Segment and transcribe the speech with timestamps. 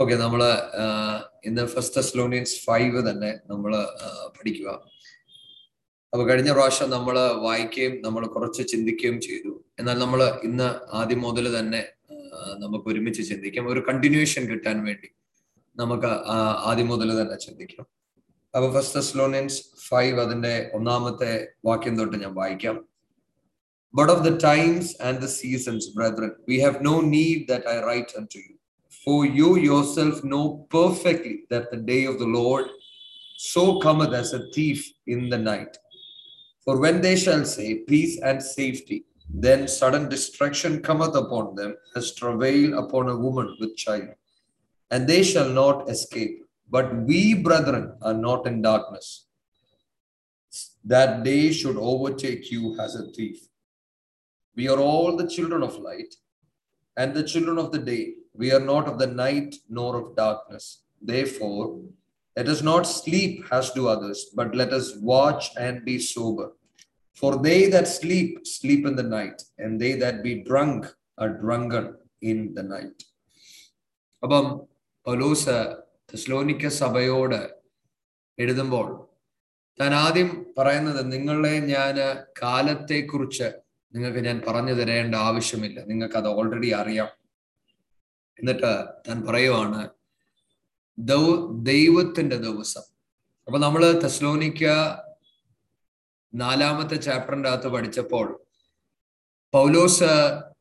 [0.00, 0.42] Okay നമ്മൾ
[1.48, 3.72] ഇന്ന് first അസ്ലോണിയൻസ് five തന്നെ നമ്മൾ
[4.36, 4.68] പഠിക്കുക.
[6.12, 9.52] അപ്പൊ കഴിഞ്ഞ പ്രാവശ്യം നമ്മൾ വായിക്കുകയും നമ്മൾ കുറച്ച് ചിന്തിക്കുകയും ചെയ്തു.
[9.80, 10.68] എന്നാൽ നമ്മൾ ഇന്ന്
[11.00, 11.82] ആദ്യം മുതൽ തന്നെ
[12.62, 13.64] നമുക്ക് ഒരുമിച്ച് ചിന്തിക്കാം.
[13.72, 15.10] ഒരു കണ്ടിന്യൂഷൻ കിട്ടാൻ വേണ്ടി
[15.80, 16.10] നമുക്ക്
[16.70, 17.86] ആദ്യം മുതൽ തന്നെ ചിന്തിക്കാം.
[18.54, 21.32] അപ്പൊ ഫസ്റ്റ് അസ്ലോണിയൻസ് ഫൈവ് അതിന്റെ ഒന്നാമത്തെ
[21.70, 22.78] വാക്യം തൊട്ട് ഞാൻ വായിക്കാം.
[23.98, 28.10] But of the times and the seasons, brethren, we have no need that I write
[28.20, 28.54] unto you.
[29.04, 32.66] For you yourself know perfectly that the day of the Lord
[33.36, 35.76] so cometh as a thief in the night.
[36.64, 42.14] For when they shall say peace and safety, then sudden destruction cometh upon them as
[42.14, 44.10] travail upon a woman with child,
[44.90, 46.44] and they shall not escape.
[46.70, 49.26] But we, brethren, are not in darkness,
[50.84, 53.48] that day should overtake you as a thief.
[54.54, 56.14] We are all the children of light
[56.96, 58.14] and the children of the day.
[58.35, 60.65] We are not of the night nor of darkness.
[61.01, 61.63] Therefore,
[62.37, 66.47] let us not sleep as do others, but let us watch and be sober.
[67.21, 70.81] For they that sleep, sleep in the night, and they that be drunk
[71.17, 71.85] are drunken
[72.21, 72.97] in the night.
[74.23, 74.45] അപ്പം
[75.05, 75.55] പൗലോസ്
[76.11, 77.41] തെസ്ലോനിക്ക സഭയോട്
[78.37, 78.87] എഴുതുമ്പോൾ
[79.79, 81.97] താൻ ആദ്യം പറയുന്നത് നിങ്ങളെ ഞാൻ
[82.41, 83.47] കാലത്തെക്കുറിച്ച്
[83.93, 87.09] നിങ്ങൾക്ക് ഞാൻ പറഞ്ഞു തരേണ്ട ആവശ്യമില്ല നിങ്ങൾക്ക് അത് ഓൾറെഡി അറിയാം
[88.38, 89.88] എന്നിട്ട് താൻ പറയുവാണ്
[90.98, 92.82] ദൗ- ദൈവത്തിന്റെ ദിവസം.
[93.46, 94.64] അപ്പൊ നമ്മൾ തെസ്ലോനിക്ക
[96.34, 98.44] നാലാമത്തെ ചാപ്റ്ററിന്റെ അകത്ത് പഠിച്ചപ്പോൾ
[99.54, 100.10] പൗലോസ്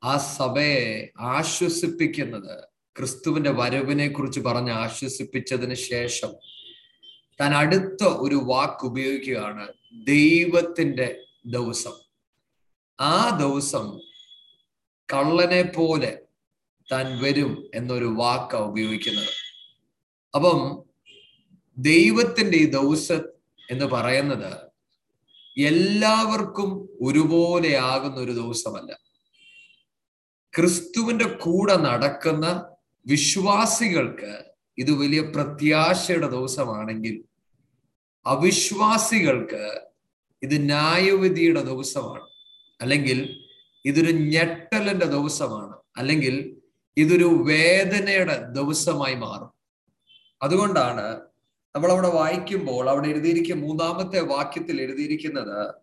[0.03, 2.67] ആ സഭയെ ആശ്വസിപ്പിക്കുന്നത്
[2.99, 6.31] ക്രിസ്തുവിന്റെ വരവിനെ കുറിച്ച് പറഞ്ഞ് ആശ്വസിപ്പിച്ചതിന് ശേഷം
[7.41, 11.93] താൻ അടുത്ത ഒരു വാക്ക് ഉപയോഗിക്കുകയാണ് ദൈവത്തിന്റെ ദിവസം.
[12.99, 13.99] ആ ദിവസം
[15.13, 16.21] കള്ളനെ പോലെ
[16.91, 19.33] താൻ വരും എന്നൊരു വാക്ക ഉപയോഗിക്കുന്നത്.
[20.33, 20.59] അപ്പം
[21.77, 23.21] ദൈവത്തിന്റെ ഈ ദിവസം
[23.69, 24.51] എന്ന് പറയുന്നത്
[25.57, 26.69] എല്ലാവർക്കും
[27.01, 28.91] ഒരുപോലെ ആകുന്ന ഒരു ദിവസമല്ല
[30.53, 32.45] ക്രിസ്തുവിന്റെ കൂടെ നടക്കുന്ന
[33.05, 34.31] വിശ്വാസികൾക്ക്
[34.77, 37.15] ഇത് വലിയ പ്രത്യാശയുടെ ദിവസമാണെങ്കിൽ
[38.25, 39.63] അവിശ്വാസികൾക്ക്
[40.43, 42.25] ഇത് ന്യായവിധിയുടെ ദിവസമാണ്
[42.79, 43.19] അല്ലെങ്കിൽ
[43.85, 46.35] ഇതൊരു ഞെട്ടലിന്റെ ദിവസമാണ് അല്ലെങ്കിൽ
[46.97, 49.51] ഇതൊരു വേദനയുടെ ദിവസമായി മാറും.
[50.41, 51.21] അതുകൊണ്ടാണ്
[51.75, 55.75] നമ്മൾ അവിടെ വായിക്കുമ്പോൾ അവിടെ എഴുതിയിരിക്കുന്ന മൂന്നാമത്തെ വാക്യത്തിൽ എഴുതിയിരിക്കുന്നത്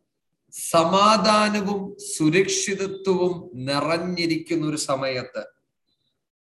[0.52, 5.46] സമാധാനവും സുരക്ഷിതത്വവും നിറഞ്ഞിരിക്കുന്ന ഒരു സമയത്ത്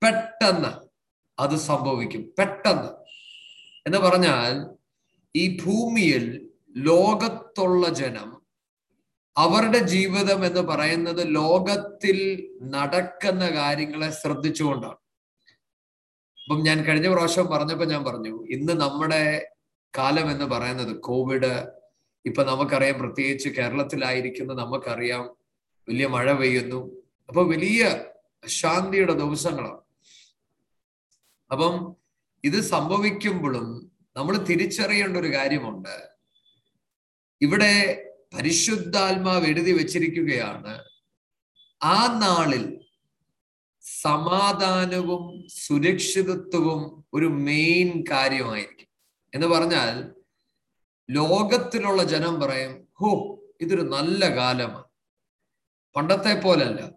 [0.01, 0.71] പെട്ടെന്ന്
[1.39, 2.33] അത് സംഭവിക്കും.
[2.39, 2.89] പെട്ടെന്ന്.
[3.87, 4.77] എന്ന് പറഞ്ഞാൽ
[5.35, 8.42] ഈ ഭൂമിയിൽ ലോകത്തുള്ള ജനം
[9.37, 14.95] അവരുടെ ജീവിതം എന്ന് പറയുന്നത് ലോകത്തിൽ നടക്കുന്ന കാര്യങ്ങളെ ശ്രദ്ധിച്ചുകൊണ്ടാണ്.
[16.43, 19.47] അപ്പം ഞാൻ കഴിഞ്ഞ പ്രാവശ്യം പറഞ്ഞപ്പോൾ ഞാൻ പറഞ്ഞു ഇന്ന് നമ്മുടെ
[19.97, 21.67] കാലം എന്ന് പറയുന്നത് കോവിഡ്
[22.25, 25.35] ഇപ്പൊ നമുക്കറിയാം പ്രത്യേകിച്ച് കേരളത്തിലായിരിക്കുന്ന നമുക്കറിയാം
[25.89, 27.03] വലിയ മഴ പെയ്യുന്നു.
[27.27, 28.05] അപ്പൊ വലിയ
[28.47, 29.81] ശാന്തിയുടെ ദിവസങ്ങളാണ്.
[31.51, 31.95] അപ്പം
[32.43, 36.09] ഇത് സംഭവിക്കുമ്പോഴും നമ്മൾ തിരിച്ചറിയേണ്ട ഒരു കാര്യമുണ്ട്.
[37.41, 40.83] ഇവിടെ പരിശുദ്ധാത്മാവ് എഴുതി വച്ചിരിക്കുകയാണ്.
[41.83, 42.85] ആ നാളിൽ
[44.01, 48.87] സമാധാനവും സുരക്ഷിതത്വവും ഒരു മെയിൻ കാര്യമായിരിക്കും.
[49.35, 50.15] എന്ന് പറഞ്ഞാൽ
[51.11, 54.83] ലോകത്തിലുള്ള ജനം പറയും ഹോ ഇതൊരു നല്ല കാലമാണ്.
[55.95, 56.91] പണ്ടത്തെ പോലല്ല.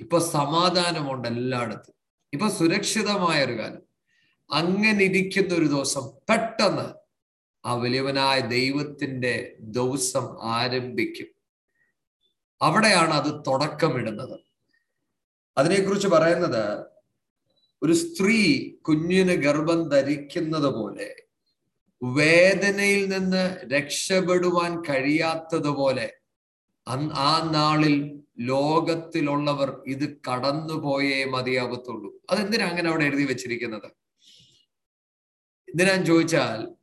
[0.00, 1.94] ഇപ്പൊ സമാധാനമുണ്ട് എല്ലായിടത്തും.
[2.32, 3.82] ഇപ്പൊ സുരക്ഷിതമായ ഒരു കാലം.
[4.50, 6.99] അങ്ങനെ ഇരിക്കുന്ന ഒരു ദിവസം പെട്ടെന്ന്
[7.64, 11.26] ആ വലിയവനായ ദൈവത്തിന്റെ ദിവസം ആരംഭിക്കും.
[12.62, 14.40] അവിടെയാണ് അത് തുടക്കമിടുന്നത്.
[15.58, 16.86] അതിനെക്കുറിച്ച് പറയുന്നത്
[17.82, 21.14] ഒരു സ്ത്രീ കുഞ്ഞിന് ഗർഭം ധരിക്കുന്നത് പോലെ
[22.02, 26.12] വേദനയിൽ നിന്ന് രക്ഷപ്പെടുവാൻ കഴിയാത്തതുപോലെ
[27.12, 32.12] ആ നാളിൽ ലോകത്തിലുള്ളവർ ഇത് കടന്നുപോയേ മതിയാവത്തുള്ളൂ.
[32.30, 33.90] അതെന്തിനാ അങ്ങനെ അവിടെ എഴുതി വെച്ചിരിക്കുന്നത്?
[35.68, 36.79] എന്തിനാന്ന് ചോദിച്ചാൽ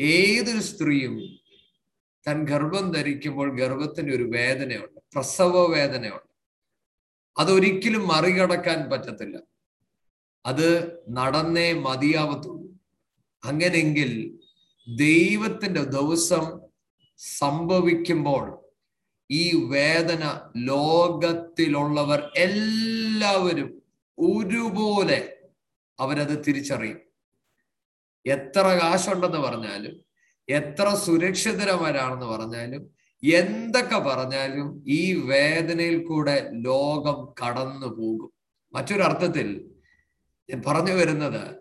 [0.00, 1.38] ഏതൊരു സ്ത്രീയും
[2.28, 6.28] തൻ ഗർഭം ധരിക്കുമ്പോൾ ഗർഭത്തിന്റെ ഒരു വേദനയുണ്ട് പ്രസവ വേദനയുണ്ട്.
[7.38, 9.38] അതൊരിക്കലും മറികടക്കാൻ പറ്റത്തില്ല.
[10.46, 12.80] അത് നടന്നേ മതിയാവത്തുള്ളൂ.
[13.44, 14.38] അങ്ങനെങ്കിൽ
[14.96, 16.60] ദൈവത്തിന്റെ ദിവസം
[17.16, 18.58] സംഭവിക്കുമ്പോൾ
[19.30, 23.82] ഈ വേദന ലോകത്തിലുള്ളവർ എല്ലാവരും
[24.18, 25.36] ഒരുപോലെ
[26.00, 27.07] അവരത് തിരിച്ചറിയും.
[28.26, 29.94] എത്ര കാശുണ്ടെന്ന് പറഞ്ഞാലും
[30.48, 32.90] എത്ര സുരക്ഷിതരവരാണെന്ന് പറഞ്ഞാലും
[33.22, 38.30] എന്തൊക്കെ പറഞ്ഞാലും ഈ വേദനയിൽ കൂടെ ലോകം കടന്നു പോകും.
[38.74, 39.70] മറ്റൊരർത്ഥത്തിൽ
[40.66, 41.58] പറഞ്ഞു വരുന്നത്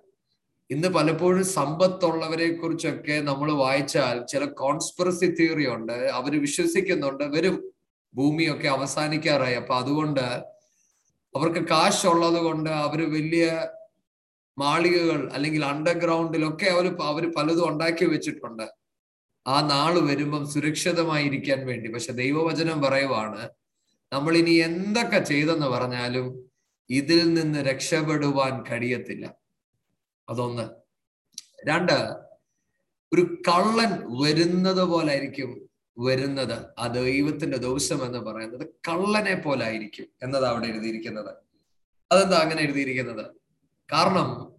[0.72, 7.74] ഇന്ന് പലപ്പോഴും സമ്പത്തുള്ളവരെ കുറിച്ചൊക്കെ നമ്മൾ വായിച്ചാൽ ചില കോൺസ്പിറസി തിയറി ഉണ്ട് അവർ വിശ്വസിക്കുന്നുണ്ട് വരും
[8.16, 9.54] ഭൂമിയൊക്കെ അവസാനിക്കാറായി.
[9.54, 10.26] അപ്പൊ അതുകൊണ്ട്
[11.36, 13.68] അവർക്ക് കാശുള്ളത് കൊണ്ട് അവർ വലിയ
[14.58, 18.74] മാളികകൾ അല്ലെങ്കിൽ അണ്ടർഗ്രൗണ്ടിലൊക്കെ അവർ അവർ പലതും ഉണ്ടാക്കി വെച്ചിട്ടുണ്ട്.
[19.48, 21.92] ആ നാൾ വരുമ്പം സുരക്ഷിതമായിരിക്കാൻ വേണ്ടി.
[21.92, 23.50] പക്ഷെ ദൈവവചനം പറയുവാണ്
[24.14, 26.52] നമ്മൾ ഇനി എന്തൊക്കെ ചെയ്തെന്ന് പറഞ്ഞാലും
[26.90, 29.36] ഇതിൽ നിന്ന് രക്ഷപ്പെടുവാൻ കഴിയത്തില്ല.
[30.30, 30.70] അതൊന്ന്.
[31.70, 32.28] രണ്ട്
[33.14, 35.70] ഒരു കള്ളൻ വരുന്നത് പോലായിരിക്കും
[36.00, 36.66] വരുന്നത്.
[36.80, 41.36] ആ ദൈവത്തിന്റെ ദിവസം എന്ന് പറയുന്നത് കള്ളനെ പോലായിരിക്കും എന്നതാണ് അവിടെ എഴുതിയിരിക്കുന്നത്.
[42.12, 43.26] അതെന്താ അങ്ങനെ എഴുതിയിരിക്കുന്നത്?
[43.94, 44.52] കാരണം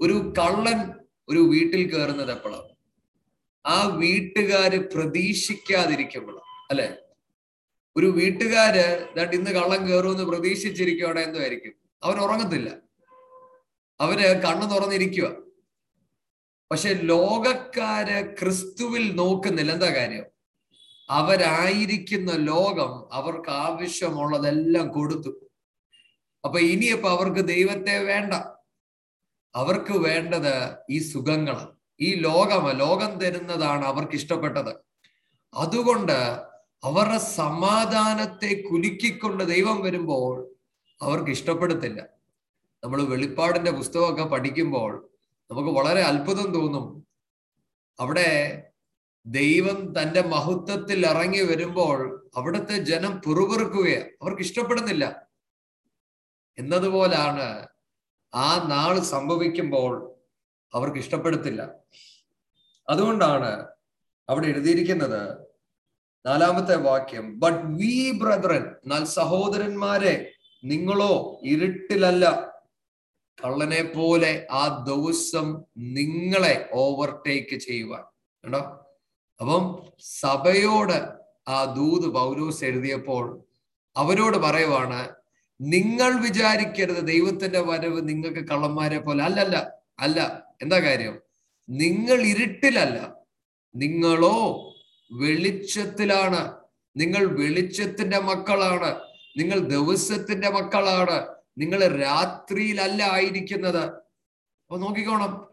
[0.00, 0.94] ഒരു കള്ളൻ
[1.28, 2.68] ഒരു വീട്ടിൽ കയറുന്നത് എപ്പോഴാണ്
[3.66, 6.40] ആ വീട്ടുകാര് പ്രതീക്ഷിക്കാതിരിക്കുമ്പോൾ
[6.70, 6.98] അല്ലെ?
[7.96, 11.72] ഒരു വീട്ടുകാര് ഇന്ന് കള്ളം കയറുമെന്ന് പ്രതീക്ഷിച്ചിരിക്കുകയാണ് എന്തായിരിക്കും?
[12.02, 12.76] അവൻ ഉറങ്ങത്തില്ല.
[14.00, 15.36] അവർ കണ്ണു തുറന്നിരിക്കുക
[16.70, 19.72] പക്ഷെ ലോകക്കാര് ക്രിസ്തുവിൽ നോക്കുന്നില്ല.
[19.72, 20.24] എന്താ കാര്യം?
[21.10, 25.50] അവരായിരിക്കുന്ന ലോകം അവർക്ക് ആവശ്യമുള്ളതെല്ലാം കൊടുത്തു.
[26.44, 28.57] അപ്പൊ ഇനിയിപ്പോ അവർക്ക് ദൈവത്തെ വേണ്ട.
[29.54, 31.72] അവർക്ക് വേണ്ടത് ഈ സുഖങ്ങളാണ്.
[32.00, 34.76] ഈ ലോകം ലോകം തരുന്നതാണ് അവർക്ക് ഇഷ്ടപ്പെട്ടത്.
[35.54, 36.48] അതുകൊണ്ട്
[36.84, 40.54] അവരുടെ സമാധാനത്തെ കുലുക്കിക്കൊണ്ട് ദൈവം വരുമ്പോൾ
[41.02, 42.06] അവർക്ക് ഇഷ്ടപ്പെടത്തില്ല.
[42.84, 45.10] നമ്മൾ വെളിപ്പാടിന്റെ പുസ്തകമൊക്കെ പഠിക്കുമ്പോൾ
[45.50, 47.06] നമുക്ക് വളരെ അത്ഭുതം തോന്നും.
[48.00, 48.62] അവിടെ
[49.26, 55.26] ദൈവം തന്റെ മഹത്വത്തിൽ ഇറങ്ങി വരുമ്പോൾ അവിടുത്തെ ജനം പിറുപിറുക്കുകയാണ് അവർക്ക് ഇഷ്ടപ്പെടുന്നില്ല.
[56.58, 57.68] എന്നതുപോലാണ്
[58.34, 60.14] ആ നാൾ സംഭവിക്കുമ്പോൾ
[60.74, 61.74] അവർക്ക് ഇഷ്ടപ്പെടത്തില്ല.
[62.90, 63.66] അതുകൊണ്ടാണ്
[64.28, 65.48] അവിടെ എഴുതിയിരിക്കുന്നത്
[66.26, 70.32] നാലാമത്തെ വാക്യം ബട്ട് വി ബ്രദറൻ എന്നാൽ സഹോദരന്മാരെ
[70.64, 72.52] നിങ്ങളോ ഇരുട്ടിലല്ല.
[73.44, 78.02] കള്ളനെ പോലെ ആ ദിവസം നിങ്ങളെ ഓവർടേക്ക് ചെയ്യുവാൻ.
[78.44, 78.58] കണ്ടോ?
[79.40, 81.12] അപ്പം സഭയോട്
[81.48, 83.44] ആ ദൂത് പൗലൂസ് എഴുതിയപ്പോൾ
[83.96, 85.17] അവരോട് പറയുവാണ്
[85.60, 89.24] നിങ്ങൾ വിചാരിക്കരുത് ദൈവത്തിന്റെ വരവ് നിങ്ങൾക്ക് കള്ളന്മാരെ പോലെ.
[89.24, 90.46] അല്ലല്ല അല്ല.
[90.62, 91.20] എന്താ കാര്യം?
[91.68, 93.16] നിങ്ങൾ ഇരുട്ടിലല്ല.
[93.76, 94.74] നിങ്ങളോ
[95.12, 96.54] വെളിച്ചത്തിലാണ്.
[96.96, 99.00] നിങ്ങൾ വെളിച്ചത്തിന്റെ മക്കളാണ്.
[99.36, 101.34] നിങ്ങൾ ദിവസത്തിന്റെ മക്കളാണ്.
[101.58, 103.84] നിങ്ങൾ രാത്രിയിലല്ല ആയിരിക്കുന്നത്.
[104.64, 105.48] അപ്പൊ നോക്കിക്കോണം.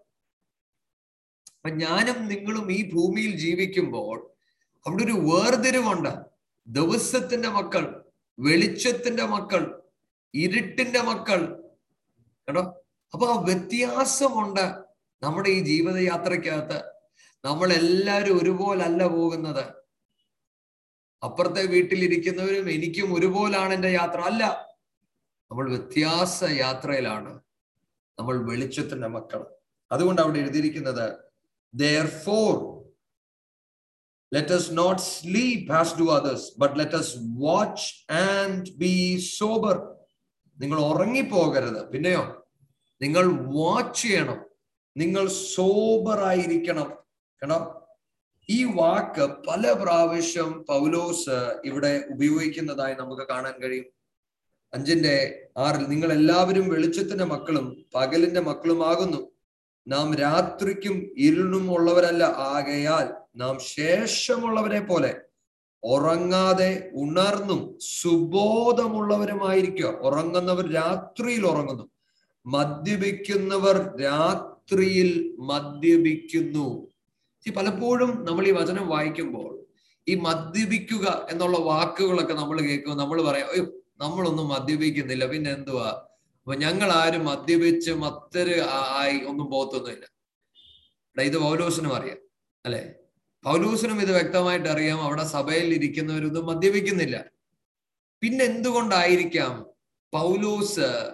[1.55, 4.31] അപ്പൊ ഞാനും നിങ്ങളും ഈ ഭൂമിയിൽ ജീവിക്കുമ്പോൾ
[4.87, 6.09] അവിടെ ഒരു വേർതിരിവുണ്ട്.
[6.67, 8.03] ദിവസത്തിന്റെ മക്കൾ
[8.39, 9.81] വെളിച്ചത്തിന്റെ മക്കൾ
[10.35, 11.63] ഇരുട്ടിന്റെ മക്കൾ.
[12.47, 12.61] കേട്ടോ
[13.13, 14.75] അപ്പൊ ആ വ്യത്യാസമുണ്ട്
[15.23, 16.83] നമ്മുടെ ഈ ജീവിതയാത്രക്കകത്ത്
[17.45, 19.73] നമ്മൾ എല്ലാവരും ഒരുപോലല്ല പോകുന്നത്.
[21.23, 24.19] അപ്പുറത്തെ വീട്ടിലിരിക്കുന്നവരും എനിക്കും ഒരുപോലാണ് എന്റെ യാത്ര.
[24.19, 24.75] അല്ല
[25.51, 27.39] നമ്മൾ വ്യത്യാസ യാത്രയിലാണ്.
[28.19, 29.45] നമ്മൾ വെളിച്ചത്തിന്റെ മക്കൾ.
[29.91, 31.15] അതുകൊണ്ട് അവിടെ എഴുതിയിരിക്കുന്നത്
[32.07, 32.75] therefore
[34.33, 36.95] let not sleep as do others but let
[37.27, 39.94] watch and be sober
[40.59, 41.89] നിങ്ങൾ ഉറങ്ങിപ്പോകരുത്.
[41.89, 42.45] പിന്നെയോ
[43.01, 44.45] നിങ്ങൾ വാച്ച് ചെയ്യണം.
[44.97, 46.93] നിങ്ങൾ സോബർ ആയിരിക്കണം.
[48.49, 53.85] ഈ വാക്ക് പല പ്രാവശ്യം പൗലോസ് ഇവിടെ ഉപയോഗിക്കുന്നതായി നമുക്ക് കാണാൻ കഴിയും.
[54.73, 59.31] അഞ്ചിന്റെ ആറിൽ നിങ്ങൾ എല്ലാവരും വെളിച്ചത്തിന്റെ മക്കളും പകലിന്റെ മക്കളുമാകുന്നു.
[59.87, 65.21] നാം രാത്രിക്കും ഇരുളും ഉള്ളവരല്ല ആകയാൽ നാം ശേഷമുള്ളവരെ പോലെ
[65.93, 69.85] ഉറങ്ങാതെ ഉണർന്നും സുബോധമുള്ളവരുമായിരിക്കുക.
[69.85, 71.85] ഉറങ്ങുന്നവർ രാത്രിയിൽ ഉറങ്ങുന്നു.
[72.45, 76.67] മദ്യപിക്കുന്നവർ രാത്രിയിൽ മദ്യപിക്കുന്നു.
[77.57, 79.51] പലപ്പോഴും നമ്മൾ ഈ വചനം വായിക്കുമ്പോൾ
[80.07, 83.65] ഈ മദ്യപിക്കുക എന്നുള്ള വാക്കുകളൊക്കെ നമ്മൾ കേൾക്കുമ്പോൾ നമ്മൾ പറയാം അയ്യോ
[83.97, 85.25] നമ്മളൊന്നും മദ്യപിക്കുന്നില്ല.
[85.25, 85.89] പിന്നെ എന്തുവാ?
[86.41, 90.05] അപ്പൊ ഞങ്ങൾ ആരും മദ്യപിച്ച് മത്തര് ആയി ഒന്നും പോകത്തൊന്നുമില്ല.
[91.19, 92.17] ഇത് പൗലോസിനും അറിയാം
[92.65, 92.83] അല്ലെ?
[93.45, 95.01] പൗലൂസിനും ഇത് വ്യക്തമായിട്ട് അറിയാം.
[95.01, 97.25] അവിടെ സഭയിൽ ഇരിക്കുന്നവരൊന്നും മദ്യപിക്കുന്നില്ല.
[98.21, 99.65] പിന്നെ എന്തുകൊണ്ടായിരിക്കാം
[100.13, 101.13] പൗലൂസ്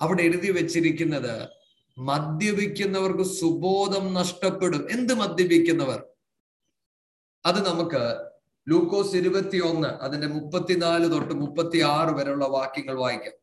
[0.00, 1.48] അവിടെ എഴുതി വെച്ചിരിക്കുന്നത്?
[1.98, 4.90] മദ്യപിക്കുന്നവർക്ക് സുബോധം നഷ്ടപ്പെടും.
[4.90, 6.02] എന്ത് മദ്യപിക്കുന്നവർ?
[7.46, 8.30] അത് നമുക്ക്
[8.68, 13.36] ലൂക്കോസ് ഇരുപത്തി ഒന്ന് അതിന്റെ മുപ്പത്തിനാല് തൊട്ട് മുപ്പത്തി ആറ് വരെയുള്ള വാക്യങ്ങൾ വായിക്കാം.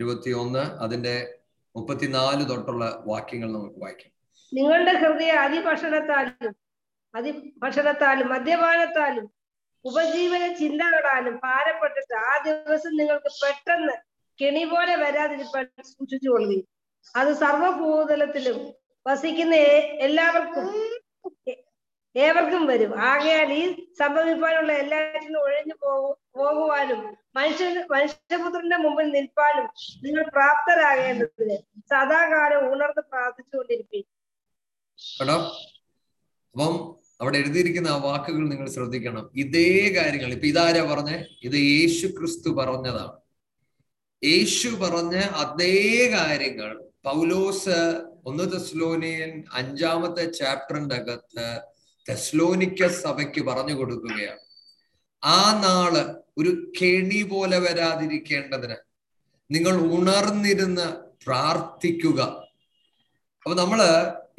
[0.00, 1.14] ഇരുപത്തി ഒന്ന് അതിന്റെ
[1.74, 4.12] മുപ്പത്തിനാല് തൊട്ടുള്ള വാക്യങ്ങൾ നമുക്ക് വായിക്കാം.
[4.52, 6.52] നിങ്ങളുടെ ഹൃദയ അതിഭക്ഷണത്താലും
[7.14, 9.26] അതിഭക്ഷണത്താലും മദ്യപാനത്താലും
[9.84, 13.94] ഉപജീവന ചിന്തകളാലും ഭാരപ്പെട്ടിട്ട് ആ ദിവസം നിങ്ങൾക്ക് പെട്ടെന്ന്
[14.38, 16.66] കെണി പോലെ വരാതിരിപ്പാൻ സൂക്ഷിച്ചുകൊള്ളുകയും
[17.14, 18.58] അത് സർവഭൂതലത്തിലും
[19.06, 19.54] വസിക്കുന്ന
[20.06, 20.66] എല്ലാവർക്കും
[22.14, 22.92] ഏവർക്കും വരും.
[23.08, 23.64] ആകയാൽ ഈ
[23.98, 27.00] സംഭവിപ്പാനുള്ള എല്ലാറ്റിനും ഒഴിഞ്ഞു പോകു പോകുവാനും
[27.34, 29.66] മനുഷ്യൻ മനുഷ്യപുത്രന്റെ മുമ്പിൽ നിൽപ്പാനും
[30.02, 31.56] നിങ്ങൾ പ്രാപ്തരാകേണ്ടതിന്
[31.90, 34.06] സദാകാലം ഉണർന്ന് പ്രാർത്ഥിച്ചുകൊണ്ടിരിക്കും
[36.54, 36.72] അപ്പം
[37.20, 39.30] അവിടെ എഴുതിയിരിക്കുന്ന ആ വാക്കുകൾ നിങ്ങൾ ശ്രദ്ധിക്കണം.
[39.36, 41.18] ഇതേ കാര്യങ്ങൾ ഇപ്പൊ ഇതാരാ പറഞ്ഞേ?
[41.42, 43.12] ഇത് യേശു ക്രിസ്തു പറഞ്ഞതാണ്.
[44.24, 46.70] യേശു പറഞ്ഞ അതേ കാര്യങ്ങൾ
[47.04, 47.76] പൗലോസ്
[48.26, 51.46] ഒന്ന് തെസ്ലോനിയൻ അഞ്ചാമത്തെ ചാപ്റ്ററിന്റെ അകത്ത്
[52.08, 54.40] തെസ്ലോനിക്ക സഭയ്ക്ക് പറഞ്ഞു കൊടുക്കുകയാണ്.
[55.24, 55.92] ആ നാൾ
[56.40, 58.76] ഒരു കെണി പോലെ വരാതിരിക്കേണ്ടതിന്
[59.50, 60.88] നിങ്ങൾ ഉണർന്നിരുന്ന്
[61.24, 62.20] പ്രാർത്ഥിക്കുക.
[63.46, 63.80] അപ്പൊ നമ്മൾ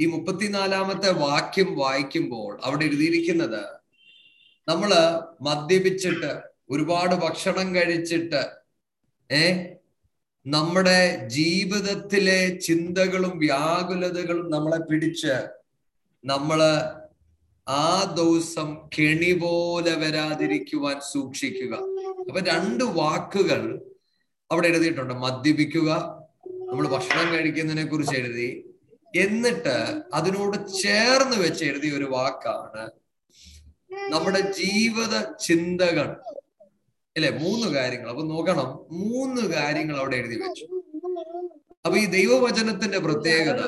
[0.02, 3.62] ഈ മുപ്പത്തിനാലാമത്തെ വാക്യം വായിക്കുമ്പോൾ അവിടെ എഴുതിയിരിക്കുന്നത്
[4.68, 4.92] നമ്മൾ
[5.48, 6.32] മദ്യപിച്ചിട്ട്
[6.70, 8.42] ഒരുപാട് ഭക്ഷണം കഴിച്ചിട്ട്
[9.30, 9.44] ഏ
[10.46, 11.00] നമ്മുടെ
[11.36, 15.36] ജീവിതത്തിലെ ചിന്തകളും വ്യാകുലതകളും നമ്മളെ പിടിച്ച്
[16.24, 16.60] നമ്മൾ
[17.68, 17.88] ആ
[18.20, 21.74] ദിവസം കെണി പോലെ വരാതിരിക്കുവാൻ സൂക്ഷിക്കുക.
[22.30, 23.62] അപ്പൊ രണ്ട് വാക്കുകൾ
[24.52, 25.14] അവിടെ എഴുതിയിട്ടുണ്ട്.
[25.14, 25.90] മദ്യപിക്കുക
[26.70, 28.50] നമ്മൾ ഭക്ഷണം കഴിക്കുന്നതിനെ കുറിച്ച് എഴുതി.
[29.16, 29.76] എന്നിട്ട്
[30.14, 32.84] അതിനോട് ചേർന്ന് വെച്ച് എഴുതിയ ഒരു വാക്കാണ്
[34.12, 36.08] നമ്മുടെ ജീവിത ചിന്തകൾ.
[37.16, 37.32] അല്ലെ?
[37.40, 38.10] മൂന്ന് കാര്യങ്ങൾ.
[38.10, 38.68] അപ്പൊ നോക്കണം.
[38.92, 40.66] മൂന്ന് കാര്യങ്ങൾ അവിടെ എഴുതി വെച്ചു.
[41.86, 43.62] അപ്പൊ ഈ ദൈവവചനത്തിന്റെ പ്രത്യേകത.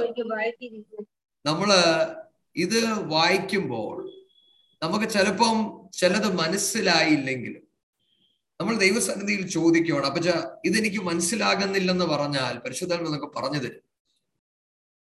[1.45, 1.69] നമ്മൾ
[2.55, 3.95] ഇത് വായിക്കുമ്പോൾ
[4.81, 5.57] നമുക്ക് ചിലപ്പം
[5.93, 7.62] ചിലത് മനസ്സിലായില്ലെങ്കിലും
[8.60, 10.29] നമ്മൾ ദൈവസന്നിധിയിൽ ചോദിക്കുകയാണ് അപ്പച്ച
[10.65, 13.83] ഇതെനിക്ക് മനസ്സിലാകുന്നില്ലെന്ന് പറഞ്ഞാൽ പരിശുദ്ധൻ എന്നൊക്കെ പറഞ്ഞു തരും.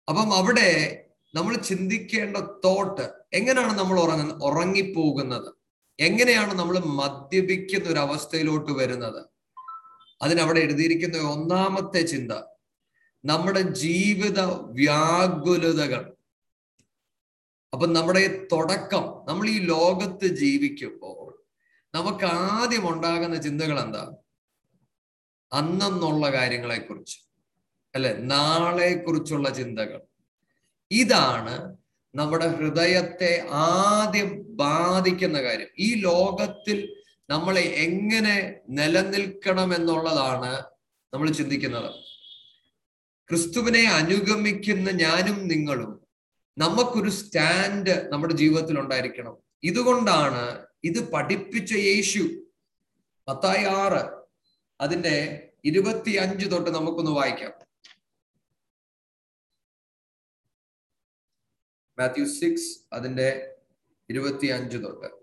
[0.09, 0.71] അപ്പം അവിടെ
[1.35, 5.50] നമ്മൾ ചിന്തിക്കേണ്ട തോട്ട് എങ്ങനെയാണ് നമ്മൾ ഉറങ്ങുന്ന ഉറങ്ങിപ്പോകുന്നത്?
[5.99, 9.21] എങ്ങനെയാണ് നമ്മൾ മദ്യപിക്കുന്ന ഒരു അവസ്ഥയിലോട്ട് വരുന്നത്?
[10.23, 12.32] അതിനവിടെ എഴുതിയിരിക്കുന്ന ഒന്നാമത്തെ ചിന്ത
[13.25, 14.40] നമ്മുടെ ജീവിത
[14.80, 16.02] വ്യാകുലതകൾ.
[17.73, 21.22] അപ്പൊ നമ്മുടെ തുടക്കം നമ്മൾ ഈ ലോകത്ത് ജീവിക്കുമ്പോൾ
[21.94, 24.12] നമുക്ക് ആദ്യം ഉണ്ടാകുന്ന ചിന്തകൾ എന്താ
[25.52, 27.18] അന്നെന്നുള്ള കാര്യങ്ങളെ കുറിച്ച്
[27.94, 28.12] അല്ലെ?
[28.12, 30.00] നാളെ കുറിച്ചുള്ള ചിന്തകൾ.
[30.90, 31.76] ഇതാണ്
[32.14, 35.68] നമ്മുടെ ഹൃദയത്തെ ആദ്യം ബാധിക്കുന്ന കാര്യം.
[35.78, 40.62] ഈ ലോകത്തിൽ നമ്മൾ എങ്ങനെ നിലനിൽക്കണം എന്നുള്ളതാണ്
[41.14, 41.90] നമ്മൾ ചിന്തിക്കുന്നത്.
[43.28, 46.06] ക്രിസ്തുവിനെ അനുഗമിക്കുന്ന ഞാനും നിങ്ങളും
[46.58, 52.18] നമുക്കൊരു സ്റ്റാൻഡ് നമ്മുടെ ജീവിതത്തിൽ ഉണ്ടായിരിക്കണം ഇതുകൊണ്ടാണ് ഇത് പഠിപ്പിച്ച യേശു.
[53.28, 54.22] പത്തായി ആറ്
[54.80, 57.52] അതിന്റെ ഇരുപത്തി അഞ്ച് തൊട്ട് നമുക്കൊന്ന് വായിക്കാം.
[61.98, 63.56] മാത്യു സിക്സ് അതിന്റെ
[64.10, 65.22] ഇരുപത്തി അഞ്ച് തൊട്ട്.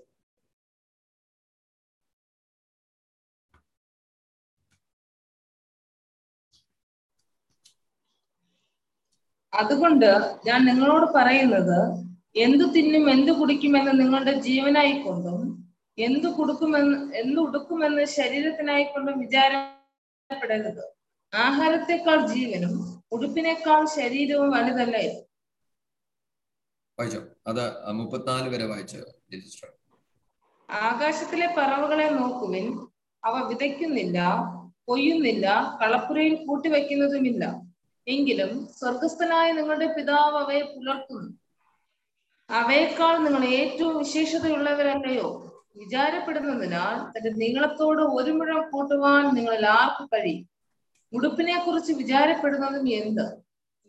[9.53, 15.39] അതുകൊണ്ട് ഞാൻ നിങ്ങളോട് പറയുന്നത് എന്തു തിന്നും എന്തു കുടിക്കുമെന്ന് നിങ്ങളുടെ ജീവനായിക്കൊണ്ടും
[15.97, 20.83] എന്തു കൊടുക്കുമെന്ന് എന്തു ഉടുക്കുമെന്ന് ശരീരത്തിനായിക്കൊണ്ടും വിചാരപ്പെടരുത്.
[21.33, 25.03] ആഹാരത്തെക്കാൾ ജീവനും ഉടുപ്പിനേക്കാൾ ശരീരവും വലുതല്ലേ?
[26.99, 27.21] വായിച്ചോ.
[27.47, 28.95] അത് മുപ്പത്തിനാല് വരെ വായിച്ച.
[30.69, 32.65] ആകാശത്തിലെ പറവുകളെ നോക്കുവിൻ.
[33.25, 34.19] അവ വിതയ്ക്കുന്നില്ല
[34.87, 37.61] കൊയ്യുന്നില്ല കളപ്പുരയിൽ കൂട്ടിവെക്കുന്നതുമില്ല.
[38.07, 41.29] എങ്കിലും സ്വർഗസ്ഥനായ നിങ്ങളുടെ പിതാവ് അവയെ പുലർത്തുന്നു.
[42.49, 45.45] അവയേക്കാൾ നിങ്ങൾ ഏറ്റവും വിശേഷതയുള്ളവരല്ലയോ?
[45.77, 50.49] വിചാരപ്പെടുന്നതിനാൽ തന്റെ നീളത്തോട് ഒരു മുഴം കൂട്ടുവാൻ നിങ്ങളിൽ ആർക്ക് കഴിയും?
[51.13, 53.21] ഉടുപ്പിനെ കുറിച്ച് വിചാരപ്പെടുന്നതും എന്ത്?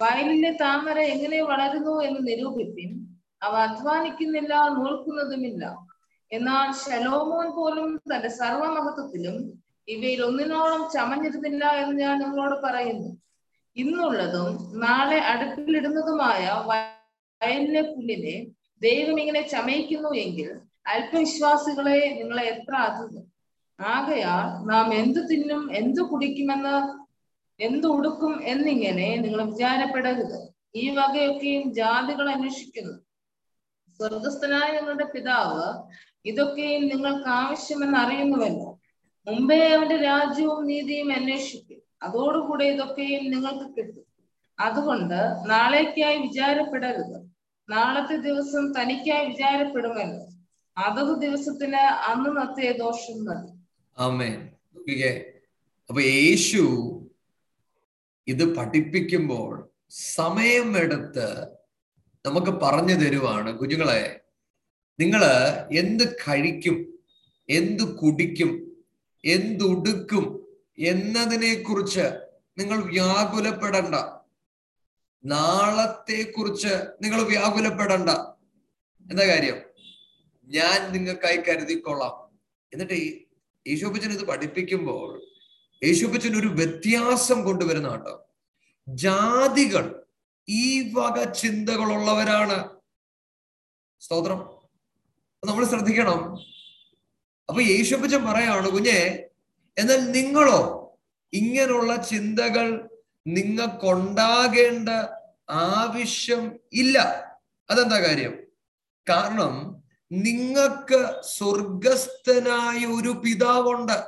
[0.03, 3.17] വയലിലെ താമര എങ്ങനെ വളരുന്നു എന്ന് നിരൂപിപ്പിൻ.
[3.43, 5.87] അവ അധ്വാനിക്കുന്നില്ല നോൽക്കുന്നതുമില്ല.
[6.33, 13.17] എന്നാൽ ഷലോമോൻ പോലും തന്റെ സർവമഹത്വത്തിലും ഇവയിൽ ഒന്നിനോളം ചമഞ്ഞിരുന്നില്ല എന്ന് ഞാൻ നിങ്ങളോട് പറയുന്നു.
[13.77, 16.51] ഇന്നുള്ളതും നാളെ അടുപ്പിലിടുന്നതുമായ
[17.43, 18.47] വയലിലെ പുല്ലിനെ
[18.83, 20.55] ദൈവം ഇങ്ങനെ ചമയിക്കുന്നു എങ്കിൽ
[20.87, 23.23] അല്പവിശ്വാസികളെ നിങ്ങളെ എത്ര അധികം
[23.81, 27.01] ആകയാൽ നാം എന്തു തിന്നും എന്തു കുടിക്കുമെന്ന്
[27.63, 30.55] എന്തു ഉടുക്കും എന്നിങ്ങനെ നിങ്ങൾ വിചാരപ്പെടരുത്.
[30.75, 32.99] ഈ വകയൊക്കെയും ജാതികൾ അന്വേഷിക്കുന്നു.
[33.99, 35.83] സ്വർഗസ്ഥനായ നിങ്ങളുടെ പിതാവ്
[36.25, 38.81] ഇതൊക്കെയും നിങ്ങൾക്ക് ആവശ്യമെന്ന് അറിയുന്നുവല്ലോ.
[39.27, 41.79] മുമ്പേ അവന്റെ രാജ്യവും നീതിയും അന്വേഷിക്കും.
[42.03, 44.05] അതോടുകൂടെ ഇതൊക്കെയും നിങ്ങൾക്ക് കിട്ടും.
[44.61, 47.30] അതുകൊണ്ട് നാളേക്കായി വിചാരപ്പെടരുത്.
[47.71, 50.21] നാളത്തെ ദിവസം തനിക്കായി വിചാരപ്പെടുമല്ലോ.
[50.77, 53.19] അതത് ദിവസത്തിന് അന്ന് നത്തിയ ദോഷം
[55.91, 56.63] അപ്പൊ യേശു
[58.27, 59.51] ഇത് പഠിപ്പിക്കുമ്പോൾ
[60.15, 61.29] സമയമെടുത്ത്
[62.25, 64.03] നമുക്ക് പറഞ്ഞു തരുവാണ് കുഞ്ഞുങ്ങളെ
[64.99, 65.23] നിങ്ങൾ
[65.73, 66.77] എന്ത് കഴിക്കും
[67.49, 68.51] എന്ത് കുടിക്കും
[69.25, 70.25] എന്തുടുക്കും
[70.91, 72.05] എന്നതിനെ കുറിച്ച്
[72.59, 73.95] നിങ്ങൾ വ്യാകുലപ്പെടണ്ട.
[75.25, 76.69] നാളത്തെ കുറിച്ച്
[77.03, 78.11] നിങ്ങൾ വ്യാകുലപ്പെടണ്ട.
[79.11, 79.57] എന്താ കാര്യം?
[80.45, 82.39] ഞാൻ നിങ്ങൾക്കായി കരുതിക്കൊള്ളാം.
[82.73, 83.25] എന്നിട്ട് ഈ
[83.67, 85.23] ഇത് പഠിപ്പിക്കുമ്പോൾ
[85.85, 88.29] യേശുപ്പച്ചൻ ഒരു വ്യത്യാസം കൊണ്ടുവരുന്ന കേട്ടോ.
[88.89, 90.03] ജാതികൾ
[90.49, 92.69] ഈ വക ചിന്തകളുള്ളവരാണ്.
[94.01, 94.39] സ്തോത്രം.
[95.45, 96.35] നമ്മൾ ശ്രദ്ധിക്കണം.
[97.49, 99.27] അപ്പൊ യേശുപ്പച്ചൻ പറയാണ് കുഞ്ഞെ
[99.79, 100.77] എന്നാൽ നിങ്ങളോ
[101.33, 102.90] ഇങ്ങനെയുള്ള ചിന്തകൾ
[103.31, 104.89] നിങ്ങൾക്കുണ്ടാകേണ്ട
[105.51, 106.99] ആവശ്യം ഇല്ല.
[107.71, 108.39] അതെന്താ കാര്യം?
[109.09, 109.83] കാരണം
[110.13, 114.05] നിങ്ങൾക്ക് സ്വർഗസ്ഥനായ ഒരു പിതാവുണ്ട്.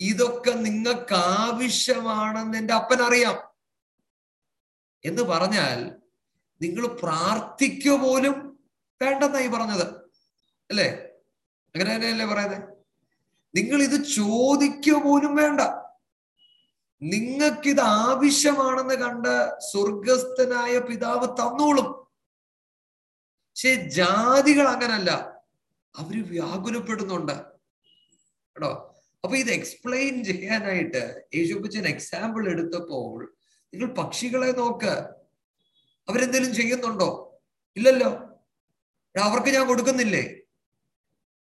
[0.00, 3.38] ഇതൊക്കെ നിങ്ങൾക്ക് ആവശ്യമാണെന്ന് എന്റെ അപ്പൻ അറിയാം.
[5.04, 5.92] എന്ന് പറഞ്ഞാൽ
[6.62, 8.58] നിങ്ങൾ പ്രാർത്ഥിക്കുക പോലും
[9.02, 9.86] വേണ്ടെന്നായി പറഞ്ഞത്.
[10.70, 10.86] അല്ലേ?
[11.74, 12.62] അങ്ങനെ തന്നെയല്ലേ പറയുന്നത്?
[13.54, 15.85] നിങ്ങൾ ഇത് ചോദിക്കുക പോലും വേണ്ട.
[17.02, 22.06] നിങ്ങൾക്കിത് ആവശ്യമാണെന്ന് കണ്ട് സ്വർഗസ്ഥനായ പിതാവ് തന്നോളും.
[23.48, 25.10] പക്ഷെ ജാതികൾ അങ്ങനല്ല.
[25.96, 27.32] അവർ വ്യാകുലപ്പെടുന്നുണ്ട്.
[27.32, 33.34] കേട്ടോ അപ്പൊ ഇത് എക്സ്പ്ലെയിൻ ചെയ്യാനായിട്ട് യേശുപ്പച്ചൻ എക്സാമ്പിൾ എടുത്തപ്പോൾ
[33.74, 34.94] നിങ്ങൾ പക്ഷികളെ നോക്ക്.
[36.08, 37.40] അവരെന്തെങ്കിലും ചെയ്യുന്നുണ്ടോ?
[37.76, 38.10] ഇല്ലല്ലോ.
[39.22, 40.22] അവർക്ക് ഞാൻ കൊടുക്കുന്നില്ലേ?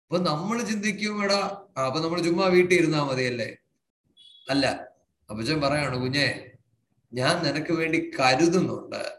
[0.03, 3.57] അപ്പൊ നമ്മൾ ചിന്തിക്കും എടാ അപ്പൊ നമ്മൾ ചുമ്മാ വീട്ടിൽ ഇരുന്നാ മതിയല്ലേ?
[4.51, 4.94] അല്ല.
[5.31, 6.51] അപ്പച്ചൻ പറയാണ് കുഞ്ഞെ
[7.13, 9.13] ഞാൻ നിനക്ക് വേണ്ടി കരുതുന്നുണ്ട്.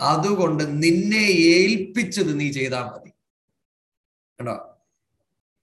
[0.00, 3.10] അതുകൊണ്ട് നിന്നെ ഏൽപ്പിച്ചത് നീ ചെയ്താൽ മതി.
[4.40, 4.66] കണ്ടോ?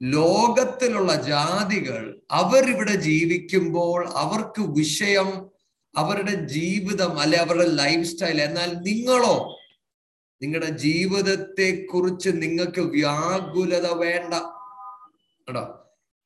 [0.03, 5.50] ലോകത്തിലുള്ള ജാതികൾ അവരിവിടെ ജീവിക്കുമ്പോൾ അവർക്ക് വിഷയം
[5.98, 9.60] അവരുടെ ജീവിതം അല്ലെ അവരുടെ ലൈഫ് സ്റ്റൈൽ എന്നാൽ നിങ്ങളോ
[10.41, 14.34] നിങ്ങളുടെ ജീവിതത്തെ കുറിച്ച് നിങ്ങൾക്ക് വ്യാകുലത വേണ്ട.
[15.48, 15.63] കേട്ടോ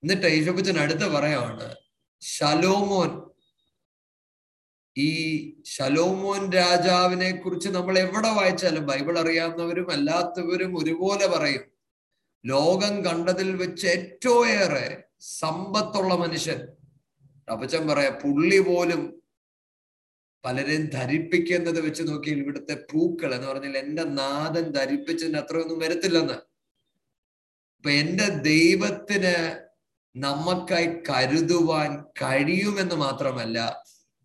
[0.04, 1.76] എന്നിട്ട് യേശുപ്പച്ചൻ അടുത്ത് പറയാണ്
[2.22, 3.31] ശലോമോൻ
[4.96, 5.10] ഈ
[5.66, 11.64] ശലോമോൻ രാജാവിനെ കുറിച്ച് നമ്മൾ എവിടെ വായിച്ചാലും ബൈബിൾ അറിയാവുന്നവരും അല്ലാത്തവരും ഒരുപോലെ പറയും.
[12.46, 16.62] ലോകം കണ്ടതിൽ വെച്ച് ഏറ്റവും ഏറെ സമ്പത്തുള്ള മനുഷ്യൻ.
[17.52, 19.02] അപ്പച്ചൻ പറയാ പുള്ളി പോലും
[20.44, 26.38] പലരെയും ധരിപ്പിക്കുന്നത് വെച്ച് നോക്കിയാൽ ഇവിടുത്തെ പൂക്കൾ എന്ന് പറഞ്ഞാൽ എന്റെ നാഥൻ ധരിപ്പിച്ചതിന് അത്രയൊന്നും വരത്തില്ലെന്ന്.
[27.78, 29.36] അപ്പൊ എന്റെ ദൈവത്തിന്
[30.16, 33.60] നമുക്കായി കരുതുവാൻ കഴിയുമെന്ന് മാത്രമല്ല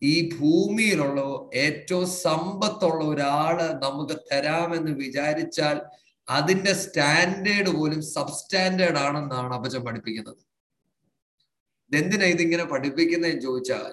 [0.09, 1.21] ഈ ഭൂമിയിലുള്ള
[1.65, 5.77] ഏറ്റവും സമ്പത്തുള്ള ഒരാൾ നമുക്ക് തരാമെന്ന് വിചാരിച്ചാൽ
[6.29, 10.41] അതിന്റെ സ്റ്റാൻഡേർഡ് പോലും സബ്സ്റ്റാൻഡേർഡ് ആണെന്നാണ് അപ്പച്ചൻ പഠിപ്പിക്കുന്നത്.
[11.91, 13.93] ഇതെന്തിനാ ഇതിങ്ങനെ പഠിപ്പിക്കുന്നതെന്ന് ചോദിച്ചാൽ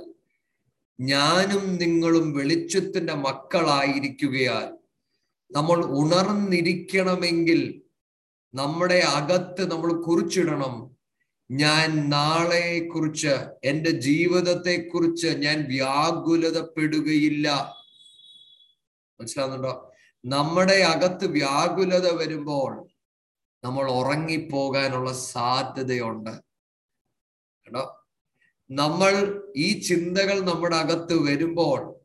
[0.99, 4.67] ഞാനും നിങ്ങളും വെളിച്ചത്തിന്റെ മക്കളായിരിക്കുകയാൽ
[5.51, 7.61] നമ്മൾ ഉണർന്നിരിക്കണമെങ്കിൽ
[8.53, 10.73] നമ്മുടെ അകത്ത് നമ്മൾ കുറിച്ചിടണം.
[11.53, 17.75] ഞാൻ നാളെക്കുറിച്ച് എന്റെ ജീവിതത്തെ കുറിച്ച് ഞാൻ വ്യാകുലതപ്പെടുകയില്ല.
[19.19, 19.91] മനസ്സിലാകുന്നുണ്ടോ
[20.25, 22.89] നമ്മുടെ അകത്ത് വ്യാകുലത വരുമ്പോൾ
[23.63, 26.41] നമ്മൾ ഉറങ്ങിപ്പോകാനുള്ള സാധ്യതയുണ്ട്.
[27.65, 28.07] കേട്ടോ
[28.71, 31.95] നമ്മൾ ഈ ചിന്തകൾ നമ്മുടെ അകത്ത് വരുമ്പോൾ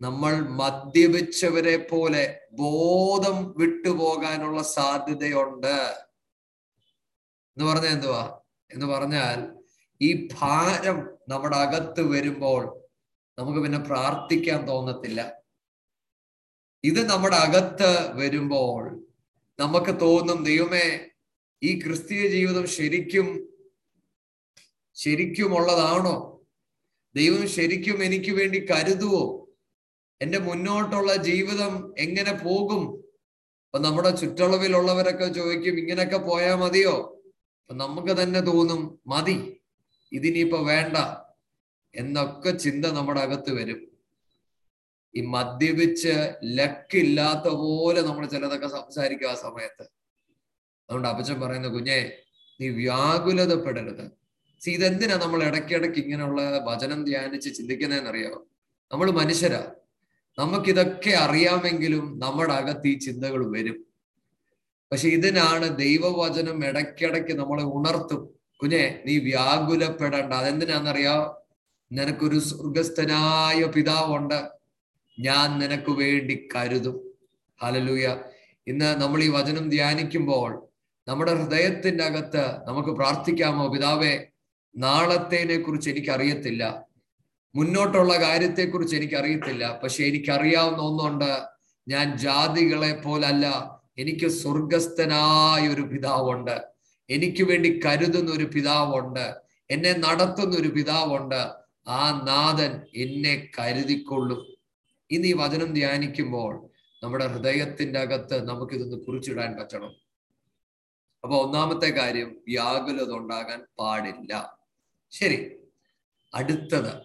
[0.00, 5.96] നമ്മൾ മദ്യപിച്ചവരെ പോലെ ബോധം വിട്ടുപോകാനുള്ള സാധ്യതയുണ്ട്.
[7.56, 8.39] എന്ന് പറഞ്ഞ എന്തുവാ?
[8.72, 9.38] എന്ന് പറഞ്ഞാൽ
[10.02, 12.62] ഈ ഭാരം നമ്മുടെ അകത്ത് വരുമ്പോൾ
[13.38, 15.32] നമുക്ക് പിന്നെ പ്രാർത്ഥിക്കാൻ തോന്നത്തില്ല.
[16.84, 19.06] ഇത് നമ്മുടെ അകത്ത് വരുമ്പോൾ
[19.60, 21.00] നമുക്ക് തോന്നും ദൈവമേ
[21.62, 23.28] ഈ ക്രിസ്തീയ ജീവിതം ശരിക്കും
[24.94, 26.16] ശരിക്കുമുള്ളതാണോ?
[27.16, 29.50] ദൈവം ശരിക്കും എനിക്ക് വേണ്ടി കരുതുവോ?
[30.20, 32.82] എന്റെ മുന്നോട്ടുള്ള ജീവിതം എങ്ങനെ പോകും?
[33.66, 37.19] അപ്പൊ നമ്മുടെ ചുറ്റളവിലുള്ളവരൊക്കെ ചോദിക്കും ഇങ്ങനെയൊക്കെ പോയാൽ മതിയോ?
[37.70, 39.60] നമുക്ക് തന്നെ തോന്നും മതി
[40.12, 40.96] ഇതിനിപ്പോ വേണ്ട
[41.94, 43.90] എന്നൊക്കെ ചിന്ത നമ്മുടെ അകത്ത് വരും.
[45.16, 49.82] ഈ മദ്യപിച്ച് ലക്കില്ലാത്ത പോലെ നമ്മൾ ചിലതൊക്കെ സംസാരിക്കും ആ സമയത്ത്.
[50.88, 52.22] അതുകൊണ്ട് അപ്പച്ചൻ പറയുന്ന കുഞ്ഞെ
[52.60, 54.10] നീ വ്യാകുലതപ്പെടരുത്.
[54.60, 58.40] സി ഇതെന്തിനാ നമ്മൾ ഇടയ്ക്കിടയ്ക്ക് ഇങ്ങനെയുള്ള വചനം ധ്യാനിച്ച് ചിന്തിക്കുന്നതെന്നറിയാമോ
[58.92, 59.74] നമ്മൾ മനുഷ്യരാ.
[60.38, 63.89] നമുക്കിതൊക്കെ അറിയാമെങ്കിലും നമ്മുടെ അകത്ത് ഈ ചിന്തകൾ വരും.
[64.92, 68.28] പക്ഷെ ഇതിനാണ് ദൈവവചനം ഇടയ്ക്കിടയ്ക്ക് നമ്മളെ ഉണർത്തും.
[68.62, 70.34] കുഞ്ഞെ നീ വ്യാകുലപ്പെടണ്ട.
[70.34, 71.34] അതെന്തിനാന്നറിയാ
[71.92, 74.48] നിനക്കൊരു സ്വർഗസ്ഥനായ പിതാവുണ്ട്.
[75.20, 77.10] ഞാൻ നിനക്ക് വേണ്ടി കരുതും.
[77.62, 78.16] ഹലലൂയ
[78.66, 80.66] ഇന്ന് നമ്മൾ ഈ വചനം ധ്യാനിക്കുമ്പോൾ
[81.08, 83.68] നമ്മുടെ ഹൃദയത്തിന്റെ അകത്ത് നമുക്ക് പ്രാർത്ഥിക്കാമോ?
[83.68, 84.20] പിതാവേ
[84.76, 86.84] നാളത്തേനെ കുറിച്ച് എനിക്കറിയത്തില്ല.
[87.54, 89.80] മുന്നോട്ടുള്ള കാര്യത്തെക്കുറിച്ച് എനിക്കറിയത്തില്ല.
[89.82, 91.42] പക്ഷെ എനിക്കറിയാവുന്ന ഒന്നുണ്ട്.
[91.88, 93.79] ഞാൻ ജാതികളെ പോലല്ല.
[94.00, 96.62] എനിക്ക് സ്വർഗസ്ഥനായ ഒരു പിതാവുണ്ട്.
[97.10, 99.34] എനിക്ക് വേണ്ടി കരുതുന്ന ഒരു പിതാവുണ്ട്.
[99.70, 101.50] എന്നെ നടത്തുന്ന ഒരു പിതാവുണ്ട്.
[101.88, 104.56] ആ നാഥൻ എന്നെ കരുതിക്കൊള്ളും.
[105.10, 106.70] ഇന്ന് ഈ വചനം ധ്യാനിക്കുമ്പോൾ
[107.02, 109.94] നമ്മുടെ ഹൃദയത്തിന്റെ അകത്ത് നമുക്കിതൊന്ന് കുറിച്ചിടാൻ പറ്റണം.
[111.24, 114.58] അപ്പൊ ഒന്നാമത്തെ കാര്യം വ്യാകുലത ഉണ്ടാകാൻ പാടില്ല.
[115.10, 115.56] ശരി.
[116.34, 117.02] അടുത്തത്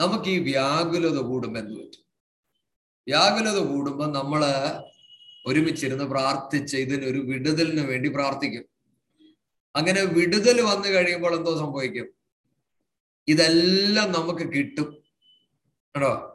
[0.00, 2.04] നമുക്ക് ഈ വ്യാകുലത കൂടുമ്പോ എന്ത് പറ്റും.
[3.06, 4.44] വ്യാകുലത കൂടുമ്പോ നമ്മൾ
[5.46, 8.64] ഒരുമിച്ചിരുന്ന് പ്രാർത്ഥിച്ച് ഇതിനൊരു വിടുതലിന് വേണ്ടി പ്രാർത്ഥിക്കും.
[9.76, 12.06] അങ്ങനെ വിടുതൽ വന്നു കഴിയുമ്പോൾ എന്തോ സംഭവിക്കും?
[13.28, 14.88] ഇതെല്ലാം നമുക്ക് കിട്ടും.
[15.94, 16.30] കേട്ടോ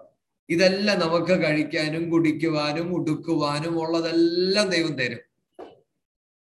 [0.50, 5.20] ഇതെല്ലാം നമുക്ക് കഴിക്കാനും കുടിക്കുവാനും ഉടുക്കുവാനും ഉള്ളതെല്ലാം ദൈവം തരും.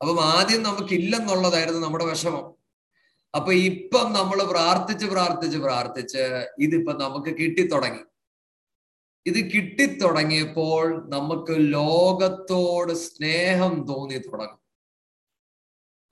[0.01, 2.45] അപ്പം ആദ്യം നമുക്കില്ലെന്നുള്ളതായിരുന്നു നമ്മുടെ വിഷമം.
[3.35, 8.03] അപ്പൊ ഇപ്പം നമ്മൾ പ്രാർത്ഥിച്ച് പ്രാർത്ഥിച്ച് പ്രാർത്ഥിച്ച് ഇതിപ്പം നമുക്ക് കിട്ടിത്തുടങ്ങി.
[9.27, 14.59] ഇത് കിട്ടിത്തുടങ്ങിയപ്പോൾ നമുക്ക് ലോകത്തോട് സ്നേഹം തോന്നി തുടങ്ങും.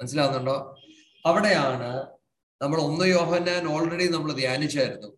[0.02, 0.80] മനസ്സിലാവുന്നുണ്ടോ?
[1.26, 2.08] അവിടെയാണ്
[2.62, 5.18] നമ്മൾ ഒന്ന് യോഹന്നാൻ ഓൾറെഡി നമ്മൾ ധ്യാനിച്ചായിരുന്നു.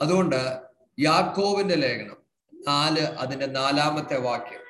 [0.00, 0.62] അതുകൊണ്ട്
[0.98, 2.16] യാക്കോവിന്റെ ലേഖനം
[2.66, 4.60] നാല് അതിന്റെ നാലാമത്തെ വാക്യം.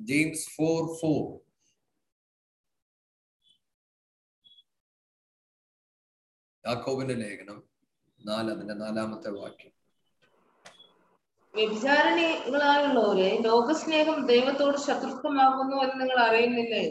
[0.00, 1.40] James four four.
[6.68, 7.64] യാക്കോവിന്റെ ലേഖനം
[8.24, 9.79] നാല് അതിന്റെ നാലാമത്തെ വാക്യം.
[11.54, 16.82] വ്യഭിചാരണികളായുള്ളവരെ ലോകസ്നേഹം ദൈവത്തോട് ശത്രുത്വമാകുന്നു എന്ന് നിങ്ങൾ അറിയുന്നില്ലേ?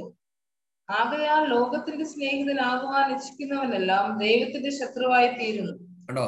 [0.89, 5.74] ആകയാൽ ലോകത്തിന്റെ സ്നേഹിതനാകുവാൻ ഇച്ഛിക്കുന്നവനെല്ലാം ദൈവത്തിന്റെ ശത്രുവായി തീരുന്നു
[6.10, 6.28] കണ്ടോ?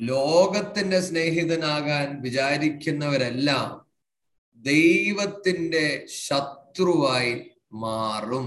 [0.00, 3.68] ലോകത്തിന്റെ സ്നേഹിതനാകാൻ വിചാരിക്കുന്നവരെല്ലാം
[4.64, 7.32] ദൈവത്തിന്റെ ശത്രുവായി
[7.72, 8.46] മാറും.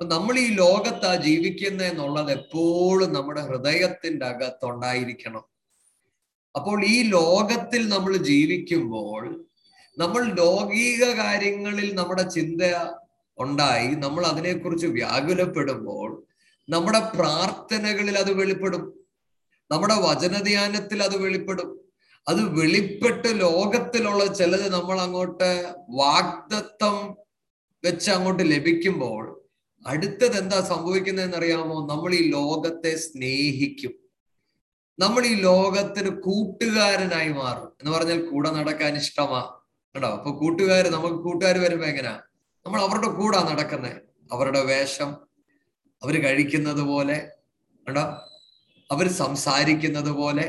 [0.00, 5.44] നമ്മൾ ഈ ലോകത്താ ജീവിക്കുന്ന എന്നുള്ളത് എപ്പോഴും നമ്മുടെ ഹൃദയത്തിന്റെ അകത്തുണ്ടായിരിക്കണം.
[6.56, 9.44] അപ്പോൾ ഈ ലോകത്തിൽ നമ്മൾ ജീവിക്കുമ്പോൾ
[9.98, 12.62] നമ്മൾ ലൗകിക കാര്യങ്ങളിൽ നമ്മുടെ ചിന്ത
[13.38, 16.24] ഉണ്ടായി നമ്മൾ അതിനെക്കുറിച്ച് വ്യാകുലപ്പെടുമ്പോൾ
[16.68, 18.92] നമ്മുടെ പ്രാർത്ഥനകളിൽ അത് വെളിപ്പെടും
[19.70, 21.70] നമ്മുടെ വചനധ്യാനത്തിൽ അത് വെളിപ്പെടും.
[22.28, 27.16] അത് വെളിപ്പെട്ട് ലോകത്തിലുള്ള ചിലത് നമ്മൾ അങ്ങോട്ട് വാഗ്ദത്തം
[27.84, 29.42] വെച്ച് അങ്ങോട്ട് ലഭിക്കുമ്പോൾ
[29.86, 31.86] അടുത്തത് എന്താ സംഭവിക്കുന്നതെന്ന് അറിയാമോ?
[31.86, 34.01] നമ്മൾ ഈ ലോകത്തെ സ്നേഹിക്കും.
[34.98, 37.72] നമ്മൾ ഈ ലോകത്തിന് കൂട്ടുകാരനായി മാറും.
[37.80, 39.40] എന്ന് പറഞ്ഞാൽ കൂടെ നടക്കാൻ ഇഷ്ടമാ.
[39.94, 42.16] കേട്ടോ അപ്പൊ കൂട്ടുകാർ നമുക്ക് കൂട്ടുകാർ വരുമ്പോ എങ്ങനെയാ
[42.66, 43.96] നമ്മൾ അവരുടെ കൂടാ നടക്കുന്നത്
[44.32, 45.10] അവരുടെ വേഷം
[46.02, 47.16] അവർ കഴിക്കുന്നത് പോലെ
[47.86, 48.04] കേട്ടോ
[48.90, 50.46] അവർ സംസാരിക്കുന്നത് പോലെ.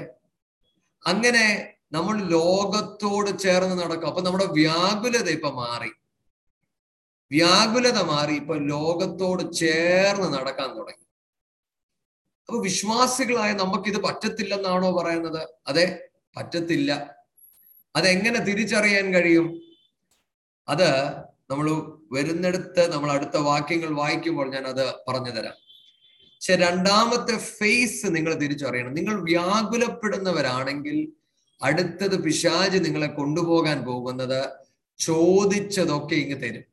[1.06, 1.46] അങ്ങനെ
[1.92, 4.08] നമ്മൾ ലോകത്തോട് ചേർന്ന് നടക്കും.
[4.08, 5.92] അപ്പൊ നമ്മുടെ വ്യാകുലത ഇപ്പൊ മാറി.
[7.32, 8.34] വ്യാകുലത മാറി.
[8.34, 11.03] ഇപ്പൊ ലോകത്തോട് ചേർന്ന് നടക്കാൻ തുടങ്ങി.
[12.50, 15.50] അപ്പൊ വിശ്വാസികളായ നമുക്കിത് പറ്റത്തില്ലെന്നാണോ പറയുന്നത്?
[15.68, 16.00] അതെ
[16.38, 16.92] പറ്റത്തില്ല.
[17.96, 19.62] അതെങ്ങനെ തിരിച്ചറിയാൻ കഴിയും?
[20.70, 20.90] അത്
[21.52, 21.68] നമ്മൾ
[22.12, 25.58] വരുന്നിടത്ത് നമ്മൾ അടുത്ത വാക്യങ്ങൾ വായിക്കുമ്പോൾ ഞാൻ അത് പറഞ്ഞു തരാം
[26.34, 28.94] പക്ഷെ രണ്ടാമത്തെ ഫേസ് നിങ്ങൾ തിരിച്ചറിയണം.
[28.94, 30.98] നിങ്ങൾ വ്യാകുലപ്പെടുന്നവരാണെങ്കിൽ
[31.64, 34.52] അടുത്തത് പിശാജ് നിങ്ങളെ കൊണ്ടുപോകാൻ പോകുന്നത്
[35.00, 36.73] ചോദിച്ചതൊക്കെ ഇങ്ങ് തരും.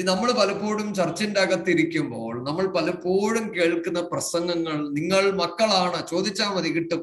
[0.00, 6.98] നമ്മൾ പലപ്പോഴും ചർച്ചിന്റെ അകത്തിരിക്കുമ്പോൾ നമ്മൾ പലപ്പോഴും കേൾക്കുന്ന പ്രസംഗങ്ങൾ നിങ്ങൾ മക്കളാണ് ചോദിച്ചാൽ മതി കിട്ടും.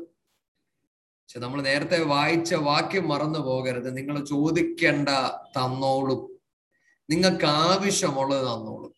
[1.02, 3.98] പക്ഷെ നമ്മൾ നേരത്തെ വായിച്ച വാക്യം മറന്നു പോകരുത്.
[3.98, 5.10] നിങ്ങൾ ചോദിക്കേണ്ട
[5.58, 6.40] തന്നോളും.
[7.10, 8.94] നിങ്ങൾക്ക് ആവശ്യമുള്ളത് തന്നോളും.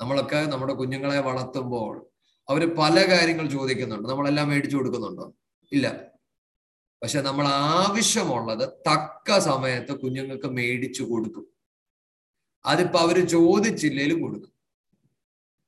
[0.00, 2.06] നമ്മളൊക്കെ നമ്മുടെ കുഞ്ഞുങ്ങളെ വളർത്തുമ്പോൾ
[2.48, 4.08] അവർ പല കാര്യങ്ങൾ ചോദിക്കുന്നുണ്ട്.
[4.08, 5.34] നമ്മളെല്ലാം മേടിച്ചു കൊടുക്കുന്നുണ്ടോ?
[5.72, 6.00] ഇല്ല.
[7.02, 11.51] പക്ഷെ നമ്മൾ ആവശ്യമുള്ളത് തക്ക സമയത്ത് കുഞ്ഞുങ്ങൾക്ക് മേടിച്ചു കൊടുക്കും.
[12.66, 14.52] അതിപ്പോ അവർ ചോദിച്ചില്ലേലും കൊടുക്കും.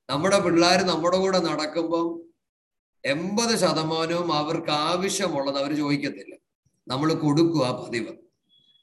[0.09, 2.21] നമ്മുടെ പിള്ളേർ നമ്മുടെ കൂടെ നടക്കുമ്പം
[3.05, 6.35] എൺപത് ശതമാനവും അവർക്ക് ആവശ്യമുള്ളത് അവർ ചോദിക്കത്തില്ല.
[6.87, 8.13] നമ്മൾ കൊടുക്കുക പതിവ്.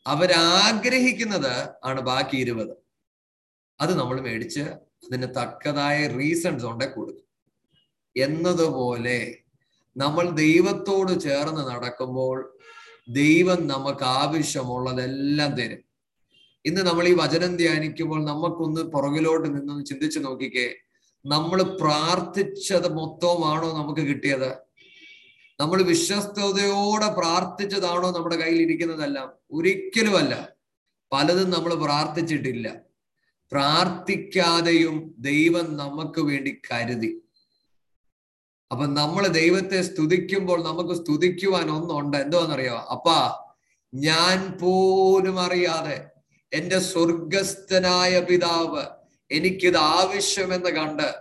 [0.06, 2.76] അവരാഗ്രഹിക്കുന്നത് ആണ് ബാക്കി ഇരുപത്.
[3.80, 7.24] അത് നമ്മൾ മേടിച്ച് അതിന് തക്കതായ റീസൺസ് ഉണ്ടെ കൊടുക്കും.
[8.16, 9.38] എന്നതുപോലെ
[9.96, 12.58] നമ്മൾ ദൈവത്തോട് ചേർന്ന് നടക്കുമ്പോൾ
[13.08, 15.91] ദൈവം നമുക്ക് ആവശ്യമുള്ളതെല്ലാം തരും.
[16.64, 20.74] ഇന്ന് നമ്മൾ ഈ വചനം ധ്യാനിക്കുമ്പോൾ നമുക്കൊന്ന് പുറകിലോട്ട് നിന്നൊന്ന് ചിന്തിച്ചു നോക്കിക്കേ.
[21.26, 24.48] നമ്മൾ പ്രാർത്ഥിച്ചത് മൊത്തമാണോ നമുക്ക് കിട്ടിയത്?
[25.60, 29.32] നമ്മൾ വിശ്വസ്തയോടെ പ്രാർത്ഥിച്ചതാണോ നമ്മുടെ കയ്യിൽ ഇരിക്കുന്നതെല്ലാം.
[29.52, 30.48] ഒരിക്കലുമല്ല.
[31.12, 32.76] പലതും നമ്മൾ പ്രാർത്ഥിച്ചിട്ടില്ല.
[33.52, 37.22] പ്രാർത്ഥിക്കാതെയും ദൈവം നമുക്ക് വേണ്ടി കരുതി.
[38.70, 42.16] അപ്പൊ നമ്മൾ ദൈവത്തെ സ്തുതിക്കുമ്പോൾ നമുക്ക് സ്തുതിക്കുവാൻ ഒന്നുണ്ട്.
[42.16, 43.44] എന്തോന്നറിയോ അപ്പാ
[43.94, 46.11] ഞാൻ പോലും അറിയാതെ
[46.52, 48.84] എന്റെ സ്വർഗസ്ഥനായ പിതാവ്
[49.30, 51.14] എനിക്കിത് ആവശ്യമെന്ന് കണ്ട്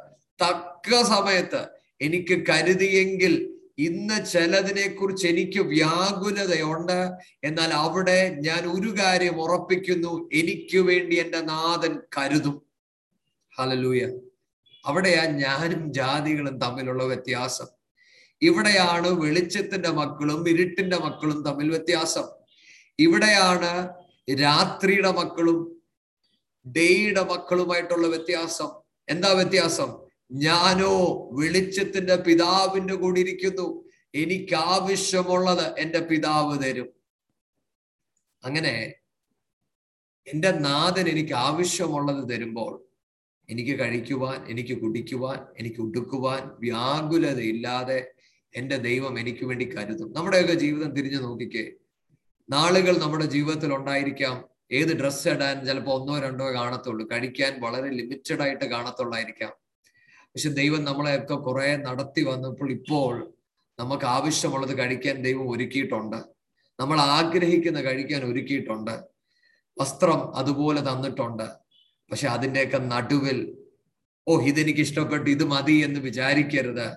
[0.44, 1.68] തക്ക സമയത്ത്
[2.02, 7.10] എനിക്ക് കരുതിയെങ്കിൽ ഇന്ന് ചിലതിനെ കുറിച്ച് എനിക്ക് വ്യാകുലതയുണ്ട്.
[7.44, 12.62] എന്നാൽ അവിടെ ഞാൻ ഒരു കാര്യം ഉറപ്പിക്കുന്നു എനിക്ക് വേണ്ടി എന്റെ നാഥൻ കരുതും.
[13.60, 14.18] ഹലലൂയ
[14.86, 17.66] അവിടെയാ ഞാനും ജാതികളും തമ്മിലുള്ള വ്യത്യാസം.
[18.42, 22.24] ഇവിടെയാണ് വെളിച്ചത്തിന്റെ മക്കളും ഇരുട്ടിന്റെ മക്കളും തമ്മിൽ വ്യത്യാസം.
[23.00, 24.01] ഇവിടെയാണ്
[24.34, 25.82] രാത്രിയുടെ മക്കളും
[26.78, 28.70] ഡേയുടെ മക്കളുമായിട്ടുള്ള വ്യത്യാസം.
[29.10, 30.12] എന്താ വ്യത്യാസം?
[30.32, 33.84] ഞാനോ വെളിച്ചത്തിന്റെ പിതാവിന്റെ കൂടി ഇരിക്കുന്നു.
[34.16, 36.90] എനിക്ക് ആവശ്യമുള്ളത് എന്റെ പിതാവ് തരും.
[38.44, 38.94] അങ്ങനെ
[40.28, 42.84] എന്റെ നാഥൻ എനിക്ക് ആവശ്യമുള്ളത് തരുമ്പോൾ
[43.50, 48.12] എനിക്ക് കഴിക്കുവാൻ എനിക്ക് കുടിക്കുവാൻ എനിക്ക് ഉടുക്കുവാൻ വ്യാകുലതയില്ലാതെ
[48.56, 50.14] എന്റെ ദൈവം എനിക്ക് വേണ്ടി കരുതും.
[50.14, 51.72] നമ്മുടെയൊക്കെ ജീവിതം തിരിഞ്ഞു നോക്കിക്കേ.
[52.52, 54.46] നാളുകൾ നമ്മുടെ ജീവിതത്തിൽ ഉണ്ടായിരിക്കാം.
[54.72, 57.08] ഏത് ഡ്രസ്സ് ഇടാൻ ചിലപ്പോൾ ഒന്നോ രണ്ടോ കാണത്തുള്ളൂ.
[57.12, 59.50] കഴിക്കാൻ വളരെ ലിമിറ്റഡ് ആയിട്ട് കാണത്തുള്ളായിരിക്കാം.
[60.22, 63.34] പക്ഷെ ദൈവം നമ്മളെയൊക്കെ കുറെ നടത്തി വന്നപ്പോൾ ഇപ്പോൾ
[63.80, 66.16] നമുക്ക് ആവശ്യമുള്ളത് കഴിക്കാൻ ദൈവം ഒരുക്കിയിട്ടുണ്ട്.
[66.80, 69.04] നമ്മൾ ആഗ്രഹിക്കുന്ന കഴിക്കാൻ ഒരുക്കിയിട്ടുണ്ട്.
[69.80, 71.44] വസ്ത്രം അതുപോലെ തന്നിട്ടുണ്ട്.
[72.12, 73.58] പക്ഷെ അതിന്റെയൊക്കെ നടുവിൽ
[74.28, 76.88] ഓ ഇതെനിക്ക് ഇഷ്ടപ്പെട്ടു ഇത് മതി എന്ന് വിചാരിക്കരുത്.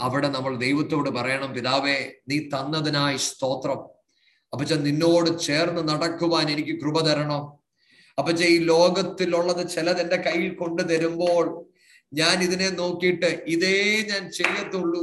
[0.00, 3.97] അവിടെ നമ്മൾ ദൈവത്തോട് പറയണം പിതാവേ നീ തന്നതിനായി സ്തോത്രം.
[4.52, 7.42] അപ്പച്ച നിന്നോട് ചേർന്ന് നടക്കുവാൻ എനിക്ക് കൃപ തരണം.
[8.18, 11.44] അപ്പച്ച ഈ ലോകത്തിലുള്ളത് ചിലത് എന്റെ കയ്യിൽ കൊണ്ടു തരുമ്പോൾ
[12.12, 13.78] ഞാൻ ഇതിനെ നോക്കിയിട്ട് ഇതേ
[14.10, 15.02] ഞാൻ ചെയ്യത്തുള്ളൂ.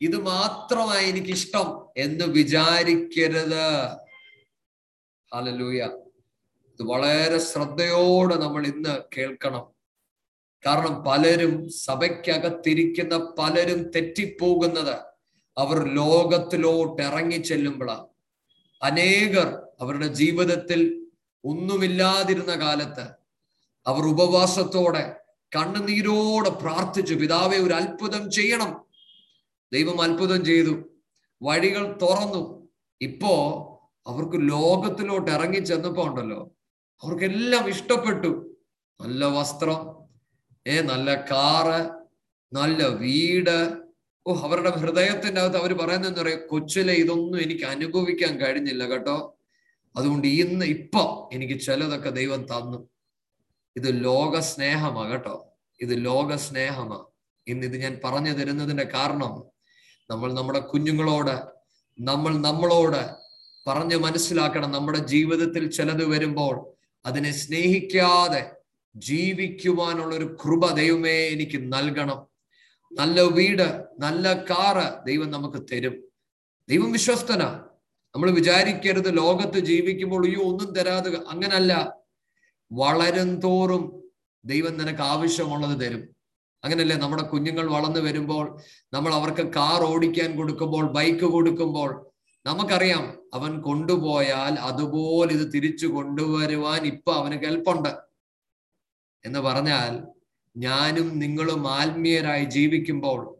[0.00, 3.66] ഇത് മാത്രമായി എനിക്കിഷ്ടം എന്ന് വിചാരിക്കരുത്.
[5.32, 5.82] ഹലലൂയ
[6.72, 9.64] ഇത് വളരെ ശ്രദ്ധയോടെ നമ്മൾ ഇന്ന് കേൾക്കണം.
[10.64, 11.54] കാരണം പലരും
[11.86, 14.96] സഭയ്ക്കകത്തിരിക്കുന്ന പലരും തെറ്റിപ്പോകുന്നത്
[15.56, 18.06] അവർ ലോകത്തിലോട്ട് ഇറങ്ങി ചെല്ലുമ്പോഴാണ്
[18.84, 19.48] അനേകർ
[19.80, 20.80] അവരുടെ ജീവിതത്തിൽ
[21.44, 23.04] ഒന്നുമില്ലാതിരുന്ന കാലത്ത്
[23.86, 25.04] അവർ ഉപവാസത്തോടെ
[25.52, 28.70] കണ്ണുനീരോടെ പ്രാർത്ഥിച്ചു പിതാവെ ഒരു അത്ഭുതം ചെയ്യണം.
[29.72, 30.74] ദൈവം അത്ഭുതം ചെയ്തു.
[31.42, 32.42] വഴികൾ തുറന്നു.
[33.00, 33.34] ഇപ്പോ
[34.06, 36.40] അവർക്ക് ലോകത്തിലോട്ട് ഇറങ്ങി ചെന്നപ്പോ ഉണ്ടല്ലോ
[37.02, 38.30] അവർക്കെല്ലാം ഇഷ്ടപ്പെട്ടു.
[39.00, 39.80] നല്ല വസ്ത്രം
[40.66, 41.80] ഏ നല്ല കാറ്
[42.52, 43.56] നല്ല വീട്
[44.26, 49.38] ഓ അവരുടെ ഹൃദയത്തിന്റെ അകത്ത് അവർ എന്താ പറയുക കൊച്ചിലെ ഇതൊന്നും എനിക്ക് അനുഭവിക്കാൻ കഴിഞ്ഞില്ല കേട്ടോ.
[49.96, 52.88] അതുകൊണ്ട് ഇന്ന് ഇപ്പൊ എനിക്ക് ചിലതൊക്കെ ദൈവം തന്നു.
[53.76, 55.46] ഇത് ലോക സ്നേഹമാ കേട്ടോ.
[55.80, 57.04] ഇത് ലോക സ്നേഹമാ
[57.48, 59.42] ഇന്ന് ഇത് ഞാൻ പറഞ്ഞു തരുന്നതിന്റെ കാരണം
[60.10, 61.42] നമ്മൾ നമ്മുടെ കുഞ്ഞുങ്ങളോട്
[62.00, 63.10] നമ്മൾ നമ്മളോട്
[63.66, 64.72] പറഞ്ഞു മനസ്സിലാക്കണം.
[64.72, 66.66] നമ്മുടെ ജീവിതത്തിൽ ചിലത് വരുമ്പോൾ
[67.06, 68.50] അതിനെ സ്നേഹിക്കാതെ
[68.96, 72.33] ജീവിക്കുവാനുള്ള ഒരു കൃപ ദൈവമേ എനിക്ക് നൽകണം.
[72.94, 75.94] നല്ല വീട് നല്ല കാറ് ദൈവം നമുക്ക് തരും.
[76.68, 77.48] ദൈവം വിശ്വസ്തനാ.
[78.14, 81.92] നമ്മൾ വിചാരിക്കരുത് ലോകത്ത് ജീവിക്കുമ്പോൾ അയ്യോ ഒന്നും തരാതെ അങ്ങനല്ല.
[82.72, 84.02] വളരും തോറും
[84.44, 86.08] ദൈവം നിനക്ക് ആവശ്യമുള്ളത് തരും.
[86.64, 88.60] അങ്ങനല്ലേ നമ്മുടെ കുഞ്ഞുങ്ങൾ വളർന്നു വരുമ്പോൾ
[88.92, 92.06] നമ്മൾ അവർക്ക് കാർ ഓടിക്കാൻ കൊടുക്കുമ്പോൾ ബൈക്ക് കൊടുക്കുമ്പോൾ
[92.46, 97.92] നമുക്കറിയാം അവൻ കൊണ്ടുപോയാൽ അതുപോലെ ഇത് തിരിച്ചു കൊണ്ടുവരുവാൻ ഇപ്പൊ അവന് കെൽപ്പുണ്ട്.
[99.24, 100.06] എന്ന് പറഞ്ഞാൽ
[100.56, 103.34] ഞാനും നിങ്ങളും ആത്മീയരായി ജീവിക്കുമ്പോൾ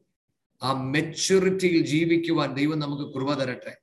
[0.63, 3.77] ആ മെച്യൂരിറ്റിയിൽ ജീവിക്കുവാൻ ദൈവം നമുക്ക് കൃപ തരട്ടെ.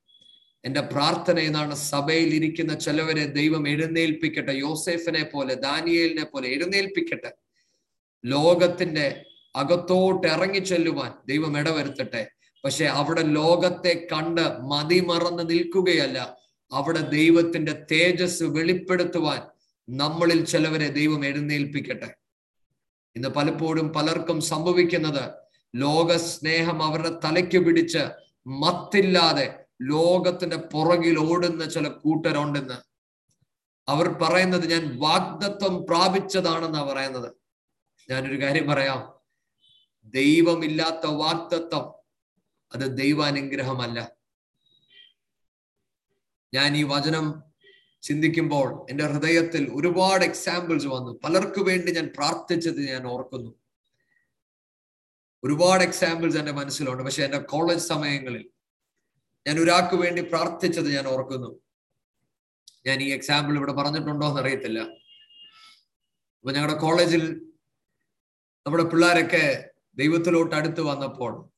[0.64, 4.52] എന്റെ പ്രാർത്ഥന എന്നാണ് സഭയിൽ ഇരിക്കുന്ന ചിലവരെ ദൈവം എഴുന്നേൽപ്പിക്കട്ടെ.
[4.52, 7.32] യോസേഫിനെ പോലെ ദാനിയേലിനെ പോലെ എഴുന്നേൽപ്പിക്കട്ടെ.
[8.24, 9.24] ലോകത്തിന്റെ
[9.56, 12.28] അകത്തോട്ട് ഇറങ്ങി ചെല്ലുവാൻ ദൈവം ഇടവരുത്തട്ടെ.
[12.64, 16.36] പക്ഷെ അവിടെ ലോകത്തെ കണ്ട് മതിമറന്ന് നിൽക്കുകയല്ല.
[16.72, 19.40] അവിടെ ദൈവത്തിന്റെ തേജസ് വെളിപ്പെടുത്തുവാൻ
[19.88, 22.21] നമ്മളിൽ ചിലവരെ ദൈവം എഴുന്നേൽപ്പിക്കട്ടെ.
[23.16, 25.34] ഇന്ന് പലപ്പോഴും പലർക്കും സംഭവിക്കുന്നത്
[25.76, 27.98] ലോക സ്നേഹം അവരുടെ തലയ്ക്ക് പിടിച്ച്
[28.46, 32.74] മത്തില്ലാതെ ലോകത്തിന്റെ പുറകിൽ ഓടുന്ന ചില കൂട്ടരുണ്ടെന്ന്.
[33.88, 37.32] അവർ പറയുന്നത് ഞാൻ വാഗ്ദത്വം പ്രാപിച്ചതാണെന്നാണ് പറയുന്നത്.
[38.10, 39.14] ഞാനൊരു കാര്യം പറയാം.
[40.04, 41.94] ദൈവമില്ലാത്ത വാഗ്ദത്വം
[42.74, 44.12] അത് ദൈവാനുഗ്രഹമല്ല.
[46.54, 47.51] ഞാൻ ഈ വചനം
[48.02, 51.20] ചിന്തിക്കുമ്പോൾ എന്റെ ഹൃദയത്തിൽ ഒരുപാട് എക്സാമ്പിൾസ് വന്നു.
[51.24, 53.54] പലർക്കു വേണ്ടി ഞാൻ പ്രാർത്ഥിച്ചത് ഞാൻ ഓർക്കുന്നു.
[55.44, 57.02] ഒരുപാട് എക്സാമ്പിൾസ് എന്റെ മനസ്സിലുണ്ട്.
[57.02, 58.50] പക്ഷെ എന്റെ കോളേജ് സമയങ്ങളിൽ
[59.46, 61.60] ഞാൻ ഒരാൾക്ക് വേണ്ടി പ്രാർത്ഥിച്ചത് ഞാൻ ഓർക്കുന്നു.
[62.86, 64.78] ഞാൻ ഈ എക്സാമ്പിൾ ഇവിടെ പറഞ്ഞിട്ടുണ്ടോ എന്ന് അറിയത്തില്ല
[66.38, 67.34] അപ്പൊ ഞങ്ങളുടെ കോളേജിൽ
[68.66, 71.48] നമ്മുടെ പിള്ളേരൊക്കെ ദൈവത്തിലോട്ട് അടുത്ത് വന്നപ്പോൾ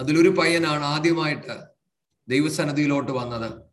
[0.00, 1.60] അതിലൊരു പയ്യനാണ് ആദ്യമായിട്ട്
[2.28, 3.71] ദൈവസന്നിധിയിലോട്ട് വന്നത്.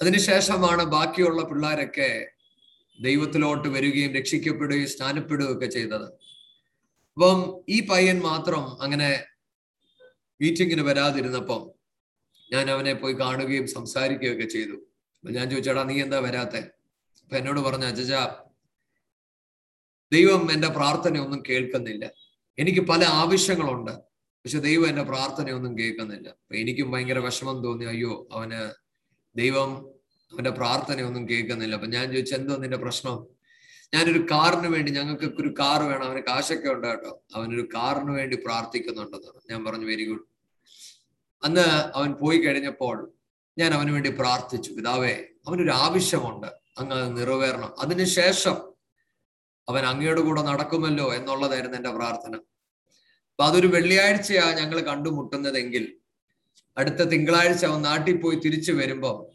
[0.00, 2.26] അതിനുശേഷമാണ് ബാക്കിയുള്ള പിള്ളേരൊക്കെ
[3.00, 6.06] ദൈവത്തിലോട്ട് വരികയും രക്ഷിക്കപ്പെടുകയും സ്നാനപ്പെടുകയും ഒക്കെ ചെയ്തത്.
[7.16, 9.24] അപ്പം ഈ പയ്യൻ മാത്രം അങ്ങനെ
[10.40, 11.70] മീറ്റിങ്ങിന് വരാതിരുന്നപ്പം
[12.52, 14.72] ഞാൻ അവനെ പോയി കാണുകയും സംസാരിക്കുകയൊക്കെ ചെയ്തു.
[14.72, 16.58] അപ്പൊ ഞാൻ ചോദിച്ചേടാ നീ എന്താ വരാത്തെ?
[17.22, 18.12] അപ്പൊ എന്നോട് പറഞ്ഞ അജജ
[20.12, 22.12] ദൈവം എന്റെ പ്രാർത്ഥനയൊന്നും കേൾക്കുന്നില്ല.
[22.58, 23.90] എനിക്ക് പല ആവശ്യങ്ങളുണ്ട്
[24.44, 26.28] പക്ഷെ ദൈവം എന്റെ പ്രാർത്ഥനയൊന്നും കേൾക്കുന്നില്ല.
[26.28, 27.84] അപ്പൊ എനിക്കും ഭയങ്കര വിഷമം തോന്നി.
[27.84, 28.87] അയ്യോ അവന്
[29.38, 29.70] ദൈവം
[30.32, 31.74] അവന്റെ പ്രാർത്ഥനയൊന്നും കേൾക്കുന്നില്ല.
[31.74, 33.38] അപ്പൊ ഞാൻ ചോദിച്ചു എന്തോ നിന്റെ പ്രശ്നം?
[33.94, 37.22] ഞാനൊരു കാറിന് വേണ്ടി ഞങ്ങൾക്ക് ഒരു കാർ വേണം അവന് കാശൊക്കെ ഉണ്ട് കേട്ടോ.
[37.34, 40.24] അവനൊരു കാറിന് വേണ്ടി പ്രാർത്ഥിക്കുന്നുണ്ടെന്ന് ഞാൻ പറഞ്ഞു വെരി ഗുഡ്.
[41.44, 43.12] അന്ന് അവൻ പോയി കഴിഞ്ഞപ്പോൾ
[43.58, 44.72] ഞാൻ അവന് വേണ്ടി പ്രാർത്ഥിച്ചു.
[44.72, 45.14] പിതാവേ
[45.48, 46.46] അവനൊരു ആവശ്യമുണ്ട്.
[46.78, 47.80] അങ്ങ് അത് നിറവേറണം.
[47.80, 48.56] അതിനുശേഷം
[49.68, 52.34] അവൻ അങ്ങയുടെ കൂടെ നടക്കുമല്ലോ എന്നുള്ളതായിരുന്നു എന്റെ പ്രാർത്ഥന.
[53.30, 55.84] അപ്പൊ അതൊരു വെള്ളിയാഴ്ചയാണ് ഞങ്ങൾ കണ്ടുമുട്ടുന്നതെങ്കിൽ
[56.78, 59.32] അടുത്ത തിങ്കളാഴ്ച അവൻ നാട്ടിൽ പോയി തിരിച്ചു വരുമ്പോ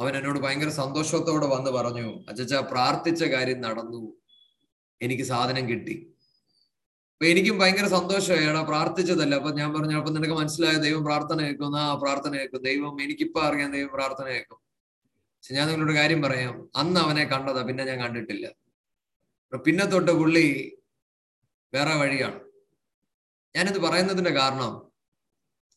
[0.00, 4.12] അവൻ എന്നോട് ഭയങ്കര സന്തോഷത്തോടെ വന്ന് പറഞ്ഞു അച്ചച്ച പ്രാർത്ഥിച്ച കാര്യം നടന്നു.
[5.02, 6.12] എനിക്ക് സാധനം കിട്ടി.
[7.12, 9.34] അപ്പൊ എനിക്കും ഭയങ്കര സന്തോഷമായി പ്രാർത്ഥിച്ചതല്ല.
[9.34, 10.74] അപ്പൊ ഞാൻ പറഞ്ഞു അപ്പൊ നിനക്ക് മനസ്സിലായ?
[10.74, 14.58] ദൈവം പ്രാർത്ഥന കേൾക്കും ആ പ്രാർത്ഥന കേൾക്കും ദൈവം എനിക്കിപ്പോ അറിയാം ദൈവം പ്രാർത്ഥന കേൾക്കും
[15.36, 16.70] പക്ഷെ ഞാൻ നിങ്ങളോട് കാര്യം പറയാം.
[16.76, 18.46] അന്ന് അവനെ കണ്ടതാ പിന്നെ ഞാൻ കണ്ടിട്ടില്ല.
[19.66, 20.78] പിന്നെ തൊട്ട് പുള്ളി
[21.74, 22.40] വേറെ വഴിയാണ്.
[23.56, 24.90] ഞാനിത് പറയുന്നതിന്റെ കാരണം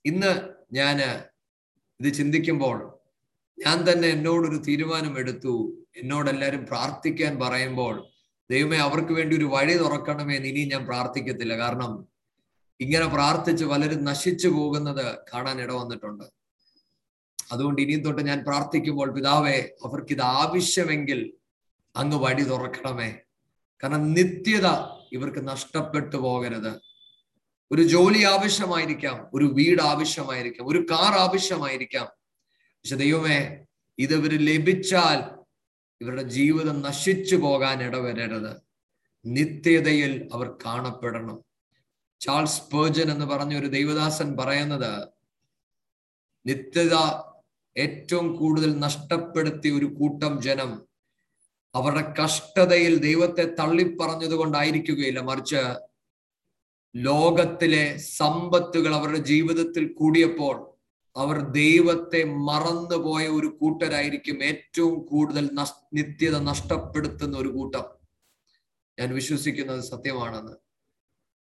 [0.05, 1.01] ഇന്ന് ഞാൻ
[1.99, 2.99] ഇത് ചിന്തിക്കുമ്പോൾ
[3.65, 8.07] ഞാൻ തന്നെ എന്നോടൊരു തീരുമാനം എടുത്തു എന്നോട് എല്ലാവരും പ്രാർത്ഥിക്കാൻ പറയുമ്പോൾ
[8.49, 11.57] ദൈവമേ അവർക്ക് വേണ്ടി ഒരു വഴി തുറക്കണമേ ഇനി ഞാൻ പ്രാർത്ഥിക്കത്തില്ല.
[11.57, 12.07] കാരണം
[12.79, 16.23] ഇങ്ങനെ പ്രാർത്ഥിച്ച് പലരും നശിച്ചു പോകുന്നത് കാണാൻ ഇട വന്നിട്ടുണ്ട്.
[17.51, 21.33] അതുകൊണ്ട് ഇനിയും തൊട്ട് ഞാൻ പ്രാർത്ഥിക്കുമ്പോൾ പിതാവേ അവർക്ക് ഇത് ആവശ്യമെങ്കിൽ
[21.95, 23.15] അങ്ങ് വഴി തുറക്കണമേ.
[23.83, 24.67] കാരണം നിത്യത
[25.11, 26.88] ഇവർക്ക് നഷ്ടപ്പെട്ടു പോകരുത്.
[27.71, 32.05] ഒരു ജോലി ആവശ്യമായിരിക്കാം ഒരു വീട് ആവശ്യമായിരിക്കാം ഒരു കാർ ആവശ്യമായിരിക്കാം.
[32.55, 33.65] പക്ഷെ ദൈവമേ
[33.99, 35.39] ഇത് ഇവർ ലഭിച്ചാൽ
[36.01, 38.51] ഇവരുടെ ജീവിതം നശിച്ചു പോകാൻ ഇടവരരുത്.
[39.25, 41.43] നിത്യതയിൽ അവർ കാണപ്പെടണം.
[42.21, 45.07] ചാൾസ് പേർജൻ എന്ന് പറഞ്ഞ ഒരു ദൈവദാസൻ പറയുന്നത്
[46.45, 46.95] നിത്യത
[47.77, 50.81] ഏറ്റവും കൂടുതൽ നഷ്ടപ്പെടുത്തിയ ഒരു കൂട്ടം ജനം
[51.75, 55.88] അവരുടെ കഷ്ടതയിൽ ദൈവത്തെ തള്ളിപ്പറഞ്ഞത് കൊണ്ടായിരിക്കുകയില്ല മറിച്ച്
[56.95, 60.69] ലോകത്തിലെ സമ്പത്തുകൾ അവരുടെ ജീവിതത്തിൽ കൂടിയപ്പോൾ
[61.15, 65.49] അവർ ദൈവത്തെ മറന്നുപോയ ഒരു കൂട്ടരായിരിക്കും ഏറ്റവും കൂടുതൽ
[65.93, 67.83] നിത്യത നഷ്ടപ്പെടുത്തുന്ന ഒരു കൂട്ടം.
[68.99, 70.51] ഞാൻ വിശ്വസിക്കുന്നത് സത്യമാണെന്ന്.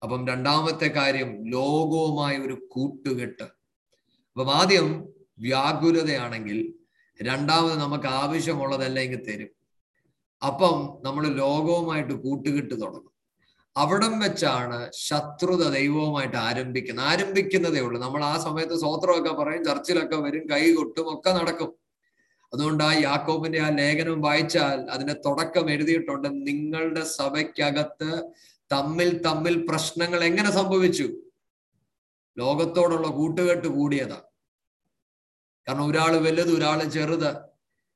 [0.04, 3.44] അപ്പം രണ്ടാമത്തെ കാര്യം ലോകവുമായ ഒരു കൂട്ടുകെട്ട്.
[3.44, 6.74] അപ്പം ആദ്യം വ്യാകുലതയാണെങ്കിൽ
[7.22, 9.48] രണ്ടാമത് നമുക്ക് ആവശ്യമുള്ളതെല്ലാം ഇങ്ങ് തരും.
[10.46, 13.15] അപ്പം നമ്മൾ ലോകവുമായിട്ട് കൂട്ടുകെട്ട് തുടങ്ങും.
[13.76, 18.02] അവിടം വെച്ചാണ് ശത്രുത ദൈവവുമായിട്ട് ആരംഭിക്കുന്നത് ആരംഭിക്കുന്നതേ ഉള്ളൂ.
[18.02, 21.72] നമ്മൾ ആ സമയത്ത് സ്വോത്രമൊക്കെ പറയും ചർച്ചിലൊക്കെ വരും കൈ കൊട്ടും ഒക്കെ നടക്കും.
[22.54, 26.28] അതുകൊണ്ട് ആ യാക്കോബിന്റെ ആ ലേഖനം വായിച്ചാൽ അതിന്റെ തുടക്കം എഴുതിയിട്ടുണ്ട്.
[26.28, 28.32] നിങ്ങളുടെ സഭയ്ക്കകത്ത്
[28.72, 31.08] തമ്മിൽ തമ്മിൽ പ്രശ്നങ്ങൾ എങ്ങനെ സംഭവിച്ചു?
[32.38, 34.20] ലോകത്തോടുള്ള കൂട്ടുകെട്ട് കൂടിയതാ.
[35.68, 37.32] കാരണം ഒരാൾ വലുത് ഒരാൾ ചെറുത്.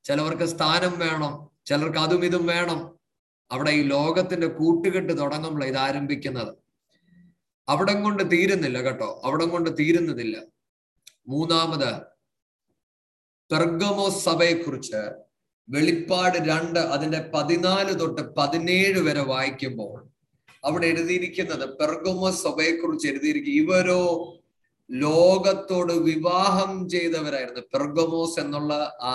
[0.04, 2.99] ചിലവർക്ക് സ്ഥാനം വേണം ചിലർക്ക് അതും ഇതും വേണം.
[3.52, 6.54] അവിടെ ഈ ലോകത്തിന്റെ കൂട്ടുകെട്ട് തുടങ്ങുമ്പോൾ ഇത് ആരംഭിക്കുന്നത്?
[7.68, 9.22] അവിടം കൊണ്ട് തീരുന്നില്ല കേട്ടോ.
[9.24, 10.42] അവിടം കൊണ്ട് തീരുന്നതില്ല.
[11.28, 12.02] മൂന്നാമത്
[13.52, 15.10] പെർഗമോ സഭയെ കുറിച്ച്
[15.68, 20.08] വെളിപ്പാട് രണ്ട് അതിന്റെ പതിനാല് തൊട്ട് പതിനേഴ് വരെ വായിക്കുമ്പോൾ
[20.64, 24.32] അവിടെ എഴുതിയിരിക്കുന്നത് പെർഗമോ സഭയെ കുറിച്ച് എഴുതിയിരിക്കും ഇവരോ
[24.90, 27.60] ലോകത്തോട് വിവാഹം ചെയ്തവരായിരുന്നു.
[27.60, 29.14] പെർഗമോസ് എന്നുള്ള ആ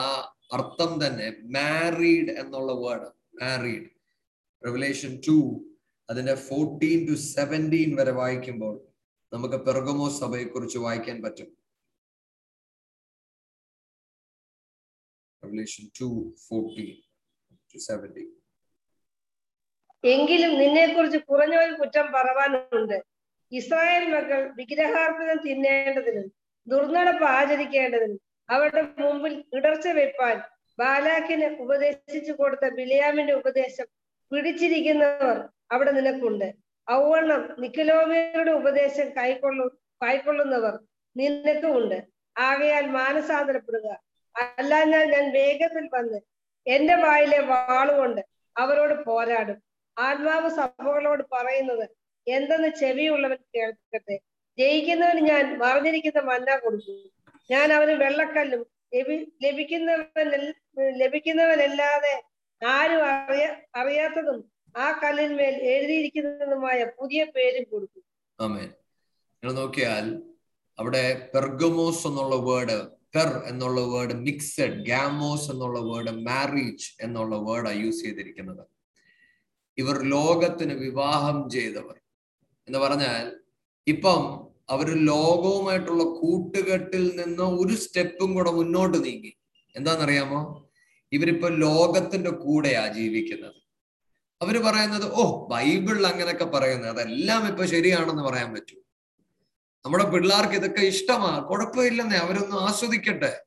[0.54, 3.08] അർത്ഥം തന്നെ മാരീഡ് എന്നുള്ള വേർഡ്
[3.44, 3.95] മാരീഡ്.
[4.66, 5.66] റെവലേഷൻ ടു
[6.10, 8.88] അതിന്റെ ഫോർട്ടീൻ ടു സെവന്റീൻ വരെ വായിക്കുമ്പോൾ
[9.34, 11.58] നമുക്ക് പെർഗമോ സഭയെ കുറിച്ച് വായിക്കാൻ പറ്റും.
[16.00, 18.32] ടു സെവന്റീൻ
[20.04, 23.04] എങ്കിലും നിന്നെക്കുറിച്ച് കുറഞ്ഞൊരു കുറ്റം പറവാനുണ്ട്.
[23.52, 26.32] ഇസ്രായേൽ മക്കൾ വിഗ്രഹാർപ്പണം തിന്നേണ്ടതിനും
[26.68, 30.42] ദുർനടപ്പ് ആചരിക്കേണ്ടതിനും അവരുടെ മുമ്പിൽ ഇടർച്ച വെപ്പാൻ
[30.80, 33.95] ബാലാക്കിന് ഉപദേശിച്ചു കൊടുത്ത ബിലിയാമിന്റെ ഉപദേശം
[34.32, 36.54] പിടിച്ചിരിക്കുന്നവർ അവിടെ നിനക്കുണ്ട്.
[36.92, 39.66] ഔവണ്ണം നിക്കലോമിയുടെ ഉപദേശം കൈക്കൊള്ളു
[40.04, 40.80] കൈക്കൊള്ളുന്നവർ
[41.18, 42.04] നിനക്കുമുണ്ട്.
[42.38, 43.88] ആകയാൽ മാനസാന്തരപ്പെടുക.
[44.58, 46.20] അല്ലാഞ്ഞാൽ ഞാൻ വേഗത്തിൽ വന്ന്
[46.68, 48.22] എന്റെ വായിലെ വാളുകൊണ്ട്
[48.58, 49.58] അവരോട് പോരാടും.
[50.00, 51.90] ആത്മാവ് സഭകളോട് പറയുന്നത്
[52.28, 54.20] എന്തെന്ന് ചെവിയുള്ളവൻ കേൾക്കട്ടെ.
[54.58, 57.12] ജയിക്കുന്നവന് ഞാൻ മറിഞ്ഞിരിക്കുന്ന മന്ന കൊടുക്കും.
[57.52, 60.30] ഞാൻ അവന് വെള്ളക്കല്ലും ലഭി ലഭിക്കുന്നവൻ
[60.98, 62.14] ലഭിക്കുന്നവനല്ലാതെ
[62.74, 64.40] ആരും അറിയ അറിയാത്തതും
[64.78, 68.04] ആ കല്ലിന്മേൽ എഴുതിയിരിക്കുന്നതുമായ പുതിയ പേരും കൊടുക്കും.
[69.44, 70.24] നോക്കിയാൽ
[70.80, 78.04] അവിടെ പെർഗമോസ് എന്നുള്ള വേർഡ് പെർ എന്നുള്ള വേർഡ് മിക്സഡ് ഗാമോസ് എന്നുള്ള വേർഡ് മാരീജ് എന്നുള്ള വേർഡാണ് യൂസ്
[78.04, 78.64] ചെയ്തിരിക്കുന്നത്.
[79.78, 81.96] ഇവർ ലോകത്തിന് വിവാഹം ചെയ്തവർ.
[82.68, 83.42] എന്ന് പറഞ്ഞാൽ
[83.88, 84.22] ഇപ്പം
[84.70, 89.34] അവർ ലോകവുമായിട്ടുള്ള കൂട്ടുകെട്ടിൽ നിന്ന് ഒരു സ്റ്റെപ്പും കൂടെ മുന്നോട്ട് നീങ്ങി.
[89.76, 90.65] എന്താണെന്നറിയാമോ?
[91.12, 93.56] ഇവരിപ്പോ ലോകത്തിന്റെ കൂടെയാ ജീവിക്കുന്നത്.
[94.42, 96.90] അവർ പറയുന്നത് ഓ ബൈബിളിൽ അങ്ങനെയൊക്കെ പറയുന്നത്.
[96.90, 98.78] അതെല്ലാം ഇപ്പൊ ശരിയാണെന്ന് പറയാൻ പറ്റൂ.
[99.86, 101.40] നമ്മുടെ പിള്ളേർക്ക് ഇതൊക്കെ ഇഷ്ടമാ.
[101.40, 103.44] കുഴപ്പമില്ലെന്നേ അവരൊന്നും ആസ്വദിക്കട്ടെ.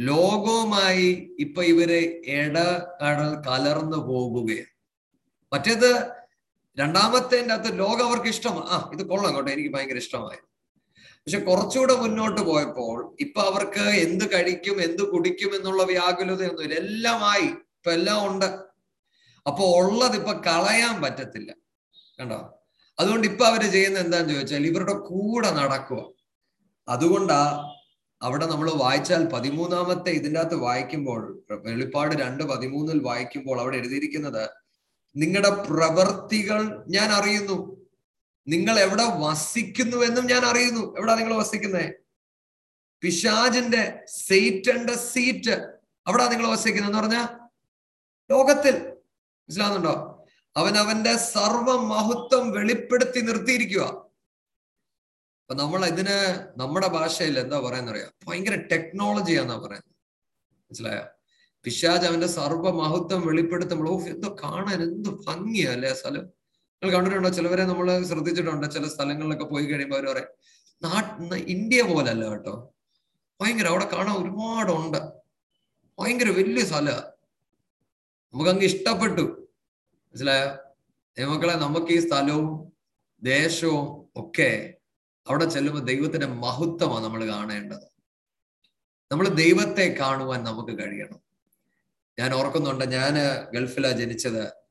[0.00, 1.92] ലോകവുമായി ഇപ്പൊ ഇവർ
[2.26, 2.58] ഇട
[3.04, 4.78] കടൽ കലർന്നു പോകുകയാണ്.
[5.52, 6.10] മറ്റേത്
[6.78, 9.52] രണ്ടാമത്തെ അകത്ത് ലോകം അവർക്ക് ഇഷ്ടമാണ് ആ ഇത് കൊള്ളാം കേട്ടോ.
[9.52, 10.47] എനിക്ക് ഭയങ്കര ഇഷ്ടമായി
[11.26, 17.44] പക്ഷെ കുറച്ചുകൂടെ മുന്നോട്ട് പോയപ്പോൾ ഇപ്പൊ അവർക്ക് എന്ത് കഴിക്കും എന്ത് കുടിക്കും എന്നുള്ള വ്യാകുലതയൊന്നുമില്ല എല്ലാമായി.
[17.44, 18.46] ഇപ്പൊ എല്ലാം ഉണ്ട്.
[19.46, 21.52] അപ്പൊ ഉള്ളത് ഇപ്പൊ കളയാൻ പറ്റത്തില്ല.
[22.18, 22.38] കണ്ടോ?
[22.98, 26.00] അതുകൊണ്ട് ഇപ്പൊ അവർ ചെയ്യുന്ന എന്താന്ന് ചോദിച്ചാൽ ഇവരുടെ കൂടെ നടക്കുക.
[26.88, 27.40] അതുകൊണ്ടാ
[28.22, 31.20] അവിടെ നമ്മൾ വായിച്ചാൽ പതിമൂന്നാമത്തെ ഇതിന്റെ അകത്ത് വായിക്കുമ്പോൾ
[31.64, 34.48] വെളിപ്പാട് രണ്ട് പതിമൂന്നിൽ വായിക്കുമ്പോൾ അവിടെ എഴുതിയിരിക്കുന്നത്
[35.16, 37.77] നിങ്ങളുടെ പ്രവർത്തികൾ ഞാൻ അറിയുന്നു.
[38.48, 40.96] നിങ്ങൾ എവിടെ വസിക്കുന്നുവെന്നും ഞാൻ അറിയുന്നു.
[40.96, 41.94] എവിടെ നിങ്ങൾ വസിക്കുന്നത്
[43.02, 45.78] പിശാജിന്റെ സീറ്റന്റെ സീറ്റ്.
[46.06, 47.18] അവിടെ നിങ്ങൾ വസിക്കുന്നത് എന്ന് പറഞ്ഞ?
[48.30, 48.76] ലോകത്തിൽ.
[48.78, 50.26] മനസ്സിലാവുന്നുണ്ടോ?
[50.56, 53.82] അവൻ അവന്റെ സർവ മഹത്വം വെളിപ്പെടുത്തി നിർത്തിയിരിക്കുക
[55.40, 59.94] അപ്പൊ നമ്മൾ ഇതിന് നമ്മുടെ ഭാഷയിൽ എന്താ പറയുന്ന അറിയാം ഭയങ്കര ടെക്നോളജിയാന്നാ പറയുന്നത്.
[60.54, 61.04] മനസ്സിലായോ?
[61.64, 66.37] പിശാജ് അവന്റെ സർവമഹത്വം വെളിപ്പെടുത്തുമ്പോൾ ഓ എന്തോ കാണാൻ എന്ത് ഭംഗിയാ അല്ലേ ആ സ്ഥലം
[66.82, 67.28] നിങ്ങൾ കണ്ടിട്ടുണ്ടോ?
[67.28, 68.70] ചിലവരെ നമ്മൾ ശ്രദ്ധിച്ചിട്ടുണ്ട്.
[68.70, 72.74] ചില സ്ഥലങ്ങളിലൊക്കെ പോയി കഴിയുമ്പോൾ അവർ പറയും ഇന്ത്യ പോലല്ല കേട്ടോ.
[73.40, 74.98] ഭയങ്കര അവിടെ കാണാൻ ഒരുപാടുണ്ട്.
[75.98, 77.02] ഭയങ്കര വലിയ സ്ഥലമാണ്
[78.34, 79.48] നമുക്ക് അങ്ങ് ഇഷ്ടപ്പെട്ടു.
[79.96, 80.68] മനസ്സിലായോ?
[81.26, 82.72] മക്കളെ നമുക്ക് ഈ സ്ഥലവും
[83.22, 84.74] ദേശവും ഒക്കെ
[85.28, 87.84] അവിടെ ചെല്ലുമ്പോൾ ദൈവത്തിന്റെ മഹത്വമാണ് നമ്മൾ കാണേണ്ടത്.
[89.12, 91.20] നമ്മൾ ദൈവത്തെ കാണുവാൻ നമുക്ക് കഴിയണം.
[92.18, 93.14] ഞാൻ ഓർക്കുന്നുണ്ട് ഞാൻ
[93.54, 94.67] ഗൾഫിലാണ് ജനിച്ചത്.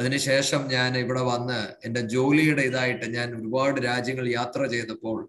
[0.00, 5.28] അതിനുശേഷം ഞാൻ ഇവിടെ വന്ന് എന്റെ ജോലിയുടെ ഇതായിട്ട് ഞാൻ ഒരുപാട് രാജ്യങ്ങൾ യാത്ര ചെയ്തപ്പോൾ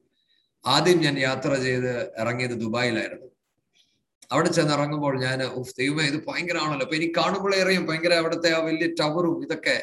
[0.65, 3.27] ആദ്യം ഞാൻ യാത്ര ചെയ്ത് ഇറങ്ങിയത് ദുബായിലായിരുന്നു.
[4.31, 5.39] അവിടെ ചെന്ന് ഇറങ്ങുമ്പോൾ ഞാൻ
[5.77, 6.85] ദൈവമേ ഇത് ഭയങ്കരമാണല്ലോ.
[6.85, 9.77] അപ്പൊ എനിക്ക് കാണുമ്പോഴേ അറിയാം ഭയങ്കര അവിടുത്തെ ആ വലിയ ടവറും ഇതൊക്കെ.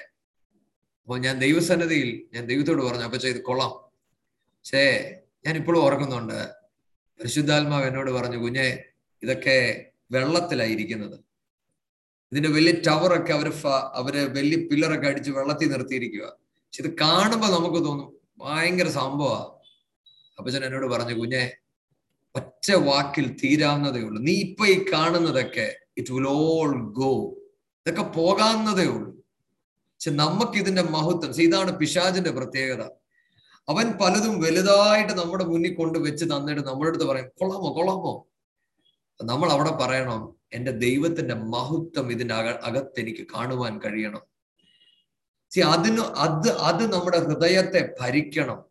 [1.03, 3.71] അപ്പോൾ ഞാൻ ദൈവസന്നിധിയിൽ ഞാൻ ദൈവത്തോട് പറഞ്ഞു അപ്പൊ ചെയ്ത് കൊള്ളാം.
[4.59, 5.15] പക്ഷേ
[5.47, 6.39] ഞാൻ ഇപ്പോഴും ഓർക്കുന്നുണ്ട്
[7.21, 8.85] പരിശുദ്ധാത്മാവ് എന്നോട് പറഞ്ഞു കുഞ്ഞെ
[9.23, 11.28] ഇതൊക്കെ വെള്ളത്തിലായിരിക്കുന്നത്.
[12.33, 13.49] ഇതിന്റെ വലിയ ടവറൊക്കെ അവർ
[14.01, 16.25] അവർ വലിയ പില്ലറൊക്കെ അടിച്ച് വെള്ളത്തിൽ നിർത്തിയിരിക്കുക
[16.65, 18.09] പക്ഷെ ഇത് കാണുമ്പോൾ നമുക്ക് തോന്നും
[18.39, 19.39] ഭയങ്കര സംഭവമാ
[20.39, 21.45] അപ്പച്ചൻ എന്നോട് പറഞ്ഞു കുഞ്ഞെ
[22.35, 24.19] ഒറ്റ വാക്കിൽ തീരാവുന്നതേ ഉള്ളൂ.
[24.23, 25.67] നീ ഇപ്പൊ ഈ കാണുന്നതൊക്കെ
[25.99, 27.13] ഇറ്റ് വിൽ ഓൾ ഗോ
[27.81, 29.11] ഇതൊക്കെ പോകാവുന്നതേ ഉള്ളൂ.
[29.93, 32.83] പക്ഷെ നമുക്ക് ഇതിന്റെ മഹത്വം ഇതാണ് പിശാജിന്റെ പ്രത്യേകത.
[33.69, 38.13] അവൻ പലതും വലുതായിട്ട് നമ്മുടെ മുന്നിൽ കൊണ്ട് വെച്ച് തന്നിട്ട് നമ്മുടെ അടുത്ത് പറയും കൊള്ളാമോ കൊള്ളാമോ?
[39.25, 44.23] നമ്മൾ അവിടെ പറയണം എന്റെ ദൈവത്തിന്റെ മഹത്വം ഇതിന്റെ അക അകത്ത് എനിക്ക് കാണുവാൻ കഴിയണം.
[45.51, 48.65] സി അതിന് അത് അത് നമ്മുടെ ഹൃദയത്തെ ഭരിക്കണം.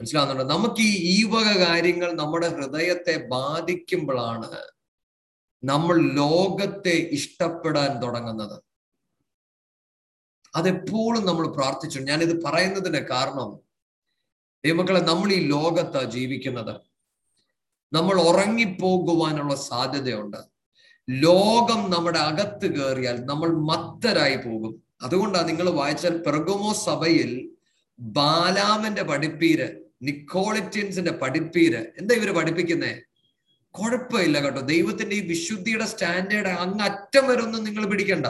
[0.00, 4.62] മനസ്സിലാകുന്നുണ്ടോ നമുക്ക് ഈ ഈ വക കാര്യങ്ങൾ നമ്മുടെ ഹൃദയത്തെ ബാധിക്കുമ്പോഴാണ്
[5.64, 8.62] നമ്മൾ ലോകത്തെ ഇഷ്ടപ്പെടാൻ തുടങ്ങുന്നത്.
[10.56, 11.98] അതെപ്പോഴും നമ്മൾ പ്രാർത്ഥിച്ചു.
[12.00, 13.60] ഞാനിത് പറയുന്നതിന്റെ കാരണം
[14.64, 16.91] ദൈവമക്കളെ നമ്മൾ ഈ ലോകത്താ ജീവിക്കുന്നത്.
[17.92, 20.36] നമ്മൾ ഉറങ്ങിപ്പോകുവാനുള്ള സാധ്യതയുണ്ട്.
[21.10, 24.82] ലോകം നമ്മുടെ അകത്ത് കയറിയാൽ നമ്മൾ മത്തരായി പോകും.
[25.02, 27.50] അതുകൊണ്ടാണ് നിങ്ങൾ വായിച്ചാൽ പെർഗമോ സഭയിൽ
[27.98, 29.68] ബാലാമന്റെ പഠിപ്പീര്
[30.02, 31.86] നിക്കോളിറ്റിയൻസിന്റെ പഠിപ്പീര്.
[31.98, 33.00] എന്താ ഇവർ പഠിപ്പിക്കുന്നേ?
[33.70, 34.60] കുഴപ്പമില്ല കേട്ടോ.
[34.60, 38.26] ദൈവത്തിന്റെ ഈ വിശുദ്ധിയുടെ സ്റ്റാൻഡേർഡ് അങ്ങ് അറ്റം വരെ ഒന്നും നിങ്ങൾ പിടിക്കണ്ട.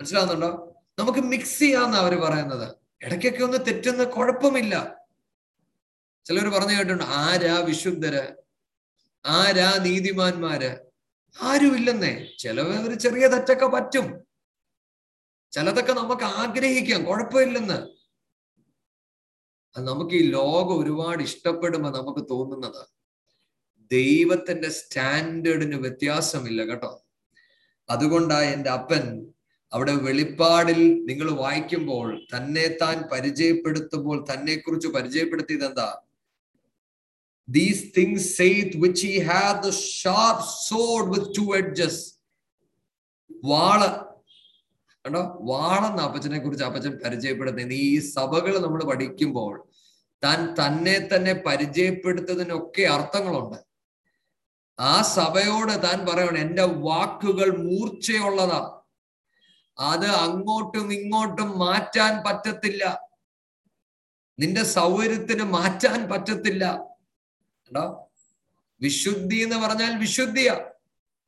[0.00, 0.74] മനസ്സിലാവുന്നുണ്ടോ?
[0.98, 2.74] നമുക്ക് മിക്സ് ചെയ്യാന്നാ അവർ പറയുന്നത്.
[3.02, 4.99] ഇടയ്ക്കൊക്കെ ഒന്ന് തെറ്റുന്ന കുഴപ്പമില്ല.
[6.24, 8.36] ചിലർ പറഞ്ഞു കേട്ടിട്ടുണ്ട് ആരാ വിശുദ്ധര്?
[9.26, 10.78] ആരാ നീതിമാന്മാര്?
[11.42, 12.26] ആരുമില്ലെന്നേ.
[12.38, 14.24] ചിലവർ ചെറിയ തെറ്റൊക്കെ പറ്റും.
[15.52, 17.04] ചിലതൊക്കെ നമുക്ക് ആഗ്രഹിക്കാം.
[17.04, 18.00] കുഴപ്പമില്ലെന്ന്.
[19.78, 22.86] നമുക്ക് ഈ ലോകം ഒരുപാട് ഇഷ്ടപ്പെടുമ്പോ നമുക്ക് തോന്നുന്നത്
[23.92, 27.06] ദൈവത്തിന്റെ സ്റ്റാൻഡേർഡിന് വ്യത്യാസമില്ല കേട്ടോ.
[27.90, 29.32] അതുകൊണ്ടാ എന്റെ അപ്പൻ
[29.72, 36.02] അവിടെ വെളിപ്പാടിൽ നിങ്ങൾ വായിക്കുമ്പോൾ തന്നെ താൻ പരിചയപ്പെടുത്തുമ്പോൾ തന്നെ കുറിച്ച് പരിചയപ്പെടുത്തിയത് എന്താ?
[37.50, 41.92] These things saith which he hath the sharp sword with two edges.
[43.44, 44.10] വാൾ.
[45.06, 45.38] കണ്ടോ?
[45.40, 49.68] വാളെന്ന അപ്പച്ചനെ കുറിച്ച് അപ്പച്ചൻ പരിചയപ്പെടുത്തുന്നത് ഈ സഭകൾ നമ്മൾ പഠിക്കുമ്പോൾ
[50.24, 53.56] താൻ തന്നെ തന്നെ പരിചയപ്പെടുത്തതിനൊക്കെ അർത്ഥങ്ങളുണ്ട്.
[54.80, 58.80] ആ സഭയോട് താൻ പറയണം എന്റെ വാക്കുകൾ മൂർച്ചയുള്ളതാ.
[59.78, 63.00] അത് അങ്ങോട്ടും ഇങ്ങോട്ടും മാറ്റാൻ പറ്റത്തില്ല.
[64.38, 66.89] നിന്റെ സൗകര്യത്തിന് മാറ്റാൻ പറ്റത്തില്ല.
[67.70, 68.08] കേട്ടോ
[68.80, 70.50] വിശുദ്ധി എന്ന് പറഞ്ഞാൽ വിശുദ്ധിയ.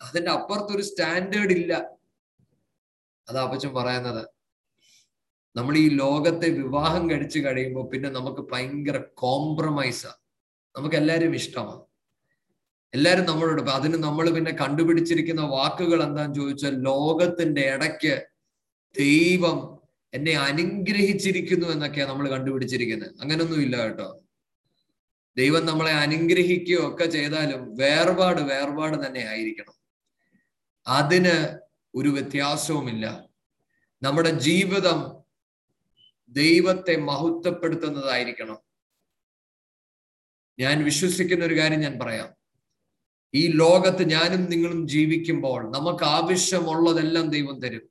[0.03, 1.88] അതിന്റെ അപ്പുറത്തൊരു സ്റ്റാൻഡേർഡ് ഇല്ല.
[3.28, 4.28] അതാ അപ്പച്ചൻ പറയുന്നത്.
[5.57, 10.12] നമ്മൾ ഈ ലോകത്തെ വിവാഹം കഴിച്ചു കഴിയുമ്പോൾ പിന്നെ നമുക്ക് ഭയങ്കര കോംപ്രമൈസാ
[10.76, 11.84] നമുക്ക് എല്ലാവരും ഇഷ്ടമാണ്.
[12.95, 18.26] എല്ലാരും നമ്മളോട് അതിന് നമ്മൾ പിന്നെ കണ്ടുപിടിച്ചിരിക്കുന്ന വാക്കുകൾ എന്താന്ന് ചോദിച്ചാൽ ലോകത്തിന്റെ ഇടയ്ക്ക്
[18.99, 19.78] ദൈവം
[20.14, 23.14] എന്നെ അനുഗ്രഹിച്ചിരിക്കുന്നു എന്നൊക്കെയാണ് നമ്മൾ കണ്ടുപിടിച്ചിരിക്കുന്നത്.
[23.20, 24.21] അങ്ങനൊന്നും ഇല്ല കേട്ടോ.
[25.36, 29.74] ദൈവം നമ്മളെ അനുഗ്രഹിക്കുകയോ ഒക്കെ ചെയ്താലും വേർപാട് വേർപാട് തന്നെ ആയിരിക്കണം.
[30.86, 31.58] അതിന്
[31.94, 33.28] ഒരു വ്യത്യാസവുമില്ല.
[34.02, 35.22] നമ്മുടെ ജീവിതം
[36.28, 38.58] ദൈവത്തെ മഹത്വപ്പെടുത്തുന്നതായിരിക്കണം.
[40.58, 42.34] ഞാൻ വിശ്വസിക്കുന്ന ഒരു കാര്യം ഞാൻ പറയാം.
[43.34, 47.90] ഈ ലോകത്ത് ഞാനും നിങ്ങളും ജീവിക്കുമ്പോൾ നമുക്ക് ആവശ്യമുള്ളതെല്ലാം ദൈവം തരും.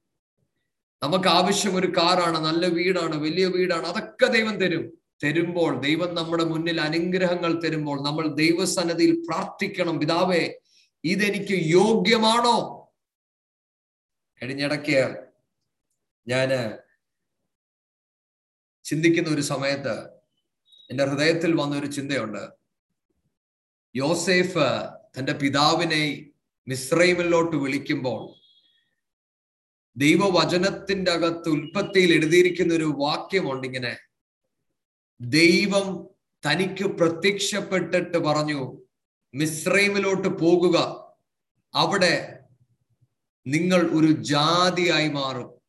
[1.03, 5.00] നമുക്ക് ആവശ്യം ഒരു കാറാണ് നല്ല വീടാണ് വലിയ വീടാണ് അതൊക്കെ ദൈവം തരും.
[5.21, 10.43] തരുമ്പോൾ ദൈവം നമ്മുടെ മുന്നിൽ അനുഗ്രഹങ്ങൾ തരുമ്പോൾ നമ്മൾ ദൈവസന്നതിയിൽ പ്രാർത്ഥിക്കണം പിതാവേ
[11.03, 12.57] ഇതെനിക്ക് യോഗ്യമാണോ?
[14.41, 14.99] കഴിഞ്ഞിടയ്ക്ക്
[16.27, 16.49] ഞാൻ
[18.85, 19.95] ചിന്തിക്കുന്ന ഒരു സമയത്ത്
[20.89, 22.43] എന്റെ ഹൃദയത്തിൽ വന്ന ഒരു ചിന്തയുണ്ട്.
[23.95, 24.67] യോസേഫ്
[25.17, 26.03] തന്റെ പിതാവിനെ
[26.67, 28.21] മിശ്രൈമിലോട്ട് വിളിക്കുമ്പോൾ
[29.95, 33.93] ദൈവവചനത്തിന്റെ അകത്ത് ഉൽപ്പത്തിയിൽ എഴുതിയിരിക്കുന്ന ഒരു വാക്യമുണ്ട് ഇങ്ങനെ
[35.21, 36.09] ദൈവം
[36.45, 38.87] തനിക്ക് പ്രത്യക്ഷപ്പെട്ടിട്ട് പറഞ്ഞു
[39.33, 40.77] മിശ്രൈമിലോട്ട് പോകുക.
[41.75, 42.39] അവിടെ
[43.47, 45.61] നിങ്ങൾ ഒരു ജാതിയായി മാറും.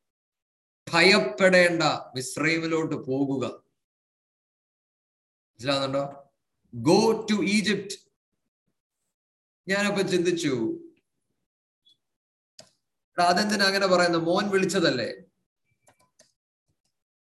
[0.92, 1.82] ഭയപ്പെടേണ്ട
[2.16, 3.46] മിശ്രൈമിലോട്ട് പോകുക.
[5.52, 6.32] മനസ്സിലാകുന്നുണ്ടോ
[6.74, 7.96] ഗോ ടു ഈജിപ്റ്റ്
[9.68, 10.78] ഞാനപ്പോ ചിന്തിച്ചു
[13.18, 15.12] അതെന്തിനാ അങ്ങനെ പറയുന്നത് മോൻ വിളിച്ചതല്ലേ?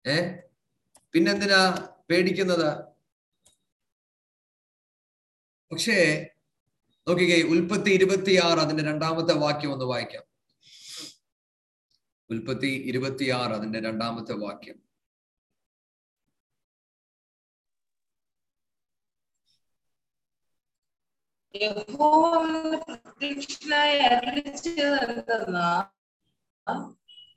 [0.07, 0.41] ഏ?
[1.13, 1.89] പിന്നെന്തിനാ?
[2.11, 2.85] പേടിക്കുന്നത്?
[5.73, 6.27] പക്ഷേ
[7.09, 10.23] നോക്കിക്കേ ഉൽപ്പത്തി ഇരുപത്തിയാറ് അതിന്റെ രണ്ടാമത്തെ വാക്യം ഒന്ന് വായിക്കാം.
[12.31, 14.87] ഉൽപ്പത്തി ഇരുപത്തിയാറ് അതിന്റെ രണ്ടാമത്തെ വാക്യം.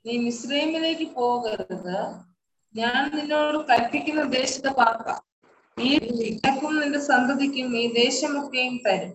[0.06, 2.29] നീ മിശ്രമിലേക്ക് പോകരുത്.
[2.76, 5.08] ഞാൻ നിന്നോട് കൽപ്പിക്കുന്ന ദേശത്തെ പാർക്ക.
[5.80, 9.12] ഈ നിനക്കും നിന്റെ സന്തതിക്കും ഈ ദേശമൊക്കെയും തരും.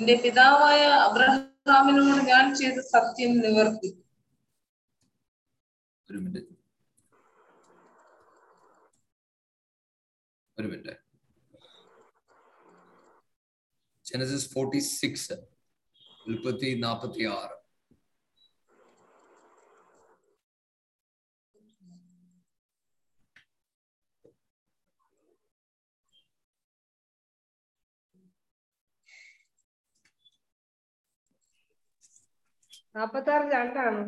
[0.00, 3.90] നിന്റെ പിതാവായ അബ്രഹാമിനോട് ഞാൻ ചെയ്ത സത്യം നിവർത്തി
[6.10, 6.54] ഒരു മിനിറ്റ്.
[10.58, 10.96] ഒരു മിനിറ്റ്.
[14.06, 15.36] ജനസിസ് ഫോർട്ടി സിക്സ്
[16.26, 17.63] ഉൽപ്പത്തി നാൽപ്പത്തി ആറ്
[32.94, 34.02] നാപ്പത്തി ആറ് രണ്ടാണ്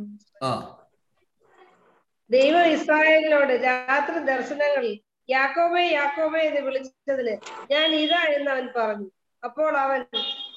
[2.31, 4.95] ദൈവം ഇസ്രായേലിനോട് രാത്രി ദർശനങ്ങളിൽ
[5.29, 7.35] യാക്കോബേ യാക്കോബേ എന്ന് വിളിച്ചതിന്
[7.73, 9.09] ഞാൻ ഇതാ എന്ന് അവൻ പറഞ്ഞു.
[9.43, 10.01] അപ്പോൾ അവൻ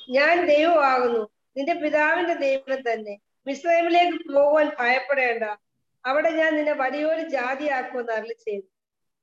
[0.10, 1.22] ഞാൻ ദൈവമാകുന്നു
[1.58, 3.14] നിന്റെ പിതാവിന്റെ ദൈവം തന്നെ.
[3.48, 5.44] മിസ്രൈമിലേക്ക് പോകുവാൻ ഭയപ്പെടേണ്ട.
[6.06, 8.68] അവിടെ ഞാൻ നിന്നെ വലിയൊരു ജാതിയാക്കുമെന്ന് അരളി ചെയ്തു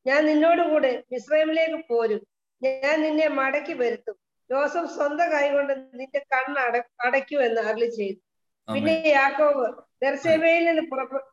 [0.07, 2.21] ഞാൻ നിന്നോടുകൂടെ മിസ്രൈമിലേക്ക് പോരും.
[2.63, 4.17] ഞാൻ നിന്നെ മടക്കി വരുത്തും.
[4.51, 6.77] ജോസഫ് സ്വന്തം കൈകൊണ്ട് നിന്റെ കണ്ണ് അട
[7.07, 8.21] അടയ്ക്കുമെന്ന് അരളി ചെയ്തു
[8.75, 9.67] പിന്നെ യാക്കോവ്
[10.05, 11.31] ദർശമയിൽ നിന്ന് പുറപ്പെട്ടു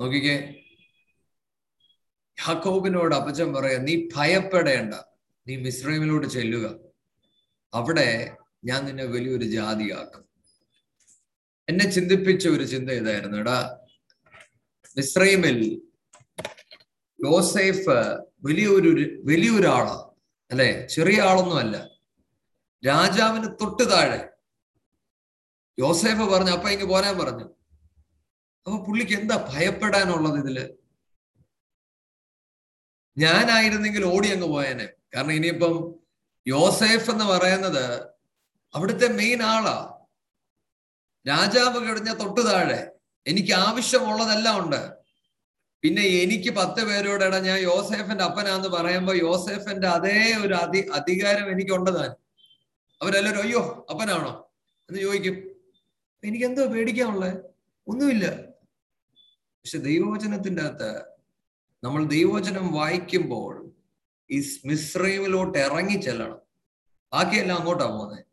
[0.00, 0.36] നോക്കിക്കേ.
[2.38, 4.94] യാക്കോബിനോട് അപ്പച്ചൻ പറയാ നീ ഭയപ്പെടേണ്ട.
[5.46, 6.66] നീ മിശ്രൈമിലോട്ട് ചെല്ലുക.
[7.74, 10.22] അവിടെ ഞാൻ നിന്നെ വലിയൊരു ജാതിയാക്കും.
[11.68, 13.38] എന്നെ ചിന്തിപ്പിച്ച ഒരു ചിന്ത ഇതായിരുന്നു.
[13.38, 13.80] എടാ
[14.96, 15.58] മിശ്രൈമിൽ
[17.24, 17.96] യോസേഫ്
[18.44, 18.88] വലിയൊരു
[19.24, 19.96] വലിയൊരാളാ.
[20.50, 20.86] അല്ലെ?
[20.86, 21.76] ചെറിയ ആളൊന്നും അല്ല
[22.86, 24.35] രാജാവിന് തൊട്ട് താഴെ.
[25.78, 27.44] യോസേഫ് പറഞ്ഞു അപ്പ ഇങ്ങ് പോരാൻ പറഞ്ഞു.
[28.66, 30.74] അപ്പൊ പുള്ളിക്ക് എന്താ ഭയപ്പെടാനുള്ളത് ഇതിൽ?
[33.18, 34.88] ഞാനായിരുന്നെങ്കിൽ ഓടി അങ്ങ് പോയേനെ.
[35.14, 35.94] കാരണം ഇനിയിപ്പം
[36.46, 38.04] യോസേഫ് എന്ന് പറയുന്നത്
[38.74, 39.98] അവിടുത്തെ മെയിൻ ആളാ.
[41.28, 42.90] രാജാവ് കഴിഞ്ഞ തൊട്ടു താഴെ
[43.26, 44.92] എനിക്ക് ആവശ്യമുള്ളതെല്ലാം ഉണ്ട്.
[45.82, 52.10] പിന്നെ എനിക്ക് പത്ത് പേരോടെടാ ഞാൻ യോസേഫിന്റെ അപ്പനാന്ന് പറയുമ്പോ യോസേഫിന്റെ അതേ ഒരു അധി അധികാരം എനിക്കുണ്ട് താൻ.
[53.02, 54.50] അവരെല്ലാവരും അയ്യോ അപ്പനാണോ?
[54.90, 55.55] എന്ന് ചോദിക്കും.
[56.24, 57.42] എനിക്ക് എന്തോ പേടിക്കാനുള്ളത്
[57.88, 58.26] ഒന്നുമില്ല.
[59.60, 61.02] പക്ഷെ ദൈവവചനത്തിന്റെ അകത്ത്
[61.84, 63.72] നമ്മൾ ദൈവവചനം വായിക്കുമ്പോൾ
[64.30, 66.40] ഈ മിശ്രൈമിലോട്ട് ഇറങ്ങി ചെല്ലണം.
[67.12, 68.24] ബാക്കിയെല്ലാം അങ്ങോട്ടാ പോകുന്നത്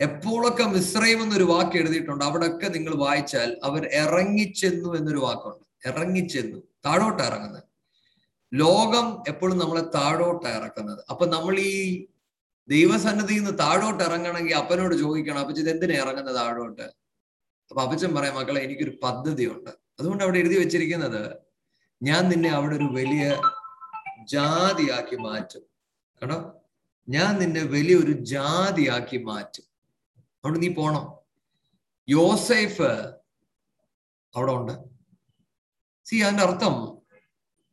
[0.00, 5.64] എപ്പോഴൊക്കെ മിശ്രൈം എന്നൊരു വാക്ക് എഴുതിയിട്ടുണ്ട് അവിടെയൊക്കെ നിങ്ങൾ വായിച്ചാൽ അവർ ഇറങ്ങിച്ചെന്നു എന്നൊരു വാക്കുണ്ട്.
[5.88, 7.64] ഇറങ്ങിച്ചെന്നു താഴോട്ട് ഇറങ്ങുന്നത്.
[8.54, 11.04] ലോകം എപ്പോഴും നമ്മളെ താഴോട്ട് ഇറക്കുന്നത്.
[11.10, 12.06] അപ്പൊ നമ്മൾ ഈ
[12.68, 16.99] ദൈവസന്നിധിയിൽ നിന്ന് താഴോട്ട് ഇറങ്ങണമെങ്കിൽ അപ്പനോട് ചോദിക്കണം അപ്പൊ ഇത് എന്തിനാ ഇറങ്ങുന്നത് താഴോട്ട്?
[17.70, 19.70] അപ്പൊ അപ്പച്ചൻ പറയാം മക്കളെ എനിക്കൊരു പദ്ധതിയുണ്ട്.
[20.00, 21.36] അതുകൊണ്ട് അവിടെ എഴുതി വെച്ചിരിക്കുന്നത്
[22.02, 23.40] ഞാൻ നിന്നെ അവിടെ ഒരു വലിയ
[24.22, 25.62] ജാതിയാക്കി മാറ്റും.
[26.22, 26.62] കേട്ടോ
[27.08, 29.64] ഞാൻ നിന്നെ വലിയൊരു ജാതിയാക്കി മാറ്റും.
[30.44, 31.12] അവിടെ നീ പോണം.
[32.08, 32.90] യോസേഫ്
[34.36, 34.72] അവിടെ ഉണ്ട്.
[36.04, 36.74] സി അതിന്റെ അർത്ഥം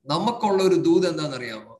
[0.07, 1.73] നമുക്കുള്ള ഒരു ദൂത് എന്താണെന്നറിയാമോ?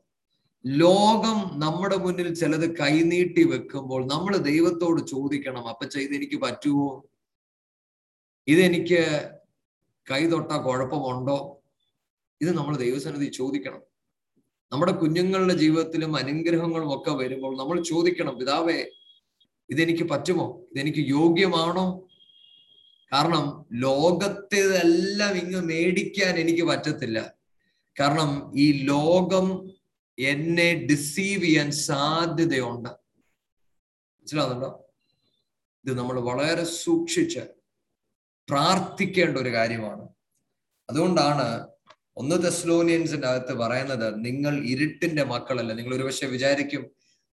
[0.66, 7.10] ലോകം നമ്മുടെ മുന്നിൽ ചിലത് കൈനീട്ടി വെക്കുമ്പോൾ നമ്മൾ ദൈവത്തോട് ചോദിക്കണം അപ്പച്ച ഇതെനിക്ക് പറ്റുമോ?
[8.48, 9.30] ഇതെനിക്ക്
[10.12, 11.62] കൈ തൊട്ടാ കുഴപ്പമുണ്ടോ?
[12.42, 13.82] ഇത് നമ്മൾ ദൈവസന്നിധി ചോദിക്കണം.
[14.72, 18.86] നമ്മുടെ കുഞ്ഞുങ്ങളുടെ ജീവിതത്തിലും അനുഗ്രഹങ്ങളും ഒക്കെ വരുമ്പോൾ നമ്മൾ ചോദിക്കണം പിതാവേ
[19.70, 20.62] ഇതെനിക്ക് പറ്റുമോ?
[20.72, 22.10] ഇതെനിക്ക് യോഗ്യമാണോ?
[23.14, 27.34] കാരണം ലോകത്തേതെല്ലാം ഇങ്ങ് മേടിക്കാൻ എനിക്ക് പറ്റത്തില്ല.
[28.00, 29.72] കാരണം ഈ ലോകം
[30.20, 32.90] എന്നെ ഡിസീവ് ചെയ്യാൻ സാധ്യതയുണ്ട്.
[32.90, 34.86] മനസ്സിലാവുന്നുണ്ടോ?
[35.86, 37.40] ഇത് നമ്മൾ വളരെ സൂക്ഷിച്ച്
[38.50, 40.08] പ്രാർത്ഥിക്കേണ്ട ഒരു കാര്യമാണ്.
[40.90, 41.68] അതുകൊണ്ടാണ്
[42.18, 45.74] ഒന്ന് തെസ്ലോനിയൻസിന്റെ അകത്ത് പറയുന്നത് നിങ്ങൾ ഇരുട്ടിന്റെ മക്കളല്ല?
[45.74, 46.84] നിങ്ങൾ ഒരുപക്ഷെ വിചാരിക്കും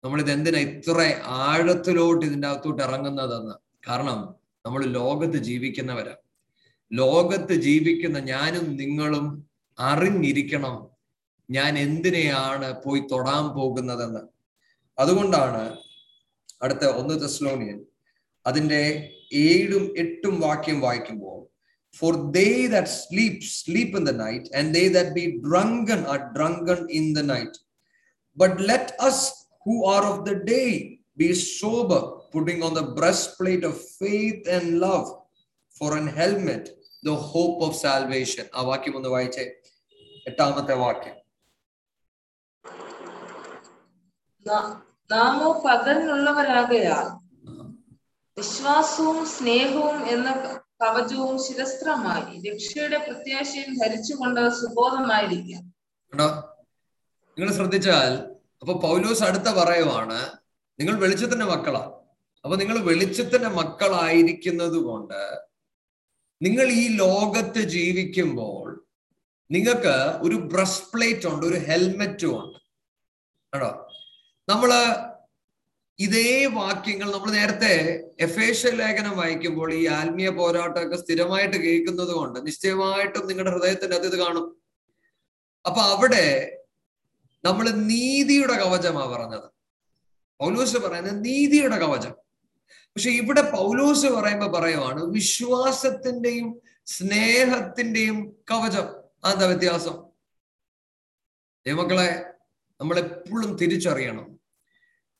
[0.04, 3.54] നമ്മൾ ഇത് എന്തിനാ ഇത്ര ആഴത്തിലോട്ട് ഇതിന്റെ അകത്തോട്ട് ഇറങ്ങുന്നതെന്ന്.
[3.88, 4.34] കാരണം
[4.66, 6.16] നമ്മൾ ലോകത്ത് ജീവിക്കുന്നവരാ.
[6.92, 9.48] ലോകത്ത് ജീവിക്കുന്ന ഞാനും നിങ്ങളും
[9.78, 10.88] അറിഞ്ഞിരിക്കണം
[11.50, 14.20] ഞാൻ എന്തിനെയാണ് പോയി തൊടാൻ പോകുന്നതെന്ന്.
[14.98, 15.76] അതുകൊണ്ടാണ്
[16.62, 17.84] അടുത്ത ഒന്ന് തെസ്ലോണിയൻ
[18.46, 18.82] അതിന്റെ
[19.46, 21.38] ഏഴും എട്ടും വാക്യം വായിക്കുമ്പോൾ
[21.94, 26.90] for they that sleep sleep in the night and they that be drunken are drunken
[26.90, 27.58] in the night
[28.38, 29.24] but let us
[29.66, 30.62] who are of the day
[31.16, 32.02] be sober
[32.34, 32.84] putting on the
[33.40, 35.06] breastplate of faith and love
[35.80, 36.70] for an helmet
[37.04, 39.44] the hope of salvation ആ വാക്യം ഒന്ന് വായിച്ചേ.
[40.26, 41.16] എട്ടാമത്തെ വാക്യം.
[45.10, 47.08] നാമോ പകലിനുള്ളവരാകയാൽ
[48.42, 50.28] വിശ്വാസവും സ്നേഹവും എന്ന
[50.80, 52.32] കവചവും ശിരസ്ത്രമായി.
[52.46, 55.62] രക്ഷയുടെ പ്രത്യാശയും ധരിച്ചുകൊണ്ട് സുബോധമായിരിക്കാം
[57.36, 58.12] നിങ്ങൾ ശ്രദ്ധിച്ചാൽ
[58.62, 60.18] അപ്പൊ പൗലൂസ് അടുത്ത പറയുവാണ്
[60.78, 61.82] നിങ്ങൾ വെളിച്ചത്തിന്റെ മക്കളാ.
[62.44, 65.20] അപ്പൊ നിങ്ങൾ വെളിച്ചത്തിന്റെ മക്കളായിരിക്കുന്നത് കൊണ്ട്
[66.40, 68.66] നിങ്ങൾ ഈ ലോകത്ത് ജീവിക്കുമ്പോൾ
[69.50, 69.94] നിങ്ങൾക്ക്
[70.26, 72.58] ഒരു ബ്രസ്റ്റ് പ്ലേറ്റ് ഉണ്ട് ഒരു ഹെൽമെറ്റും ഉണ്ട്.
[73.52, 73.70] കേട്ടോ
[74.48, 74.70] നമ്മൾ
[76.02, 83.52] ഇതേ വാക്യങ്ങൾ നമ്മൾ നേരത്തെ എഫേഷ്യ ലേഖനം വായിക്കുമ്പോൾ ഈ ആത്മീയ പോരാട്ടമൊക്കെ സ്ഥിരമായിട്ട് കേൾക്കുന്നത് കൊണ്ട് നിശ്ചയമായിട്ടും നിങ്ങളുടെ
[83.52, 84.62] ഹൃദയത്തിന്റെ അത് ഇത് കാണും.
[85.66, 86.58] അപ്പൊ അവിടെ
[87.44, 89.50] നമ്മൾ നീതിയുടെ കവചമാ പറഞ്ഞത്.
[90.40, 92.12] പൗലോസ് പറയുന്നത് നീതിയുടെ കവചം.
[92.80, 98.84] പക്ഷെ ഇവിടെ പൗലോസ് പറയുമ്പോ പറയുവാണ് വിശ്വാസത്തിന്റെയും സ്നേഹത്തിന്റെയും കവചം.
[99.24, 100.02] അതെന്താ വ്യത്യാസം?
[101.66, 102.26] ദൈവമക്കളെ
[102.80, 104.31] നമ്മൾ എപ്പോഴും തിരിച്ചറിയണം.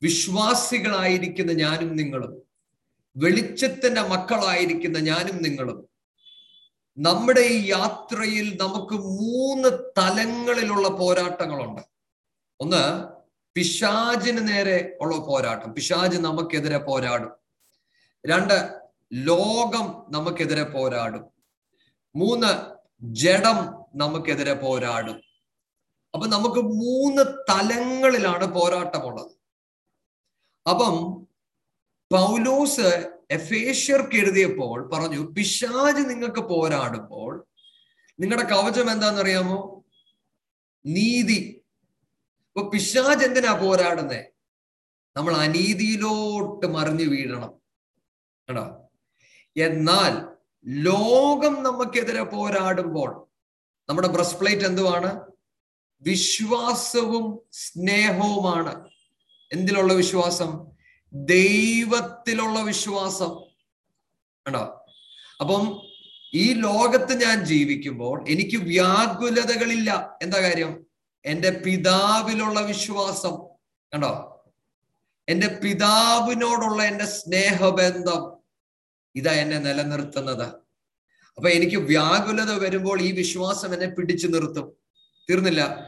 [0.03, 2.43] വിശ്വാസികളായിരിക്കുന്ന ഞാനും നിങ്ങളും
[3.17, 5.89] വെളിച്ചത്തിന്റെ മക്കളായിരിക്കുന്ന ഞാനും നിങ്ങളും
[6.99, 11.81] നമ്മുടെ ഈ യാത്രയിൽ നമുക്ക് മൂന്ന് തലങ്ങളിലുള്ള പോരാട്ടങ്ങളുണ്ട്.
[12.61, 13.09] ഒന്ന്
[13.55, 15.75] പിശാചിന് നേരെ ഉള്ള പോരാട്ടം.
[15.75, 17.31] പിശാജ് നമുക്കെതിരെ പോരാടും.
[18.27, 18.81] രണ്ട്
[19.13, 21.25] ലോകം നമുക്കെതിരെ പോരാടും.
[22.17, 22.73] മൂന്ന്
[23.03, 25.23] ജഡം നമുക്കെതിരെ പോരാടും.
[26.15, 29.42] അപ്പൊ നമുക്ക് മൂന്ന് തലങ്ങളിലാണ് പോരാട്ടമുള്ളത്.
[30.71, 31.25] അപ്പം
[32.13, 37.47] പൗലോസ് എഫേഷ്യർക്ക് എഴുതിയപ്പോൾ പറഞ്ഞു പിശാജ് നിങ്ങൾക്ക് പോരാടുമ്പോൾ
[38.21, 39.85] നിങ്ങളുടെ കവചം എന്താണെന്നറിയാമോ?
[40.87, 41.65] നീതി.
[42.41, 44.25] ഇപ്പൊ പിശാജ് എന്തിനാ പോരാടുന്നേ?
[45.17, 47.53] നമ്മൾ അനീതിയിലോട്ട് മറിഞ്ഞു വീഴണം
[48.49, 48.91] കേട്ടോ.
[49.57, 50.37] എന്നാൽ
[50.67, 53.27] ലോകം നമുക്കെതിരെ പോരാടുമ്പോൾ
[53.89, 55.21] നമ്മുടെ ബ്രസ്റ്റ് പ്ലേറ്റ് എന്തുവാണ്?
[56.03, 58.92] വിശ്വാസവും സ്നേഹവുമാണ്.
[59.53, 60.67] എന്തിലുള്ള വിശ്വാസം?
[61.13, 63.45] ദൈവത്തിലുള്ള വിശ്വാസം.
[64.47, 64.87] കണ്ടോ?
[65.41, 65.83] അപ്പം
[66.35, 70.19] ഈ ലോകത്ത് ഞാൻ ജീവിക്കുമ്പോൾ എനിക്ക് വ്യാകുലതകളില്ല.
[70.23, 70.87] എന്താ കാര്യം?
[71.25, 73.31] എന്റെ പിതാവിലുള്ള വിശ്വാസം.
[73.95, 74.29] കണ്ടോ?
[75.29, 78.37] എന്റെ പിതാവിനോടുള്ള എന്റെ സ്നേഹബന്ധം.
[79.15, 80.47] ഇതാ എന്നെ നിലനിർത്തുന്നത്.
[81.37, 84.73] അപ്പൊ എനിക്ക് വ്യാകുലത വരുമ്പോൾ ഈ വിശ്വാസം എന്നെ പിടിച്ചു നിർത്തും.
[85.31, 85.87] തീർന്നില്ല.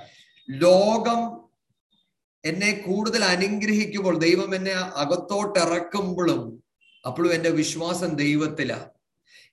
[0.50, 1.43] ലോകം
[2.44, 6.64] എന്നെ കൂടുതൽ അനുഗ്രഹിക്കുമ്പോൾ ദൈവം എന്നെ അകത്തോട്ട് ഇറക്കുമ്പോഴും
[7.06, 8.90] അപ്പോഴും എന്റെ വിശ്വാസം ദൈവത്തിലാണ്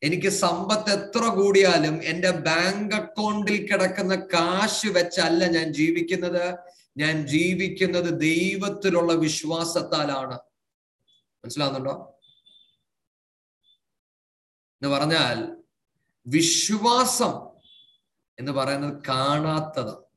[0.03, 6.55] എനിക്ക് സമ്പത്ത് എത്ര കൂടിയാലും എന്റെ ബാങ്ക് അക്കൗണ്ടിൽ കിടക്കുന്ന കാശ് വെച്ചല്ല ഞാൻ ജീവിക്കുന്നത്.
[6.97, 10.39] ഞാൻ ജീവിക്കുന്നത് ദൈവത്തിലുള്ള വിശ്വാസത്താലാണ്.
[11.45, 12.19] മനസ്സിലാവുന്നുണ്ടോ?
[14.81, 15.57] എന്ന് പറഞ്ഞാൽ
[16.27, 17.47] വിശ്വാസം
[18.39, 20.10] എന്ന് പറയുന്നത് കാണാത്തത്.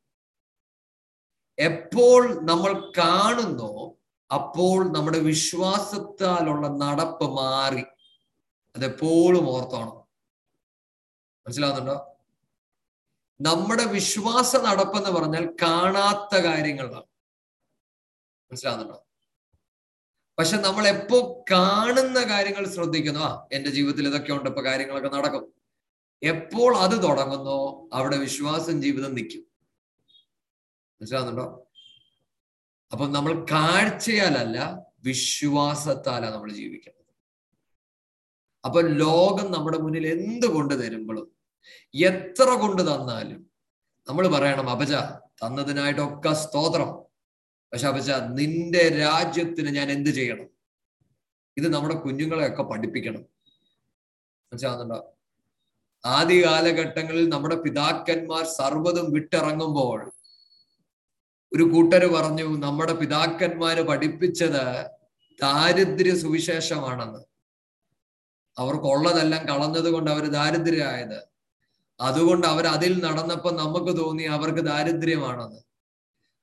[1.58, 3.96] എപ്പോൾ നമ്മൾ കാണുന്നോ
[4.34, 7.82] അപ്പോൾ നമ്മുടെ വിശ്വാസത്താലുള്ള നടപ്പ് മാറി.
[8.76, 10.04] അതെപ്പോഴും ഓർത്തോണം.
[11.46, 12.16] മനസ്സിലാവുന്നുണ്ടോ?
[13.40, 17.04] നമ്മുടെ വിശ്വാസ നടപ്പെന്ന് പറഞ്ഞാൽ കാണാത്ത കാര്യങ്ങളാണ്.
[18.50, 19.06] മനസ്സിലാവുന്നുണ്ടോ?
[20.38, 25.52] പക്ഷെ നമ്മൾ എപ്പോ കാണുന്ന കാര്യങ്ങൾ ശ്രദ്ധിക്കുന്നു ആ എന്റെ ജീവിതത്തിൽ ഇതൊക്കെ ഉണ്ട് ഇപ്പൊ കാര്യങ്ങളൊക്കെ നടക്കും.
[26.22, 29.53] എപ്പോൾ അത് തുടങ്ങുന്നോ അവിടെ വിശ്വാസം ജീവിതം നിൽക്കും.
[31.00, 31.46] മനസ്സിലാവുന്നുണ്ടോ?
[32.92, 34.58] അപ്പൊ നമ്മൾ കാഴ്ചയാലല്ല
[35.04, 37.04] വിശ്വാസത്താലാ നമ്മൾ ജീവിക്കുന്നത്.
[38.64, 41.26] അപ്പൊ ലോകം നമ്മുടെ മുന്നിൽ എന്ത് കൊണ്ട് തരുമ്പോഴും
[41.94, 43.50] എത്ര കൊണ്ട് തന്നാലും
[44.08, 44.92] നമ്മൾ പറയണം അപജ
[45.42, 46.90] തന്നതിനായിട്ടൊക്കെ സ്തോത്രം.
[47.72, 50.48] പക്ഷെ അപജ നിന്റെ രാജ്യത്തിന് ഞാൻ എന്ത് ചെയ്യണം?
[51.56, 53.22] ഇത് നമ്മുടെ കുഞ്ഞുങ്ങളെയൊക്കെ പഠിപ്പിക്കണം.
[54.52, 54.98] മനസ്സിലാവുന്നുണ്ടോ?
[56.04, 60.00] ആദ്യ കാലഘട്ടങ്ങളിൽ നമ്മുടെ പിതാക്കന്മാർ സർവതും വിട്ടിറങ്ങുമ്പോൾ
[61.54, 64.86] ഒരു കൂട്ടര് പറഞ്ഞു നമ്മുടെ പിതാക്കന്മാര് പഠിപ്പിച്ചത്
[65.42, 67.20] ദാരിദ്ര്യ സുവിശേഷമാണെന്ന്.
[68.58, 71.28] അവർക്കുള്ളതെല്ലാം കളഞ്ഞത് കൊണ്ട് അവർ ദാരിദ്ര്യമായത്
[72.00, 75.60] അതുകൊണ്ട് അവർ അതിൽ നടന്നപ്പോൾ നമുക്ക് തോന്നി അവർക്ക് ദാരിദ്ര്യമാണെന്ന്.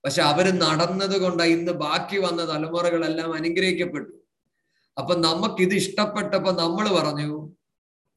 [0.05, 4.11] പക്ഷെ അവർ നടന്നത് കൊണ്ട് ഇന്ന് ബാക്കി വന്ന തലമുറകളെല്ലാം അനുഗ്രഹിക്കപ്പെട്ടു.
[4.97, 5.13] അപ്പൊ
[5.59, 7.51] ഇത് ഇഷ്ടപ്പെട്ടപ്പോ നമ്മൾ പറഞ്ഞു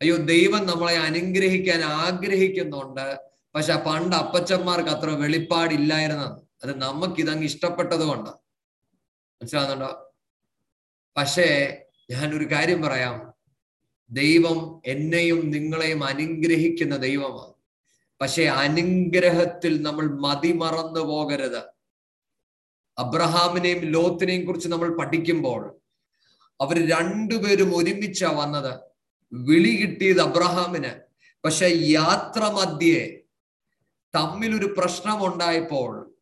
[0.03, 3.19] അയ്യോ ദൈവം നമ്മളെ അനുഗ്രഹിക്കാൻ ആഗ്രഹിക്കുന്നുണ്ട്.
[3.55, 6.44] പക്ഷെ പണ്ട് അപ്പച്ചന്മാർക്ക് അത്ര വെളിപ്പാടില്ലായിരുന്നത്.
[6.65, 8.37] അത് നമുക്ക് ഇതങ്ങ് ഇഷ്ടപ്പെട്ടത് കൊണ്ടാണ്
[9.43, 10.15] മനസ്സിലാകുന്നുണ്ടോ
[11.17, 11.77] പക്ഷേ
[12.11, 13.35] ഞാനൊരു കാര്യം പറയാം.
[14.11, 17.55] ദൈവം എന്നെയും നിങ്ങളെയും അനുഗ്രഹിക്കുന്ന ദൈവമാണ്.
[18.21, 21.63] പക്ഷെ അനുഗ്രഹത്തിൽ നമ്മൾ മതിമറന്നു പോകരുത്.
[22.99, 25.81] അബ്രഹാമിനെയും ലോത്തിനെയും കുറിച്ച് നമ്മൾ പഠിക്കുമ്പോൾ
[26.61, 28.81] അവർ രണ്ടുപേരും ഒരുമിച്ചാ വന്നത്.
[29.33, 30.91] വിളി കിട്ടിയത് അബ്രഹാമിന്.
[31.45, 33.21] പക്ഷെ യാത്ര മധ്യേ
[34.15, 36.14] തമ്മിലൊരു പ്രശ്നമുണ്ടായപ്പോൾ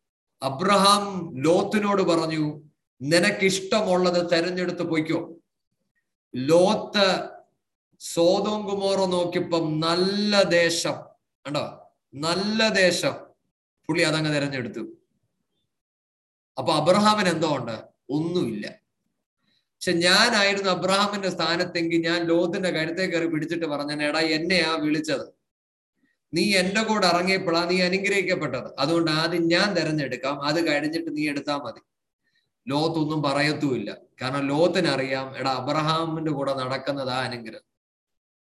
[0.43, 1.03] അബ്രഹാം
[1.43, 2.61] ലോത്തിനോട് പറഞ്ഞു
[3.01, 5.35] നിനക്കിഷ്ടമുള്ളത് തെരഞ്ഞെടുത്ത് പൊയ്ക്കോ.
[6.35, 7.29] ലോത്ത്
[7.99, 10.93] സോതോം കുമോറ നോക്കിയപ്പം നല്ല ദേശം
[11.45, 11.91] കണ്ടോ?
[12.13, 13.13] നല്ല ദേശം
[13.89, 14.79] പുള്ളി അതങ്ങ് തെരഞ്ഞെടുത്തു.
[16.57, 17.85] അപ്പൊ അബ്രഹാമിന് എന്തോ ഉണ്ട്?
[18.09, 18.67] ഒന്നുമില്ല.
[19.75, 25.42] പക്ഷെ ഞാനായിരുന്നു അബ്രഹാമിന്റെ സ്ഥാനത്തെങ്കിൽ ഞാൻ ലോത്തിന്റെ കരുത്തെ കയറി പിടിച്ചിട്ട് പറഞ്ഞ എടാ എന്നെയാ വിളിച്ചത്?
[26.33, 28.71] നീ എന്റെ കൂടെ ഇറങ്ങിയപ്പോഴാ നീ അനുഗ്രഹിക്കപ്പെട്ടത്.
[28.79, 30.41] അതുകൊണ്ട് ആദ്യം ഞാൻ തിരഞ്ഞെടുക്കാം.
[30.41, 31.81] അത് കഴിഞ്ഞിട്ട് നീ എടുത്താൽ മതി.
[32.67, 33.97] ലോത്തൊന്നും പറയത്തുമില്ല.
[34.21, 37.73] കാരണം ലോത്തിനറിയാം എടാ അബ്രഹാമിന്റെ കൂടെ നടക്കുന്നതാ അനുഗ്രഹം.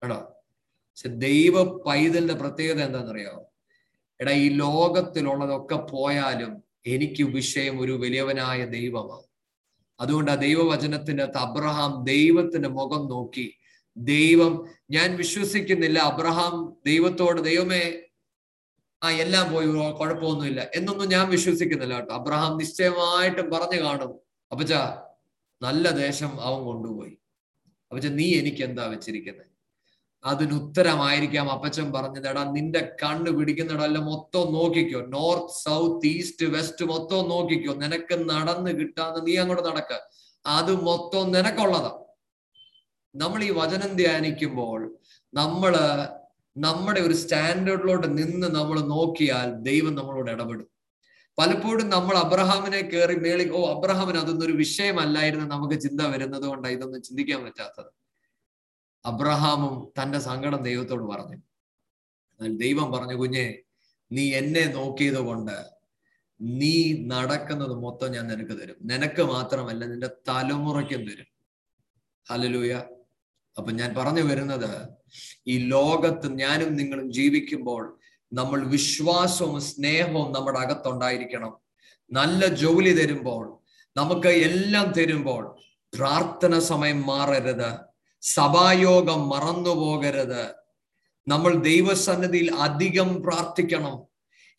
[0.02, 0.34] കേട്ടോ
[0.70, 3.46] പക്ഷെ ദൈവ പൈതലിന്റെ പ്രത്യേകത എന്താണെന്നറിയാമോ
[4.20, 9.22] എടാ ഈ ലോകത്തിലുള്ളതൊക്കെ പോയാലും എനിക്ക് വിഷയം ഒരു വലിയവനായ ദൈവമാണ്.
[10.00, 13.57] അതുകൊണ്ട് ആ ദൈവവചനത്തിന്റെ അബ്രഹാം ദൈവത്തിന്റെ മുഖം നോക്കി
[13.98, 15.98] ദൈവം ഞാൻ വിശ്വസിക്കുന്നില്ല.
[15.98, 17.92] അബ്രഹാം ദൈവത്തോട് ദൈവമേ
[19.02, 20.66] ആ എല്ലാം പോയി കുഴപ്പമൊന്നുമില്ല.
[20.74, 22.14] എന്നൊന്നും ഞാൻ വിശ്വസിക്കുന്നില്ല കേട്ടോ.
[22.14, 24.14] അബ്രഹാം നിശ്ചയമായിട്ടും പറഞ്ഞു കാണും.
[24.52, 24.72] അപ്പച്ച
[25.62, 27.18] നല്ല ദേശം അവൻ കൊണ്ടുപോയി.
[27.90, 29.48] അപ്പച്ച നീ എനിക്ക് എന്താ വെച്ചിരിക്കുന്നത്
[30.24, 35.00] അതിനുത്തരമായിരിക്കാം അപ്പച്ചൻ പറഞ്ഞത് എടാ നിന്റെ കണ്ണ് പിടിക്കുന്നിടല്ല മൊത്തം നോക്കിക്കോ.
[35.00, 37.74] നോർത്ത് സൗത്ത് ഈസ്റ്റ് വെസ്റ്റ് മൊത്തം നോക്കിക്കോ.
[37.74, 39.98] നിനക്ക് നടന്ന് കിട്ടാന്ന് നീ അങ്ങോട്ട് നടക്ക.
[40.46, 42.07] അത് മൊത്തം നിനക്കുള്ളതാ.
[43.14, 44.80] നമ്മൾ ഈ വചനം ധ്യാനിക്കുമ്പോൾ
[45.34, 45.74] നമ്മൾ
[46.56, 50.68] നമ്മുടെ ഒരു സ്റ്റാൻഡേർഡിലോട്ട് നിന്ന് നമ്മൾ നോക്കിയാൽ ദൈവം നമ്മളോട് ഇടപെടും.
[51.38, 57.02] പലപ്പോഴും നമ്മൾ അബ്രഹാമിനെ കയറി മേളി ഓ അബ്രഹാമിന് അതൊന്നും ഒരു വിഷയമല്ലായിരുന്നു നമുക്ക് ചിന്ത വരുന്നത് കൊണ്ടാണ് ഇതൊന്നും
[57.02, 57.90] ചിന്തിക്കാൻ പറ്റാത്തത്.
[59.04, 61.38] അബ്രഹാമും തന്റെ സങ്കടം ദൈവത്തോട് പറഞ്ഞു.
[62.40, 63.46] എന്നാൽ ദൈവം പറഞ്ഞു കുഞ്ഞെ
[64.10, 65.56] നീ എന്നെ നോക്കിയത് കൊണ്ട്
[66.40, 66.74] നീ
[67.06, 68.76] നടക്കുന്നത് മൊത്തം ഞാൻ നിനക്ക് തരും.
[68.82, 71.28] നിനക്ക് മാത്രമല്ല നിന്റെ തലമുറയ്ക്കും തരും.
[72.26, 72.72] ഹലലൂയ
[73.58, 74.88] അപ്പൊ ഞാൻ പറഞ്ഞു വരുന്നത്
[75.46, 77.98] ഈ ലോകത്ത് ഞാനും നിങ്ങളും ജീവിക്കുമ്പോൾ
[78.32, 81.52] നമ്മൾ വിശ്വാസവും സ്നേഹവും നമ്മുടെ അകത്തുണ്ടായിരിക്കണം.
[82.12, 83.58] നല്ല ജോലി തരുമ്പോൾ
[83.96, 85.56] നമുക്ക് എല്ലാം തരുമ്പോൾ
[85.94, 87.70] പ്രാർത്ഥന സമയം മാറരുത്.
[88.22, 90.54] സഭായോഗം മറന്നു പോകരുത്.
[91.28, 93.96] നമ്മൾ ദൈവസന്നിധിയിൽ അധികം പ്രാർത്ഥിക്കണം.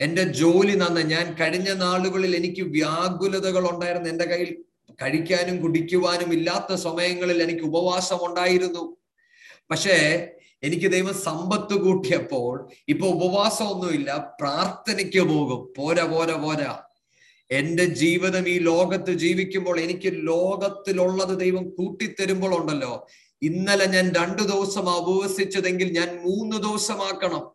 [0.01, 4.51] എന്റെ ജോലി നന്ന് ഞാൻ കഴിഞ്ഞ നാളുകളിൽ എനിക്ക് വ്യാകുലതകൾ ഉണ്ടായിരുന്നു എന്റെ കയ്യിൽ.
[5.01, 8.97] കഴിക്കാനും കുടിക്കുവാനും ഇല്ലാത്ത സമയങ്ങളിൽ എനിക്ക് ഉപവാസം ഉണ്ടായിരുന്നു
[9.71, 10.27] പക്ഷേ
[10.63, 15.73] എനിക്ക് ദൈവം സമ്പത്ത് കൂട്ടിയപ്പോൾ ഇപ്പൊ ഉപവാസമൊന്നുമില്ല പ്രാർത്ഥനയ്ക്ക് പോകും.
[15.77, 16.79] പോരാ പോരാ പോരാ.
[17.51, 23.07] എന്റെ ജീവിതം ഈ ലോകത്ത് ജീവിക്കുമ്പോൾ എനിക്ക് ലോകത്തിലുള്ളത് ദൈവം കൂട്ടിത്തരുമ്പോൾ ഉണ്ടല്ലോ.
[23.41, 27.51] ഇന്നലെ ഞാൻ രണ്ടു ദിവസം ഉപവസിച്ചതെങ്കിൽ ഞാൻ മൂന്ന് ദിവസമാക്കണം.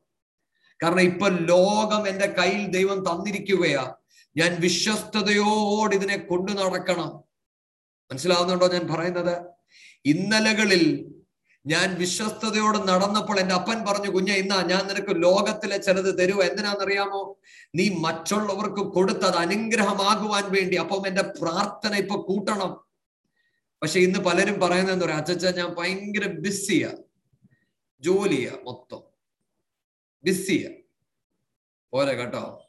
[0.83, 3.95] കാരണം ഇപ്പൊ ലോകം എന്റെ കയ്യിൽ ദൈവം തന്നിരിക്കുകയാ.
[4.37, 7.17] ഞാൻ വിശ്വസ്തയോട് ഇതിനെ കൊണ്ടു നടക്കണം.
[8.11, 9.47] മനസ്സിലാവുന്നുണ്ടോ ഞാൻ പറയുന്നത്?
[10.05, 11.15] ഇന്നലകളിൽ
[11.67, 17.39] ഞാൻ വിശ്വസ്തയോട് നടന്നപ്പോൾ എന്റെ അപ്പൻ പറഞ്ഞു കുഞ്ഞ ഇന്നാ ഞാൻ നിനക്ക് ലോകത്തിലെ ചിലത് തരുക എന്തിനാണെന്നറിയാമോ?
[17.75, 20.77] നീ മറ്റുള്ളവർക്ക് കൊടുത്തത് അനുഗ്രഹമാകുവാൻ വേണ്ടി.
[20.77, 22.85] അപ്പം എന്റെ പ്രാർത്ഥന ഇപ്പൊ കൂട്ടണം.
[23.83, 26.93] പക്ഷെ ഇന്ന് പലരും പറയുന്നത് എന്താ പറയാ അച്ഛച്ച ഞാൻ ഭയങ്കര ബിസിയാ.
[28.01, 29.03] ജോലിയാ മൊത്തം.
[30.25, 30.71] ബിസിയാ.
[31.93, 32.64] പോരെ കേട്ടോ.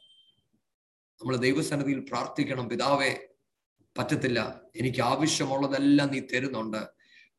[1.22, 3.16] നമ്മൾ ദൈവസന്നിധിയിൽ പ്രാർത്ഥിക്കണം പിതാവേ
[3.98, 4.60] പറ്റത്തില്ല.
[4.76, 6.86] എനിക്ക് ആവശ്യമുള്ളതെല്ലാം നീ തരുന്നുണ്ട്.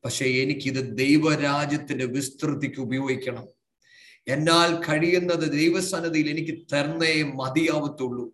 [0.04, 3.48] പക്ഷെ എനിക്കിത് ദൈവരാജ്യത്തിന്റെ വിസ്തൃതിക്ക് ഉപയോഗിക്കണം.
[4.28, 8.32] എന്നാൽ കഴിയുന്നത് ദൈവസന്നിധിയിൽ എനിക്ക് തരണേ മതിയാവത്തുള്ളൂ.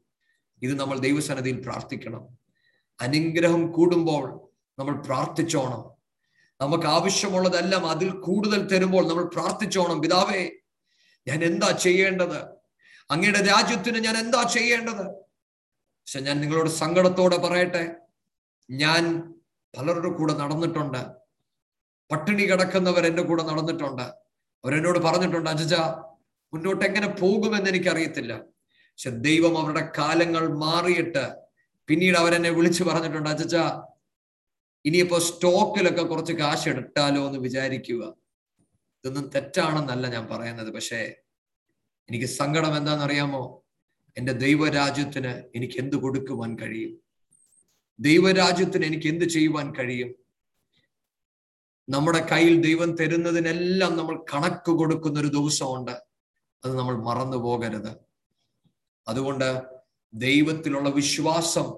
[0.62, 2.28] ഇത് നമ്മൾ ദൈവസന്നിധിയിൽ പ്രാർത്ഥിക്കണം.
[3.01, 5.95] അനുഗ്രഹം കൂടുമ്പോൾ നമ്മൾ പ്രാർത്ഥിച്ചോണം.
[6.61, 10.01] നമുക്ക് ആവശ്യമുള്ളതെല്ലാം അതിൽ കൂടുതൽ തരുമ്പോൾ നമ്മൾ പ്രാർത്ഥിച്ചോണം.
[10.01, 10.51] പിതാവേ
[11.28, 12.38] ഞാൻ എന്താ ചെയ്യേണ്ടത്?
[13.11, 15.24] അങ്ങയുടെ രാജ്യത്തിന് ഞാൻ എന്താ ചെയ്യേണ്ടത്?
[16.07, 17.97] പക്ഷെ ഞാൻ നിങ്ങളോട് സങ്കടത്തോടെ പറയട്ടെ.
[18.71, 19.33] ഞാൻ
[19.77, 21.07] പലരുടെ കൂടെ നടന്നിട്ടുണ്ട്.
[22.13, 24.03] പട്ടിണി കിടക്കുന്നവർ എന്റെ കൂടെ നടന്നിട്ടുണ്ട്.
[24.65, 25.75] അവരെന്നോട് പറഞ്ഞിട്ടുണ്ട് അജജ
[26.55, 28.37] മുന്നോട്ട് എങ്ങനെ പോകുമെന്ന് എനിക്കറിയത്തില്ല.
[28.91, 31.37] പക്ഷെ ദൈവം അവരുടെ കാലങ്ങൾ മാറിയിട്ട്
[31.89, 33.57] പിന്നീട് അവരെന്നെ വിളിച്ചു പറഞ്ഞിട്ടുണ്ട് അജജ
[34.85, 38.17] ഇനിയിപ്പോ സ്റ്റോക്കിലൊക്കെ കുറച്ച് കാശ് എടുത്താലോ എന്ന് വിചാരിക്കുക.
[38.99, 40.73] ഇതൊന്നും തെറ്റാണെന്നല്ല ഞാൻ പറയുന്നത്.
[40.73, 41.15] പക്ഷേ
[42.09, 43.64] എനിക്ക് സങ്കടം എന്താണെന്നറിയാമോ?
[44.19, 47.01] എന്റെ ദൈവരാജ്യത്തിന് എനിക്ക് എന്ത് കൊടുക്കുവാൻ കഴിയും?
[48.01, 50.15] ദൈവരാജ്യത്തിന് എനിക്ക് എന്ത് ചെയ്യുവാൻ കഴിയും?
[51.89, 55.91] നമ്മുടെ കയ്യിൽ ദൈവം തരുന്നതിനെല്ലാം നമ്മൾ കണക്ക് കൊടുക്കുന്ന ഒരു ദിവസമുണ്ട്.
[56.65, 57.97] അത് നമ്മൾ മറന്നു പോകരുത്.
[59.09, 59.62] അതുകൊണ്ട്
[60.15, 61.75] ദൈവത്തിലുള്ള വിശ്വാസം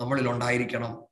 [0.00, 1.02] നമ്മളിൽ ഉണ്ടായിരിക്കണം.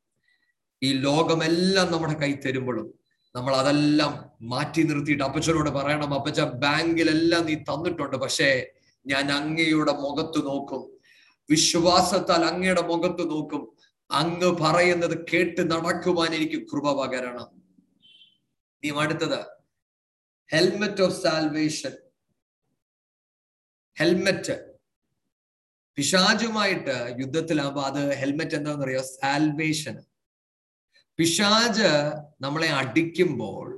[0.83, 2.95] ഈ ലോകമെല്ലാം നമ്മുടെ കൈ തരുമ്പോഴും
[3.37, 8.17] നമ്മൾ അതെല്ലാം മാറ്റി നിർത്തിയിട്ട് അപ്പച്ചനോട് പറയണം അപ്പച്ച ബാങ്കിലെല്ലാം നീ തന്നിട്ടുണ്ട്.
[8.17, 8.67] പക്ഷേ
[9.07, 10.83] ഞാൻ അങ്ങയുടെ മുഖത്ത് നോക്കും.
[11.51, 13.63] വിശ്വാസത്താൽ അങ്ങയുടെ മുഖത്ത് നോക്കും.
[14.11, 17.49] അങ്ങ് പറയുന്നത് കേട്ട് നടക്കുവാൻ എനിക്ക് കൃപ പകരണം.
[18.83, 19.41] നീ അടുത്തത്.
[20.51, 21.95] ഹെൽമെറ്റ് ഓഫ് സാൽവേഷൻ
[23.97, 24.57] ഹെൽമെറ്റ്
[25.99, 29.97] പിശാജുമായിട്ട് യുദ്ധത്തിലാകുമ്പോ അത് ഹെൽമെറ്റ് എന്താണെന്നറിയോ സാൽവേഷൻ
[31.19, 31.91] പിശാജ്
[32.41, 33.69] നമ്മളെ അടിക്കുമ്പോൾ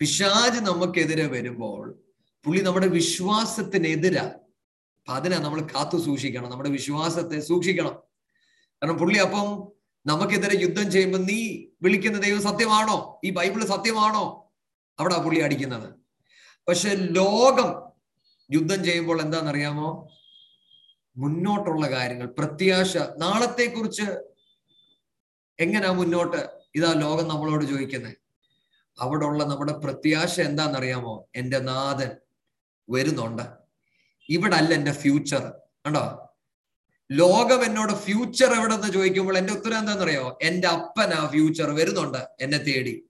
[0.00, 1.84] പിശാജ് നമുക്കെതിരെ വരുമ്പോൾ
[2.44, 4.24] പുള്ളി നമ്മുടെ വിശ്വാസത്തിനെതിരാ
[5.04, 7.94] അപ്പൊ അതിനെ നമ്മൾ കാത്തു സൂക്ഷിക്കണം നമ്മുടെ വിശ്വാസത്തെ സൂക്ഷിക്കണം.
[8.82, 9.72] കാരണം പുള്ളി അപ്പം
[10.06, 13.20] നമുക്കെതിരെ യുദ്ധം ചെയ്യുമ്പോൾ നീ വിളിക്കുന്ന ദൈവം സത്യമാണോ?
[13.24, 14.52] ഈ ബൈബിൾ സത്യമാണോ?
[14.98, 15.94] അവിടെ പുള്ളി അടിക്കുന്നത്.
[16.68, 17.92] പക്ഷെ ലോകം
[18.50, 20.08] യുദ്ധം ചെയ്യുമ്പോൾ എന്താണെന്നറിയാമോ?
[21.16, 24.02] മുന്നോട്ടുള്ള കാര്യങ്ങൾ പ്രത്യാശ നാളത്തെ കുറിച്ച്
[25.60, 26.48] എങ്ങനെയാ മുന്നോട്ട്?
[26.74, 28.16] ഇതാ ലോകം നമ്മളോട് ചോദിക്കുന്നത്
[29.00, 31.28] അവിടെ ഉള്ള നമ്മുടെ പ്രത്യാശ എന്താണെന്നറിയാമോ?
[31.34, 32.10] എന്റെ നാഥൻ
[32.90, 33.63] വരുന്നുണ്ട്.
[34.28, 35.52] ഇവിടെ അല്ല എന്റെ ഫ്യൂച്ചർ
[35.86, 36.20] കണ്ടോ?
[37.12, 40.38] ലോകം എന്നോട് ഫ്യൂച്ചർ എവിടെന്ന് ചോദിക്കുമ്പോൾ എന്റെ ഉത്തരം എന്താണെന്നറിയോ?
[40.68, 43.04] അപ്പൻ ആ ഫ്യൂച്ചർ വരുന്നുണ്ട് എന്നെ തേടി.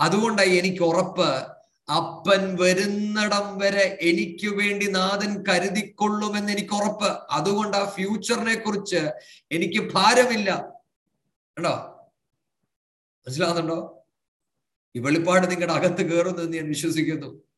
[0.00, 1.60] അതുകൊണ്ടായി എനിക്ക് ഉറപ്പ്.
[1.92, 7.18] അപ്പൻ വരുന്നിടം വരെ എനിക്ക് വേണ്ടി നാഥൻ കരുതിക്കൊള്ളുമെന്ന് എനിക്ക് ഉറപ്പ്.
[7.30, 9.10] അതുകൊണ്ട് ആ ഫ്യൂച്ചറിനെ കുറിച്ച്
[9.52, 10.68] എനിക്ക് ഭാരമില്ല.
[11.58, 11.74] കണ്ടോ?
[13.26, 14.06] മനസ്സിലാകുന്നുണ്ടോ
[14.96, 17.49] ഈ വെളിപ്പാട് നിങ്ങളുടെ അകത്ത് കയറുന്നെന്ന് ഞാൻ വിശ്വസിക്കുന്നു.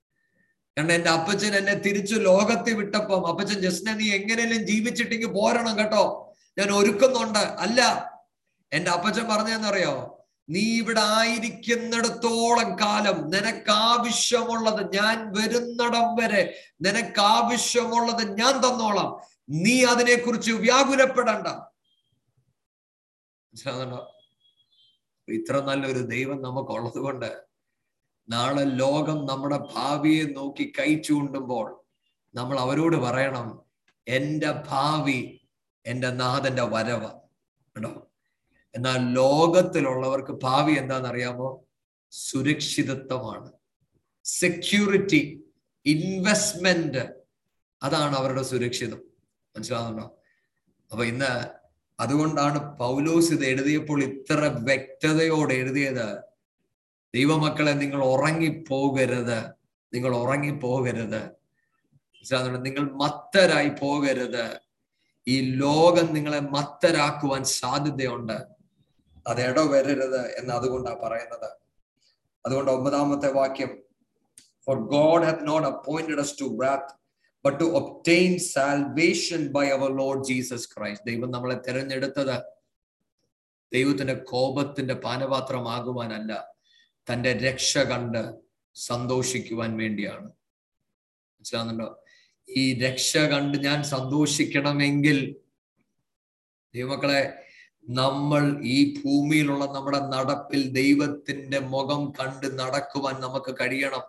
[0.79, 3.27] കാരണം എന്റെ അപ്പച്ചൻ എന്നെ തിരിച്ചു ലോകത്തെ വിട്ടപ്പം.
[3.27, 6.35] അപ്പച്ചൻ ജസ്റ്റിനെ നീ എങ്ങനെയെങ്കിലും ജീവിച്ചിട്ടെങ്കിൽ പോരണം കേട്ടോ.
[6.59, 7.39] ഞാൻ ഒരുക്കുന്നുണ്ട്.
[7.39, 7.81] അല്ല
[8.73, 10.19] എന്റെ അപ്പച്ചൻ പറഞ്ഞതെന്നറിയോ?
[10.49, 19.41] നീ ഇവിടെ ആയിരിക്കുന്നിടത്തോളം കാലം നിനക്കാവശ്യമുള്ളത് ഞാൻ വരുന്നിടം വരെ നിനക്കാവശ്യമുള്ളത് ഞാൻ തന്നോളാം.
[19.51, 21.47] നീ അതിനെക്കുറിച്ച് വ്യാകുലപ്പെടണ്ട.
[25.29, 27.52] ഇത്ര നല്ലൊരു ദൈവം നമുക്കുള്ളത് കൊണ്ട്
[28.33, 31.67] നാളെ ലോകം നമ്മുടെ ഭാവിയെ നോക്കി കൈ ചൂണ്ടുമ്പോൾ
[32.35, 33.49] നമ്മൾ അവരോട് പറയണം
[34.09, 35.21] എന്റെ ഭാവി
[35.87, 37.11] എന്റെ നാഥന്റെ വരവ്.
[37.77, 37.93] കേട്ടോ?
[38.75, 41.49] എന്നാൽ ലോകത്തിലുള്ളവർക്ക് ഭാവി എന്താണെന്നറിയാമോ?
[42.11, 43.53] സുരക്ഷിതത്വമാണ്.
[44.25, 45.21] സെക്യൂരിറ്റി
[45.87, 47.05] ഇൻവെസ്റ്റ്മെന്റ്
[47.83, 49.01] അതാണ് അവരുടെ സുരക്ഷിതം.
[49.57, 50.07] മനസ്സിലാവുന്നുണ്ടോ?
[50.93, 51.33] അപ്പൊ ഇന്ന്
[52.01, 56.32] അതുകൊണ്ടാണ് പൗലോസ് ഇത് എഴുതിയപ്പോൾ ഇത്ര വ്യക്തതയോടെ എഴുതിയത്.
[57.15, 59.45] ദൈവമക്കളെ നിങ്ങൾ ഉറങ്ങിപ്പോകരുത്.
[59.95, 61.31] നിങ്ങൾ ഉറങ്ങിപ്പോകരുത്.
[62.57, 64.61] നിങ്ങൾ മത്തരായി പോകരുത്.
[65.29, 68.41] ഈ ലോകം നിങ്ങളെ മത്തരാക്കുവാൻ സാധ്യതയുണ്ട്.
[69.27, 71.51] അത് ഇടവരരുത് എന്ന് അതുകൊണ്ടാണ് പറയുന്നത്.
[72.47, 73.83] അതുകൊണ്ട് ഒമ്പതാമത്തെ വാക്യം
[74.67, 76.91] for God have not appointed us to wrath
[77.49, 80.99] but to obtain salvation by our Lord Jesus Christ.
[81.07, 82.43] ദൈവം നമ്മളെ തിരഞ്ഞെടുത്തത്
[83.73, 86.52] ദൈവത്തിന്റെ കോപത്തിന്റെ പാനപാത്രമാകുവാനല്ല.
[87.11, 88.35] തന്റെ രക്ഷ കണ്ട്
[88.75, 90.29] സന്തോഷിക്കുവാൻ വേണ്ടിയാണ്.
[91.35, 91.89] മനസ്സിലാകുന്നുണ്ടോ
[92.49, 95.19] ഈ രക്ഷ കണ്ട് ഞാൻ സന്തോഷിക്കണമെങ്കിൽ
[96.75, 97.23] ദൈവമക്കളെ
[97.89, 104.05] നമ്മൾ ഈ ഭൂമിയിലുള്ള നമ്മുടെ നടപ്പിൽ ദൈവത്തിന്റെ മുഖം കണ്ട് നടക്കുവാൻ നമുക്ക് കഴിയണം.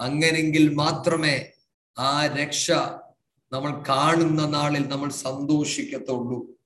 [0.00, 1.52] അങ്ങനെങ്കിൽ മാത്രമേ
[1.98, 2.70] ആ രക്ഷ
[3.52, 6.57] നമ്മൾ കാണുന്ന നാളിൽ നമ്മൾ സന്തോഷിക്കത്തുള്ളൂ.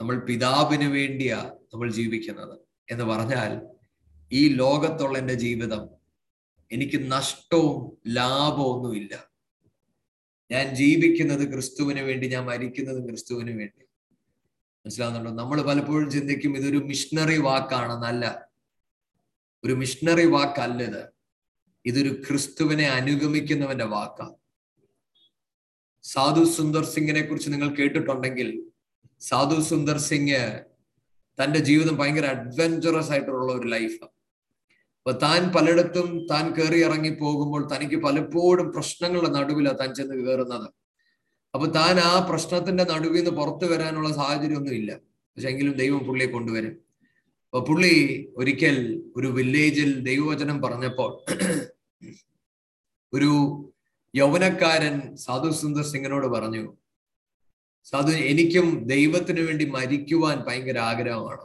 [0.00, 2.58] നമ്മൾ പിതാവിന് വേണ്ടിയാ നമ്മൾ ജീവിക്കുന്നത്.
[2.90, 3.62] എന്ന് പറഞ്ഞാൽ
[4.32, 5.88] ഈ ലോകത്തുള്ള എന്റെ ജീവിതം
[6.72, 9.30] എനിക്ക് നഷ്ടവും ലാഭവും ഒന്നുമില്ല
[10.50, 13.84] ഞാൻ ജീവിക്കുന്നത് ക്രിസ്തുവിന് വേണ്ടി ഞാൻ മരിക്കുന്നതും ക്രിസ്തുവിന് വേണ്ടി.
[14.78, 15.30] മനസ്സിലാവുന്നുണ്ടോ?
[15.30, 18.48] നമ്മൾ പലപ്പോഴും ചിന്തിക്കും ഇതൊരു മിഷണറി വാക്കാണെന്നല്ല.
[19.64, 21.17] ഒരു മിഷണറി വാക്കല്ല ഇത്.
[21.86, 24.36] ഇതൊരു ക്രിസ്തുവിനെ അനുഗമിക്കുന്നവന്റെ വാക്കാണ്.
[26.02, 28.62] സാധു സുന്ദർ സിംഗിനെ കുറിച്ച് നിങ്ങൾ കേട്ടിട്ടുണ്ടെങ്കിൽ
[29.20, 30.64] സാധു സുന്ദർ സിംഗ്
[31.38, 34.14] തന്റെ ജീവിതം ഭയങ്കര അഡ്വഞ്ചറസ് ആയിട്ടുള്ള ഒരു ലൈഫാണ്
[34.98, 40.68] അപ്പൊ താൻ പലയിടത്തും താൻ കയറി ഇറങ്ങി പോകുമ്പോൾ തനിക്ക് പലപ്പോഴും പ്രശ്നങ്ങളുടെ നടുവിലാണ് താൻ ചെന്ന് കയറുന്നത്
[41.54, 44.94] അപ്പൊ താൻ ആ പ്രശ്നത്തിന്റെ നടുവിൽ നിന്ന് പുറത്തു വരാനുള്ള സാഹചര്യം ഒന്നും ഇല്ല.
[45.36, 46.87] പക്ഷെ എങ്കിലും ദൈവം പുള്ളിയെ കൊണ്ടുവരും.
[47.52, 47.94] പുള്ളി
[48.36, 48.76] ഒരിക്കൽ
[49.16, 51.10] ഒരു വില്ലേജിൽ ദൈവവചനം പറഞ്ഞപ്പോൾ
[53.12, 53.30] ഒരു
[54.16, 56.64] യൗവനക്കാരൻ സാധു സുന്ദർ സിംഗിനോട് പറഞ്ഞു
[57.84, 61.44] സാധു എനിക്കും ദൈവത്തിനു വേണ്ടി മരിക്കുവാൻ ഭയങ്കര ആഗ്രഹമാണ്.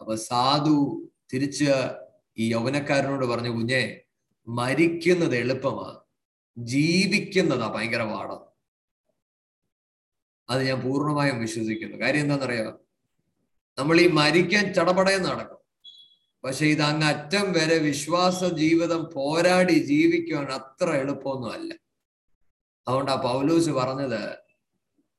[0.00, 0.76] അപ്പൊ സാധു
[1.32, 1.70] തിരിച്ച്
[2.38, 4.04] ഈ യൗവനക്കാരനോട് പറഞ്ഞു കുഞ്ഞെ
[4.48, 6.02] മരിക്കുന്നത് എളുപ്പമാ
[6.56, 8.46] ജീവിക്കുന്നതാ ഭയങ്കര പാടാണ്
[10.50, 11.96] അത് ഞാൻ പൂർണമായും വിശ്വസിക്കുന്നു.
[11.96, 12.89] കാര്യം എന്താണെന്നറിയാം?
[13.78, 15.60] നമ്മൾ ഈ മരിക്കാൻ ചടപടയെന്ന് നടക്കും.
[16.44, 21.74] പക്ഷെ ഇത് അങ്ങ് അറ്റം വരെ വിശ്വാസ ജീവിതം പോരാടി ജീവിക്കുവാൻ അത്ര എളുപ്പമൊന്നും അല്ല.
[22.88, 24.38] അതുകൊണ്ട് ആ പൗലൂസ് പറഞ്ഞത്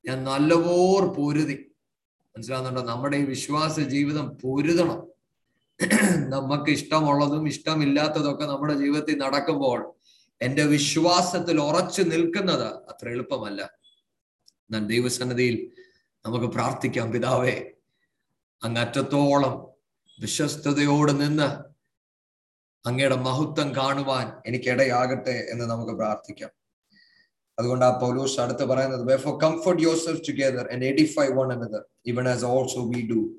[0.06, 1.72] ഞാൻ നല്ലപോർ പൊരുതി.
[2.36, 5.12] മനസ്സിലാകുന്നുണ്ടോ നമ്മുടെ ഈ വിശ്വാസ ജീവിതം പൊരുതണം.
[6.30, 9.94] നമുക്ക് ഇഷ്ടമുള്ളതും ഇഷ്ടമില്ലാത്തതൊക്കെ നമ്മുടെ ജീവിതത്തിൽ നടക്കുമ്പോൾ
[10.42, 13.62] എന്റെ വിശ്വാസത്തിൽ ഉറച്ചു നിൽക്കുന്നത് അത്ര എളുപ്പമല്ല.
[14.42, 15.72] എന്നാൽ ദൈവസന്നതിയിൽ
[16.26, 17.72] നമുക്ക് പ്രാർത്ഥിക്കാം പിതാവേ.
[18.64, 19.76] അങ്ങറ്റത്തോളം
[20.20, 21.50] വിശ്വസ്തയോട് നിന്ന്
[22.86, 26.52] അങ്ങയുടെ മഹത്വം കാണുവാൻ എനിക്ക് ഇടയാകട്ടെ എന്ന് നമുക്ക് പ്രാർത്ഥിക്കാം.
[27.60, 29.04] അതുകൊണ്ട് ആ പൗലൂസ് അടുത്ത് പറയുന്നത്
[29.42, 30.22] comfort your self
[30.74, 33.36] and edify one another even as also we do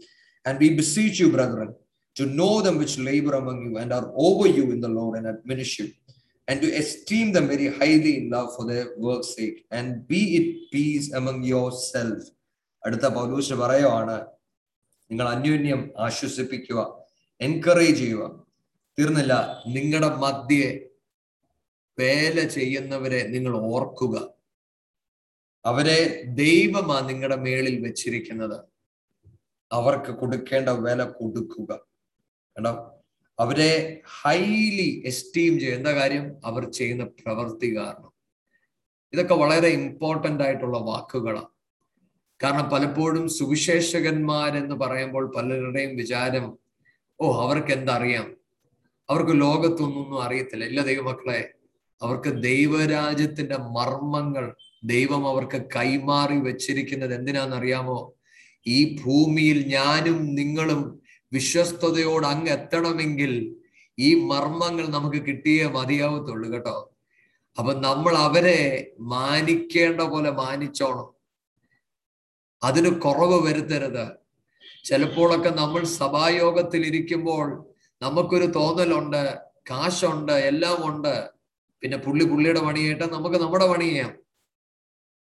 [0.47, 1.73] and we beseech you brother
[2.21, 5.29] to know them which labour among you and are over you in the Lord and
[5.29, 5.93] admonish you
[6.49, 10.73] and to esteem them very highly in love for the work sake and be it
[10.73, 11.73] peace among your
[12.85, 14.27] അടുത്ത പൗലൂസ് പറയുവാണ്
[15.13, 16.81] നിങ്ങൾ അന്യോന്യം ആശ്വസിപ്പിക്കുക
[17.41, 18.25] encourage ചെയ്യുക.
[18.99, 19.35] തീർന്നില്ല
[19.67, 20.69] നിങ്ങളുടെ മധ്യെ
[21.99, 24.17] വേല ചെയ്യുന്നവരെ നിങ്ങൾ ഓർക്കുക.
[25.65, 25.99] അവരെ
[26.43, 28.59] ദൈവമാ നിങ്ങളുടെ മേളിൽ വെച്ചിരിക്കുന്നത്.
[29.73, 31.71] അവർക്ക് കൊടുക്കേണ്ട വില കൊടുക്കുക.
[32.57, 32.73] കേട്ടോ
[33.39, 33.73] അവരെ
[34.21, 35.77] ഹൈലി എസ്റ്റീം ചെയ്യുക.
[35.77, 36.25] എന്താ കാര്യം?
[36.45, 38.13] അവർ ചെയ്യുന്ന പ്രവൃത്തി കാരണം.
[39.13, 41.52] ഇതൊക്കെ വളരെ ഇമ്പോർട്ടന്റ് ആയിട്ടുള്ള വാക്കുകളാണ്
[42.45, 46.59] കാരണം പലപ്പോഴും സുവിശേഷകന്മാരെന്ന് പറയുമ്പോൾ പലരുടെയും വിചാരം
[47.21, 48.37] ഓ അവർക്ക് എന്തറിയാം
[49.11, 50.65] അവർക്ക് ലോകത്തൊന്നും അറിയത്തില്ല.
[50.65, 51.51] ഇല്ല ദൈവമക്കളെ
[52.03, 58.15] അവർക്ക് ദൈവരാജ്യത്തിന്റെ മർമ്മങ്ങൾ ദൈവം അവർക്ക് കൈമാറി വെച്ചിരിക്കുന്നത് എന്തിനാണെന്നറിയാമോ?
[58.67, 63.57] ഈ ഭൂമിയിൽ ഞാനും നിങ്ങളും വിശ്വസ്തയോട് അങ്ങ് എത്തണമെങ്കിൽ
[63.99, 66.93] ഈ മർമ്മങ്ങൾ നമുക്ക് കിട്ടിയേ മതിയാവത്തുള്ളൂ കേട്ടോ.
[67.59, 71.12] അപ്പൊ നമ്മൾ അവരെ മാനിക്കേണ്ട പോലെ മാനിച്ചോണം.
[72.63, 74.13] അതിന് കുറവ് വരുത്തരുത്.
[74.85, 79.41] ചിലപ്പോഴൊക്കെ നമ്മൾ സഭായോഗത്തിൽ ഇരിക്കുമ്പോൾ നമുക്കൊരു തോന്നലുണ്ട്
[79.71, 81.31] കാശുണ്ട് എല്ലാം ഉണ്ട്.
[81.81, 84.19] പിന്നെ പുള്ളി പുള്ളിയുടെ പണി ചെയ്യട്ടെ നമുക്ക് നമ്മുടെ പണി ചെയ്യാം.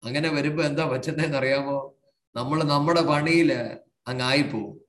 [0.03, 1.95] അങ്ങനെ വരുമ്പോ എന്താ പറ്റുന്നതെന്ന് അറിയാമോ?
[2.35, 3.53] നമ്മൾ നമ്മുടെ പണിയിൽ
[4.07, 4.79] അങ്ങ് ആയിപ്പോവും.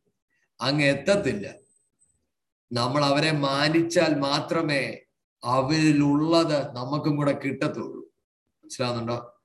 [0.61, 1.55] അങ്ങ് എത്തത്തില്ല.
[2.73, 4.99] നമ്മൾ അവരെ മാനിച്ചാൽ മാത്രമേ
[5.45, 8.01] അവരിലുള്ളത് നമുക്കും കൂടെ കിട്ടത്തുള്ളൂ.
[8.65, 9.40] മനസ്സിലാവുന്നുണ്ടോ?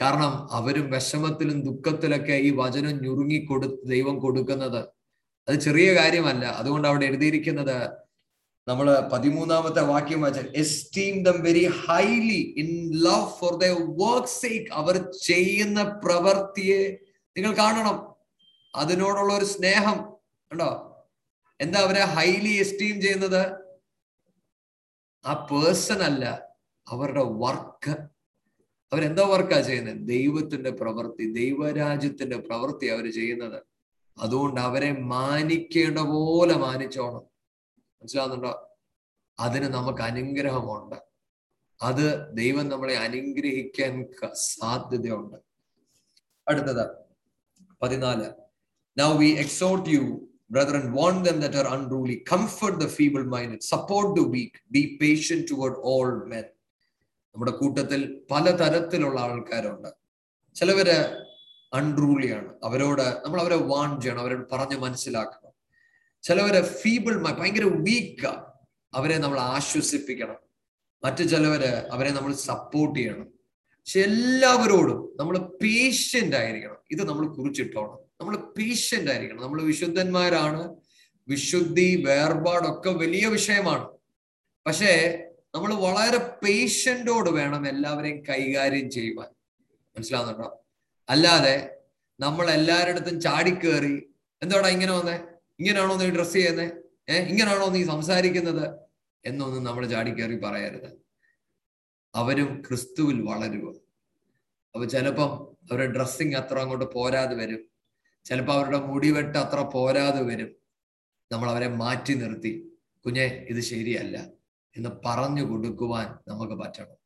[0.00, 4.88] കാരണം അവരും വിഷമത്തിലും ദുഃഖത്തിലൊക്കെ ഈ വചനം ഞുറുങ്ങി കൊടു ദൈവം കൊടുക്കുന്നത്.
[5.48, 6.44] അത് ചെറിയ കാര്യമല്ല.
[6.44, 7.90] അതുകൊണ്ട് അവിടെ എഴുതിയിരിക്കുന്നത്
[8.68, 13.64] നമ്മൾ പതിമൂന്നാമത്തെ വാക്യം വായിച്ചാൽ esteem them very highly in love for the
[14.02, 16.96] work sake അവർ ചെയ്യുന്ന പ്രവൃത്തിയെ
[17.36, 18.14] നിങ്ങൾ കാണണം.
[18.74, 20.12] അതിനോടുള്ള ഒരു സ്നേഹം.
[20.52, 20.96] ഉണ്ടോ
[21.60, 23.56] എന്താ അവരെ ഹൈലി എസ്റ്റീം ചെയ്യുന്നത്?
[25.26, 26.42] ആ പേഴ്സൺ അല്ല
[26.88, 28.15] അവരുടെ വർക്ക്
[28.92, 33.62] അവരെന്താ വർക്കാ ചെയ്യുന്നത് ദൈവത്തിന്റെ പ്രവൃത്തി ദൈവരാജ്യത്തിന്റെ പ്രവൃത്തി അവർ ചെയ്യുന്നത്.
[34.18, 37.22] അതുകൊണ്ട് അവരെ മാനിക്കേണ്ട പോലെ മാനിച്ചോണം.
[37.78, 38.78] മനസ്സിലാകുന്നുണ്ടോ
[39.40, 40.96] അതിന് നമുക്ക് അനുഗ്രഹമുണ്ട്.
[41.82, 45.36] അത് ദൈവം നമ്മളെ അനുഗ്രഹിക്കാൻ സാധ്യതയുണ്ട്.
[46.48, 46.90] അടുത്തത്
[47.82, 48.30] പതിനാല്.
[48.98, 54.20] Now we exhort you brother warn them that are unruly comfort the feeble mind support
[54.20, 56.55] the weak be patient toward all men.
[57.36, 59.88] നമ്മുടെ കൂട്ടത്തിൽ പലതരത്തിലുള്ള ആൾക്കാരുണ്ട്.
[60.54, 61.22] ചിലവര്
[61.74, 65.52] അൺറൂളിയാണ് അവരോട് നമ്മൾ അവരെ വാൺ ചെയ്യണം അവരോട് പറഞ്ഞ് മനസ്സിലാക്കണം.
[66.22, 68.52] ചിലവരെ ഫീബിൾ ഭയങ്കര വീക്കാ
[68.94, 70.36] അവരെ നമ്മൾ ആശ്വസിപ്പിക്കണം.
[71.04, 73.26] മറ്റു ചിലവര് അവരെ നമ്മൾ സപ്പോർട്ട് ചെയ്യണം.
[73.70, 76.76] പക്ഷെ എല്ലാവരോടും നമ്മൾ പേഷ്യന്റ് ആയിരിക്കണം.
[76.90, 77.98] ഇത് നമ്മൾ കുറിച്ചിട്ടോണം.
[78.20, 79.42] നമ്മൾ പേഷ്യന്റ് ആയിരിക്കണം.
[79.42, 80.76] നമ്മൾ വിശുദ്ധന്മാരാണ്.
[81.28, 83.88] വിശുദ്ധി വേർപാടൊക്കെ വലിയ വിഷയമാണ്.
[84.66, 85.22] പക്ഷേ
[85.56, 89.28] നമ്മൾ വളരെ പേഷ്യന്റോട് വേണം എല്ലാവരെയും കൈകാര്യം ചെയ്യുവാൻ.
[89.96, 90.66] മനസ്സിലാവുന്നുണ്ടോ?
[91.08, 91.76] അല്ലാതെ
[92.20, 94.10] നമ്മൾ എല്ലാവരുടെ ചാടിക്കേറി
[94.42, 95.14] എന്തോടാ ഇങ്ങനെ വന്നേ?
[95.58, 96.70] ഇങ്ങനെയാണോ നീ ഡ്രസ് ചെയ്യുന്നേ?
[97.08, 98.78] ഏഹ് ഇങ്ങനെയാണോ നീ സംസാരിക്കുന്നത്?
[99.24, 100.92] എന്നൊന്നും നമ്മൾ ചാടിക്കേറി പറയരുത്.
[102.14, 103.68] അവരും ക്രിസ്തുവിൽ വളരുക
[104.74, 107.68] അപ്പൊ ചിലപ്പം അവരുടെ ഡ്രസ്സിങ് അത്ര അങ്ങോട്ട് പോരാതെ വരും.
[108.24, 110.56] ചിലപ്പോൾ അവരുടെ മുടിവെട്ട് അത്ര പോരാതെ വരും.
[111.32, 112.72] നമ്മൾ അവരെ മാറ്റി നിർത്തി.
[113.06, 114.36] കുഞ്ഞെ ഇത് ശരിയല്ല.
[114.76, 116.96] എന്ന് പറഞ്ഞു കൊടുക്കുവാൻ നമുക്ക് പറ്റണം.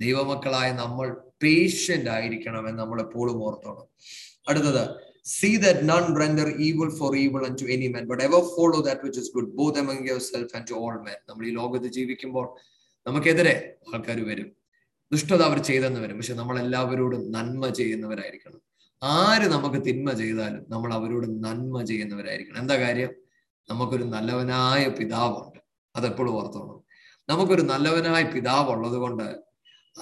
[0.00, 3.86] ദൈവമക്കളായ നമ്മൾ പേഷ്യന്റ് ആയിരിക്കണം എന്ന് നമ്മൾ എപ്പോഴും ഓർത്തോണം.
[4.48, 8.80] അടുത്തത് see that none render evil for evil and to any man but ever follow
[8.80, 10.74] that which is good both among your self and
[11.28, 12.56] നമ്മൾ ഈ ലോകത്ത് ജീവിക്കുമ്പോൾ
[13.06, 14.52] നമുക്കെതിരെ ആൾക്കാർ വരും.
[15.12, 16.16] ദുഷ്ടത അവർ ചെയ്തെന്ന് വരും.
[16.16, 18.60] പക്ഷെ നമ്മൾ എല്ലാവരോടും നന്മ ചെയ്യുന്നവരായിരിക്കണം.
[19.02, 22.58] ആര് നമുക്ക് തിന്മ ചെയ്താലും നമ്മൾ അവരോട് നന്മ ചെയ്യുന്നവരായിരിക്കണം.
[22.58, 23.10] എന്താ കാര്യം?
[23.70, 25.58] നമുക്കൊരു നല്ലവനായ പിതാവുണ്ട്.
[25.96, 26.91] അതെപ്പോഴും ഓർത്തോണം.
[27.32, 29.38] നമുക്കൊരു നല്ലവനായ പിതാവ് ഉള്ളത് കൊണ്ട്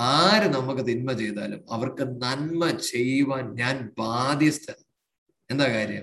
[0.01, 4.75] ആര് നമുക്ക് തിന്മ ചെയ്താലും അവർക്ക് നന്മ ചെയ്യുവാൻ ഞാൻ ബാധ്യസ്ഥൻ.
[5.51, 6.03] എന്താ കാര്യം?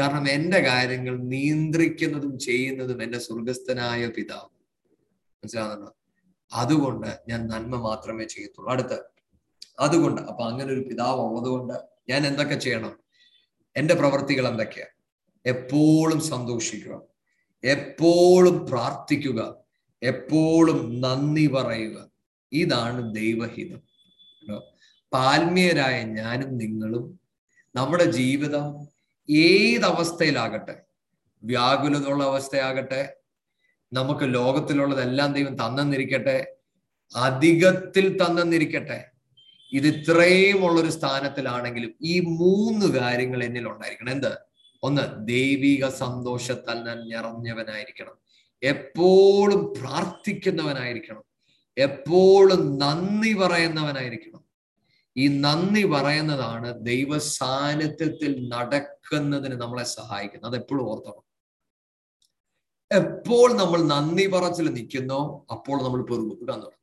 [0.00, 4.48] കാരണം എന്റെ കാര്യങ്ങൾ നിയന്ത്രിക്കുന്നതും ചെയ്യുന്നതും എന്റെ സ്വർഗസ്ഥനായ പിതാവ്.
[5.34, 5.94] മനസ്സിലാകുന്നുണ്ടോ
[6.52, 8.72] അതുകൊണ്ട് ഞാൻ നന്മ മാത്രമേ ചെയ്യത്തുള്ളൂ.
[8.72, 9.00] അടുത്ത്.
[9.80, 11.74] അതുകൊണ്ട് അപ്പൊ അങ്ങനെ ഒരു പിതാവ് ഉള്ളതുകൊണ്ട്
[12.08, 12.96] ഞാൻ എന്തൊക്കെ ചെയ്യണം?
[13.76, 14.86] എന്റെ പ്രവൃത്തികൾ എന്തൊക്കെയാ?
[15.46, 17.00] എപ്പോഴും സന്തോഷിക്കുക.
[17.64, 19.59] എപ്പോഴും പ്രാർത്ഥിക്കുക.
[20.02, 22.10] എപ്പോഴും നന്ദി പറയുക.
[22.52, 23.80] ഇതാണ് ദൈവഹിതം.
[25.12, 27.20] പാൽമീയരായ ഞാനും നിങ്ങളും
[27.74, 28.88] നമ്മുടെ ജീവിതം
[29.30, 30.82] ഏതവസ്ഥയിലാകട്ടെ
[31.42, 33.14] വ്യാകുലതയുള്ള അവസ്ഥയാകട്ടെ
[33.92, 36.46] നമുക്ക് ലോകത്തിലുള്ളതെല്ലാം ദൈവം തന്നെന്നിരിക്കട്ടെ
[37.16, 39.10] അധികത്തിൽ തന്നെന്നിരിക്കട്ടെ
[39.72, 44.38] ഇത് ഇത്രയും ഉള്ളൊരു സ്ഥാനത്തിലാണെങ്കിലും ഈ മൂന്ന് കാര്യങ്ങൾ എന്നിൽ ഉണ്ടായിരിക്കണം എന്ത്?
[44.82, 48.29] ഒന്ന് ദൈവിക സന്തോഷത്താൽ ഞാൻ നിറഞ്ഞവനായിരിക്കണം.
[48.62, 51.24] എപ്പോഴും പ്രാർത്ഥിക്കുന്നവനായിരിക്കണം.
[51.78, 54.44] എപ്പോഴും നന്ദി പറയുന്നവനായിരിക്കണം.
[55.16, 60.52] ഈ നന്ദി പറയുന്നതാണ് ദൈവ സാന്നിധ്യത്തിൽ നടക്കുന്നതിന് നമ്മളെ സഹായിക്കുന്നത്.
[60.52, 61.30] അത് എപ്പോഴും ഓർത്തണം.
[62.92, 66.80] എപ്പോൾ നമ്മൾ നന്ദി പറച്ചിൽ നിൽക്കുന്നോ അപ്പോൾ നമ്മൾ പെറുപെറുക്കാൻ തുടങ്ങും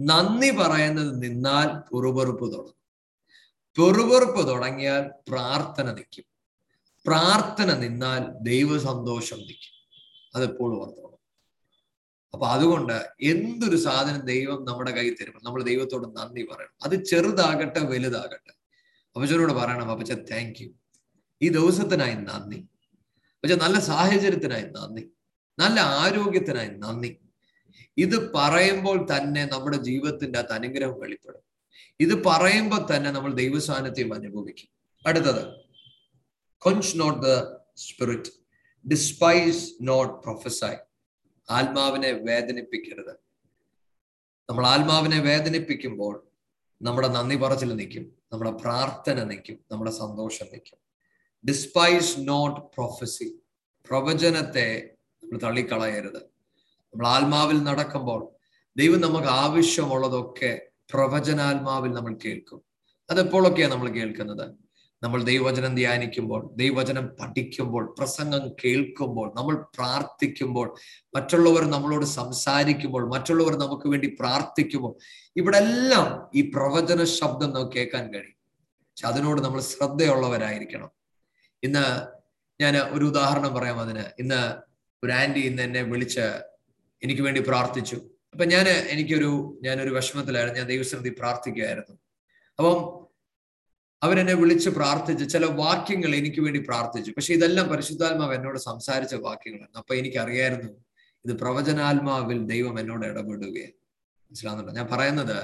[0.00, 2.80] നന്ദി പറയുന്നത് നിന്നാൽ പെറുപെറുപ്പ് തുടങ്ങും.
[3.78, 6.24] പെറുപെറുപ്പ് തുടങ്ങിയാൽ പ്രാർത്ഥന നിൽക്കും.
[7.06, 9.79] പ്രാർത്ഥന നിന്നാൽ ദൈവ സന്തോഷം നിൽക്കും.
[10.34, 11.10] അതെപ്പോഴും ഓർത്തോണം
[12.34, 16.74] അപ്പൊ അതുകൊണ്ട് എന്തൊരു സാധനം ദൈവം നമ്മുടെ കയ്യിൽ തരുമ്പോൾ നമ്മൾ ദൈവത്തോട് നന്ദി പറയണം.
[16.82, 18.52] അത് ചെറുതാകട്ടെ വലുതാകട്ടെ.
[19.16, 20.68] അപ്പച്ചനോട് പറയണം അപ്പച്ച താങ്ക് യു
[21.42, 22.68] ഈ ദിവസത്തിനായി നന്ദി.
[23.12, 25.10] പക്ഷെ നല്ല സാഹചര്യത്തിനായി നന്ദി.
[25.58, 27.16] നല്ല ആരോഗ്യത്തിനായി നന്ദി.
[27.96, 31.40] ഇത് പറയുമ്പോൾ തന്നെ നമ്മുടെ ജീവിതത്തിന്റെ അത് അനുഗ്രഹം വെളിപ്പെടും.
[32.00, 34.68] ഇത് പറയുമ്പോൾ തന്നെ നമ്മൾ ദൈവസാന്നിധ്യം അനുഭവിക്കും.
[35.06, 35.60] അടുത്തത്
[36.58, 38.39] quench not the spirit
[38.88, 40.74] despise not prophesy
[41.50, 43.12] ആത്മാവിനെ വേദനിപ്പിക്കരുത്.
[44.50, 46.26] നമ്മൾ ആത്മാവിനെ വേദനിപ്പിക്കുമ്പോൾ
[46.82, 50.78] നമ്മുടെ നന്ദി പറച്ചിൽ നിൽക്കും നമ്മുടെ പ്രാർത്ഥന നിൽക്കും നമ്മുടെ സന്തോഷം നിൽക്കും.
[51.48, 53.34] ഡിസ്പൈസ് നോട്ട് പ്രൊഫസി
[53.88, 54.90] പ്രവചനത്തെ
[55.22, 56.22] നമ്മൾ തള്ളിക്കളയരുത്.
[56.92, 58.28] നമ്മൾ ആത്മാവിൽ നടക്കുമ്പോൾ
[58.76, 60.62] ദൈവം നമുക്ക് ആവശ്യമുള്ളതൊക്കെ
[60.92, 62.62] പ്രവചനാത്മാവിൽ നമ്മൾ കേൾക്കും.
[63.10, 64.69] അതെപ്പോഴൊക്കെയാണ് നമ്മൾ കേൾക്കുന്നത്?
[65.02, 70.74] നമ്മൾ ദൈവവചനം ധ്യാനിക്കുമ്പോൾ ദൈവവചനം പഠിക്കുമ്പോൾ പ്രസംഗം കേൾക്കുമ്പോൾ നമ്മൾ പ്രാർത്ഥിക്കുമ്പോൾ
[71.16, 74.94] മറ്റുള്ളവർ നമ്മളോട് സംസാരിക്കുമ്പോൾ മറ്റുള്ളവർ നമുക്ക് വേണ്ടി പ്രാർത്ഥിക്കുമ്പോൾ
[75.36, 78.36] ഇവിടെ എല്ലാം ഈ പ്രവചന ശബ്ദം നമുക്ക് കേൾക്കാൻ കഴിയും.
[78.70, 80.90] പക്ഷെ അതിനോട് നമ്മൾ ശ്രദ്ധയുള്ളവരായിരിക്കണം.
[81.62, 82.06] ഇന്ന്
[82.62, 84.04] ഞാൻ ഒരു ഉദാഹരണം പറയാം അതിന്.
[84.18, 84.54] ഇന്ന്
[85.06, 86.26] ഒരു ആന്റി ഇന്ന് എന്നെ വിളിച്ച്
[87.02, 87.96] എനിക്ക് വേണ്ടി പ്രാർത്ഥിച്ചു.
[88.32, 90.58] അപ്പൊ ഞാൻ എനിക്കൊരു ഞാനൊരു വിഷമത്തിലായിരുന്നു.
[90.58, 91.98] ഞാൻ ദൈവസന്നിധി പ്രാർത്ഥിക്കുകയായിരുന്നു.
[92.58, 93.09] അപ്പം
[94.02, 97.10] അവരെന്നെ വിളിച്ച് പ്രാർത്ഥിച്ച് ചില വാക്യങ്ങൾ എനിക്ക് വേണ്ടി പ്രാർത്ഥിച്ചു.
[97.10, 99.78] പക്ഷെ ഇതെല്ലാം പരിശുദ്ധാത്മാവ് എന്നോട് സംസാരിച്ച വാക്യങ്ങളാണ്.
[99.78, 100.72] അപ്പൊ എനിക്കറിയായിരുന്നു
[101.24, 103.72] ഇത് പ്രവചനാത്മാവിൽ ദൈവം എന്നോട് ഇടപെടുകയാണ്.
[104.30, 104.74] മനസ്സിലാവുന്നുണ്ടോ?
[104.74, 105.36] ഞാൻ പറയുന്നത്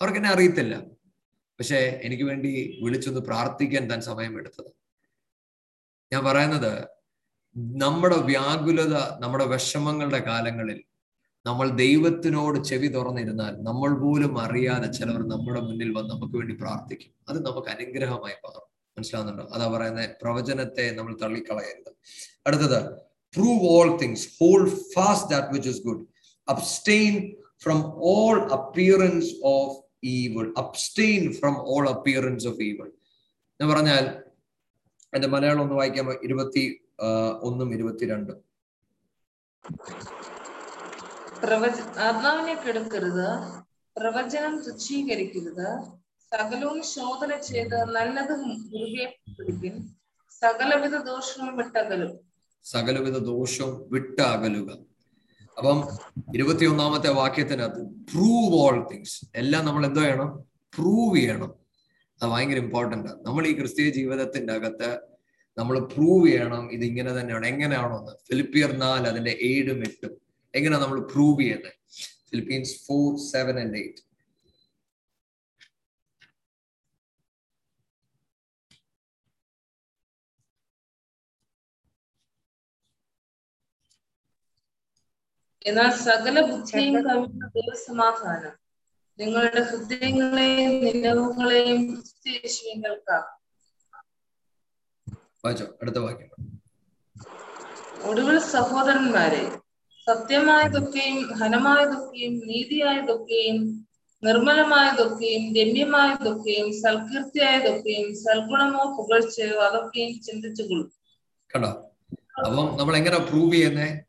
[0.00, 0.80] അവർക്ക് എന്നെ അറിയത്തില്ല.
[1.58, 4.70] പക്ഷെ എനിക്ക് വേണ്ടി വിളിച്ചൊന്ന് പ്രാർത്ഥിക്കാൻ താൻ സമയമെടുത്തത്.
[6.12, 6.88] ഞാൻ പറയുന്നത്
[7.56, 10.84] നമ്മുടെ വ്യാകുലത നമ്മുടെ വിഷമങ്ങളുടെ കാലങ്ങളിൽ
[11.46, 17.12] നമ്മൾ ദൈവത്തിനോട് ചെവി തുറന്നിരുന്നാൽ നമ്മൾ പോലും അറിയാതെ ചിലവർ നമ്മുടെ മുന്നിൽ വന്ന് നമുക്ക് വേണ്ടി പ്രാർത്ഥിക്കും.
[17.28, 18.66] അത് നമുക്ക് അനുഗ്രഹമായി മാറും
[18.96, 19.44] മനസ്സിലാവുന്നുണ്ടോ?
[19.54, 21.90] അതാ പറയുന്നത് പ്രവചനത്തെ നമ്മൾ തള്ളിക്കളയരുത്.
[22.46, 22.80] അടുത്തത്
[23.34, 24.62] prove all things hold
[24.94, 26.04] fast that which is good
[26.48, 27.14] abstain
[27.64, 27.78] from
[28.12, 32.88] all appearance of evil abstain from all appearance of evil
[33.60, 34.04] എന്ന് പറഞ്ഞാൽ
[35.12, 36.64] എന്റെ മലയാളം ഒന്ന് വായിക്കാൻ ഇരുപത്തി
[37.48, 38.38] ഒന്നും ഇരുപത്തിരണ്ടും.
[41.42, 43.28] പ്രവച ആത്മാവിനെ കെടുക്കരുത്
[43.98, 45.84] പ്രവചനം തുച്ഛീകരിക്കരുത്.
[46.32, 48.40] സകലവും ശോധന ചെയ്ത് നല്ലതും
[48.70, 49.14] മുറുകെ
[50.30, 52.18] സകലവിധ ദോഷവും വിട്ടകലും.
[52.64, 54.70] സകലവിധ ദോഷവും വിട്ടകലുക.
[55.58, 55.88] അപ്പം
[56.34, 60.38] ഇരുപത്തിയൊന്നാമത്തെ വാക്യത്തിനകത്ത് പ്രൂവ് ഓൾ തിങ്സ് എല്ലാം നമ്മൾ എന്തോ ചെയ്യണം?
[60.78, 61.54] പ്രൂവ് ചെയ്യണം.
[62.22, 65.00] അത് ഭയങ്കര ഇമ്പോർട്ടന്റ് ആണ് നമ്മൾ ഈ ക്രിസ്തീയ ജീവിതത്തിന്റെ അകത്ത്
[65.58, 66.72] നമ്മൾ പ്രൂവ് ചെയ്യണം.
[66.72, 67.46] ഇത് ഇങ്ങനെ തന്നെയാണ്.
[67.46, 70.25] എങ്ങനെയാണോ ഫിലിപ്പിയർ നാല് അതിന്റെ ഏഴും എട്ടും.
[70.56, 71.72] എങ്ങനെയാ നമ്മൾ പ്രൂവ് ചെയ്യുന്നത്
[72.28, 74.02] Philippians four seven and eight
[85.66, 88.54] എന്നാൽ സകല ബുദ്ധിയും കവിഞ്ഞ ദൈവസമാധാനം
[89.18, 91.80] നിങ്ങളുടെ ഹൃദയങ്ങളെയും നിലവുകളെയും
[95.80, 96.00] അടുത്ത
[98.04, 99.44] ഒടുവിൽ സഹോദരന്മാരെ
[100.08, 103.86] സത്യമായതൊക്കെയും ഘനമായതൊക്കെയും നീതിയായതൊക്കെയും
[104.24, 110.90] നിർമ്മലമായതൊക്കെയും രമ്യമായതൊക്കെയും സൽകീർത്തിയായതൊക്കെയും സൽഗുണമോ പുകഴ്ചയോ അതൊക്കെയും ചിന്തിച്ചുകൊള്ളു
[111.54, 111.70] കണ്ടോ?
[112.46, 114.00] അപ്പം നമ്മൾ എങ്ങനെ പ്രൂവ് ചെയ്യുന്നേ?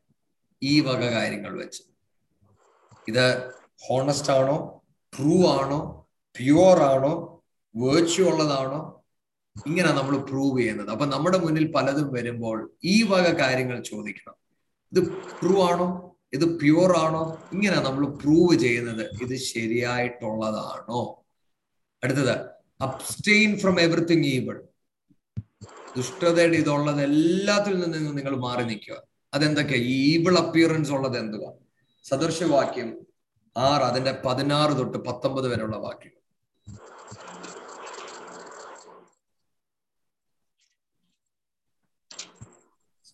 [0.62, 1.82] ഈ വക കാര്യങ്ങൾ വെച്ച്.
[3.08, 3.52] ഇത്
[3.86, 4.82] ഹോണസ്റ്റ് ആണോ?
[5.12, 6.06] ട്രൂ ആണോ?
[6.36, 7.42] പ്യുവർ ആണോ?
[7.76, 9.04] വേർച്യു ഉള്ളതാണോ?
[9.66, 10.90] ഇങ്ങനെ നമ്മൾ പ്രൂവ് ചെയ്യുന്നത്.
[10.90, 14.37] അപ്പൊ നമ്മുടെ മുന്നിൽ പലതും വരുമ്പോൾ ഈ വക കാര്യങ്ങൾ ചോദിക്കണം.
[14.92, 15.04] ഇത്
[15.42, 16.16] ട്രൂ ആണോ?
[16.32, 17.42] ഇത് പ്യുവർ ആണോ?
[17.52, 19.10] ഇങ്ങനെ നമ്മൾ പ്രൂവ് ചെയ്യുന്നത്.
[19.22, 21.24] ഇത് ശരിയായിട്ടുള്ളതാണോ?
[22.04, 22.40] അടുത്തത്
[22.80, 24.62] അബ്സ്റ്റെയിൻ ഫ്രം എവറിത്തിങ് ഈവൾ
[25.96, 29.02] ദുഷ്ടതയുടെ ഇതുള്ളത് എല്ലാത്തിൽ നിന്നും നിങ്ങൾ മാറി നിൽക്കുക.
[29.34, 29.80] അതെന്തൊക്കെയാ?
[29.80, 31.52] ഈവിൾ അപ്പിയറൻസ് ഉള്ളത് എന്തുവാ?
[32.04, 32.98] സദൃശവാക്യം
[33.56, 36.17] ആറ് അതിന്റെ പതിനാറ് തൊട്ട് പത്തൊമ്പത് വരെയുള്ള വാക്യം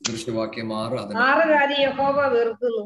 [0.05, 2.83] സദൃശവാക്യം ആറ് ആറ് കാര്യം യഹോവ വെറുക്കുന്നു.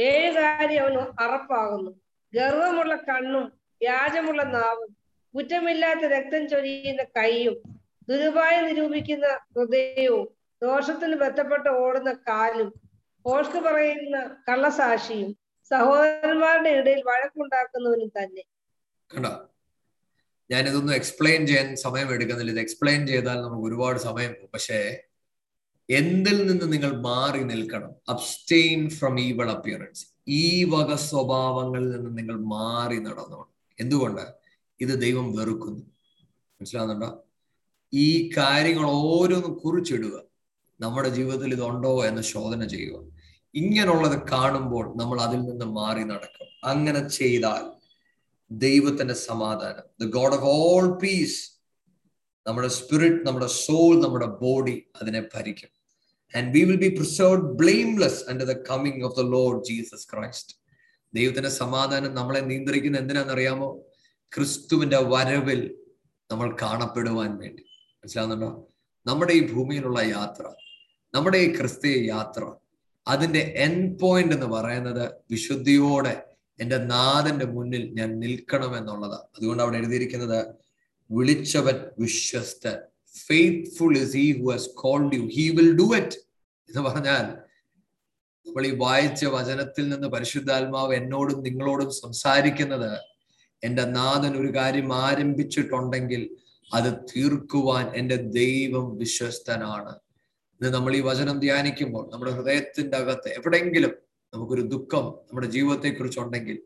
[0.00, 1.90] ഏഴ് കാര്യം അവന് അറപ്പാകുന്നു
[2.32, 3.46] ഗർവമുള്ള കണ്ണും
[3.80, 4.90] വ്യാജമുള്ള നാവും
[5.34, 7.56] കുറ്റമില്ലാത്ത രക്തം ചൊരിയുന്ന കൈയും
[8.08, 9.26] ദുരുപായം നിരൂപിക്കുന്ന
[9.56, 10.26] ഹൃദയവും
[10.62, 12.68] ദോഷത്തിന് ബന്ധപ്പെട്ട് ഓടുന്ന കാലും
[13.24, 14.16] പോഷ്ക്ക് പറയുന്ന
[14.48, 15.30] കള്ളസാക്ഷിയും
[15.70, 18.42] സഹോദരന്മാരുടെ ഇടയിൽ വഴക്കുണ്ടാക്കുന്നവനും തന്നെ.
[19.10, 19.32] കണ്ടോ?
[20.50, 22.50] ഞാനിതൊന്നും എക്സ്പ്ലെയിൻ ചെയ്യാൻ സമയം എടുക്കുന്നില്ല.
[22.50, 24.78] ഇത് എക്സ്പ്ലെയിൻ ചെയ്താൽ നമുക്ക് ഒരുപാട് സമയം പോകും പക്ഷേ
[25.90, 27.94] എന്തിൽ നിന്ന് നിങ്ങൾ മാറി നിൽക്കണം?
[28.08, 33.74] അബ്സ്റ്റെയിൻ ഫ്രം ഈവൾ അപ്പിയറൻസ് ഈ വക സ്വഭാവങ്ങളിൽ നിന്ന് നിങ്ങൾ മാറി നടന്നോണം.
[33.80, 34.22] എന്തുകൊണ്ട്?
[34.80, 35.80] ഇത് ദൈവം വെറുക്കുന്നു.
[36.60, 37.24] മനസ്സിലാകുന്നുണ്ടോ
[37.94, 40.22] ഈ കാര്യങ്ങൾ ഓരോന്നും കുറിച്ചിടുക.
[40.80, 43.00] നമ്മുടെ ജീവിതത്തിൽ ഇതുണ്ടോ എന്ന് ശോധന ചെയ്യുക.
[43.54, 46.46] ഇങ്ങനെയുള്ളത് കാണുമ്പോൾ നമ്മൾ അതിൽ നിന്ന് മാറി നടക്കും.
[46.64, 47.80] അങ്ങനെ ചെയ്താൽ
[48.50, 51.50] ദൈവത്തിന്റെ സമാധാനം the God of all peace
[52.46, 55.79] നമ്മുടെ സ്പിരിറ്റ് നമ്മുടെ സോൾ നമ്മുടെ ബോഡി അതിനെ ഭരിക്കും.
[56.36, 60.56] And we will be preserved blameless under the coming of the Lord Jesus Christ
[61.14, 63.82] ദൈവത്തിന്റെ സമാധാനം നമ്മളെ നിയന്ത്രിക്കുന്ന എന്തിനാണെന്നറിയാമോ
[64.36, 65.74] ക്രിസ്തുവിന്റെ വരവിൽ
[66.30, 67.62] നമ്മൾ കാണപ്പെടുവാൻ വേണ്ടി.
[67.96, 68.68] മനസ്സിലാവുന്നുണ്ടോ?
[69.06, 70.42] നമ്മുടെ ഈ ഭൂമിയിലുള്ള യാത്ര
[71.14, 72.52] നമ്മുടെ ഈ ക്രിസ്തീയ യാത്ര
[73.08, 76.22] അതിന്റെ എൻ പോയിന്റ് എന്ന് പറയുന്നത് വിശുദ്ധിയോടെ
[76.60, 80.54] എന്റെ നാഥന്റെ മുന്നിൽ ഞാൻ നിൽക്കണം എന്നുള്ളതാണ് അതുകൊണ്ട് അവിടെ എഴുതിയിരിക്കുന്നത്
[81.10, 82.78] വിളിച്ചവൻ വിശ്വസ്തൻ.
[83.14, 86.16] Faithful is he who has called you he will do it
[86.68, 87.50] എന്ന് പറഞ്ഞാൽ
[88.46, 92.98] നമ്മൾ ഈ വായിച്ച വചനത്തിൽ നിന്ന് പരിശുദ്ധാത്മാവ് എന്നോടും നിങ്ങളോടും സംസാരിക്കുന്നത്
[93.64, 96.36] എന്റെ നാഥൻ ഒരു കാര്യം ആരംഭിച്ചിട്ടുണ്ടെങ്കിൽ
[96.74, 99.94] അത് തീർക്കുവാൻ എന്റെ ദൈവം വിശ്വസ്തനാണ്.
[100.60, 103.90] ഇന്ന് നമ്മൾ ഈ വചനം ധ്യാനിക്കുമ്പോൾ നമ്മുടെ ഹൃദയത്തിന്റെ അകത്ത് എവിടെയെങ്കിലും
[104.34, 106.58] നമുക്കൊരു ദുഃഖം നമ്മുടെ ജീവിതത്തെ കുറിച്ചുണ്ടെങ്കിൽ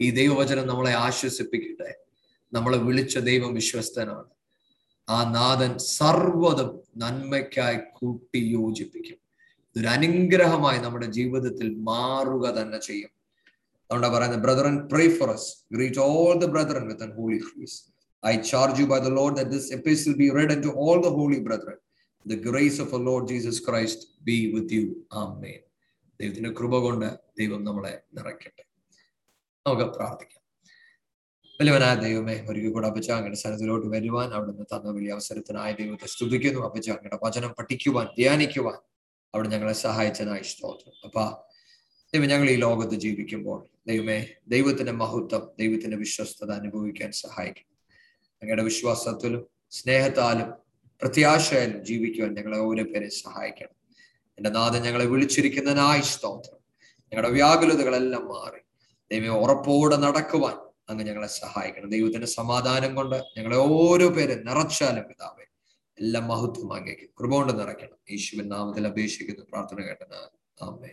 [0.00, 1.94] ഈ ദൈവവചനം നമ്മളെ ആശ്വസിപ്പിക്കട്ടെ.
[2.52, 4.39] നമ്മളെ വിളിച്ച ദൈവം വിശ്വസ്തനാണ്.
[5.10, 9.18] ആ നാഥൻ സർവതും നന്മയ്ക്കായി കൂട്ടി യോജിപ്പിക്കും.
[9.76, 13.10] ഇതൊരു അനുഗ്രഹമായി നമ്മുടെ ജീവിതത്തിൽ മാറുക തന്നെ ചെയ്യും.
[13.90, 15.44] അതുകൊണ്ടാണ് പറയുന്നത് brethren pray for us.
[15.72, 17.68] Greet all the brethren with holy holy
[18.26, 21.74] I charge you by the Lord this that be read to all the holy the
[22.26, 25.48] the grace of Lord Jesus Christ be with you ആ with you.
[25.48, 25.60] Amen.
[26.20, 28.64] ദൈവത്തിന്റെ കൃപ കൊണ്ട് ദൈവം നമ്മളെ നിറയ്ക്കട്ടെ.
[29.66, 30.39] നമുക്ക് പ്രാർത്ഥിക്കാം.
[31.60, 36.60] വലിയവനായ ദൈവമേ ഒരിക്കൽ കൂടെ അപ്പച്ച അങ്ങയുടെ സ്ഥലത്തിലോട്ട് വരുവാൻ അവിടുന്ന് തന്ന വലിയ അവസരത്തിനായ ദൈവത്തെ സ്തുതിക്കുന്നു.
[36.60, 38.78] അപ്പച്ച അങ്ങയുടെ വചനം പഠിക്കുവാൻ ധ്യാനിക്കുവാൻ
[39.34, 40.92] അവിടെ ഞങ്ങളെ സഹായിച്ചതായി സ്തോത്രം.
[41.04, 41.30] അപ്പ
[42.14, 47.66] ദൈവം ഞങ്ങൾ ഈ ലോകത്ത് ജീവിക്കുമ്പോൾ ദൈവമേ ദൈവത്തിന്റെ മഹത്വം ദൈവത്തിന്റെ വിശ്വസ്തത അനുഭവിക്കാൻ സഹായിക്കും.
[48.42, 50.52] അങ്ങയുടെ വിശ്വാസത്തിലും സ്നേഹത്താലും
[51.02, 53.76] പ്രത്യാശയാലും ജീവിക്കുവാൻ ഞങ്ങളെ ഓരോ പേരെ സഹായിക്കണം.
[54.38, 56.58] എന്റെ നാഥൻ ഞങ്ങളെ വിളിച്ചിരിക്കുന്നതിനായി സ്തോത്രം.
[57.04, 58.60] ഞങ്ങളുടെ വ്യാകുലതകളെല്ലാം മാറി.
[59.12, 61.90] ദൈവം ഉറപ്പോടെ നടക്കുവാൻ അങ്ങ് ഞങ്ങളെ സഹായിക്കണം.
[61.90, 65.44] ദൈവത്തിന്റെ സമാധാനം കൊണ്ട് ഞങ്ങളെ ഓരോ പേരെ നിറച്ചാലും പിതാവേ
[66.00, 67.10] എല്ലാം മഹത്വം അങ്ങേക്ക്.
[67.20, 67.98] കൃപ കൊണ്ട് നിറയ്ക്കണം.
[68.10, 70.18] യേശുവിൻ നാമത്തിൽ അപേക്ഷിക്കുന്നു പ്രാർത്ഥന കേട്ടത്
[70.62, 70.90] ആമേ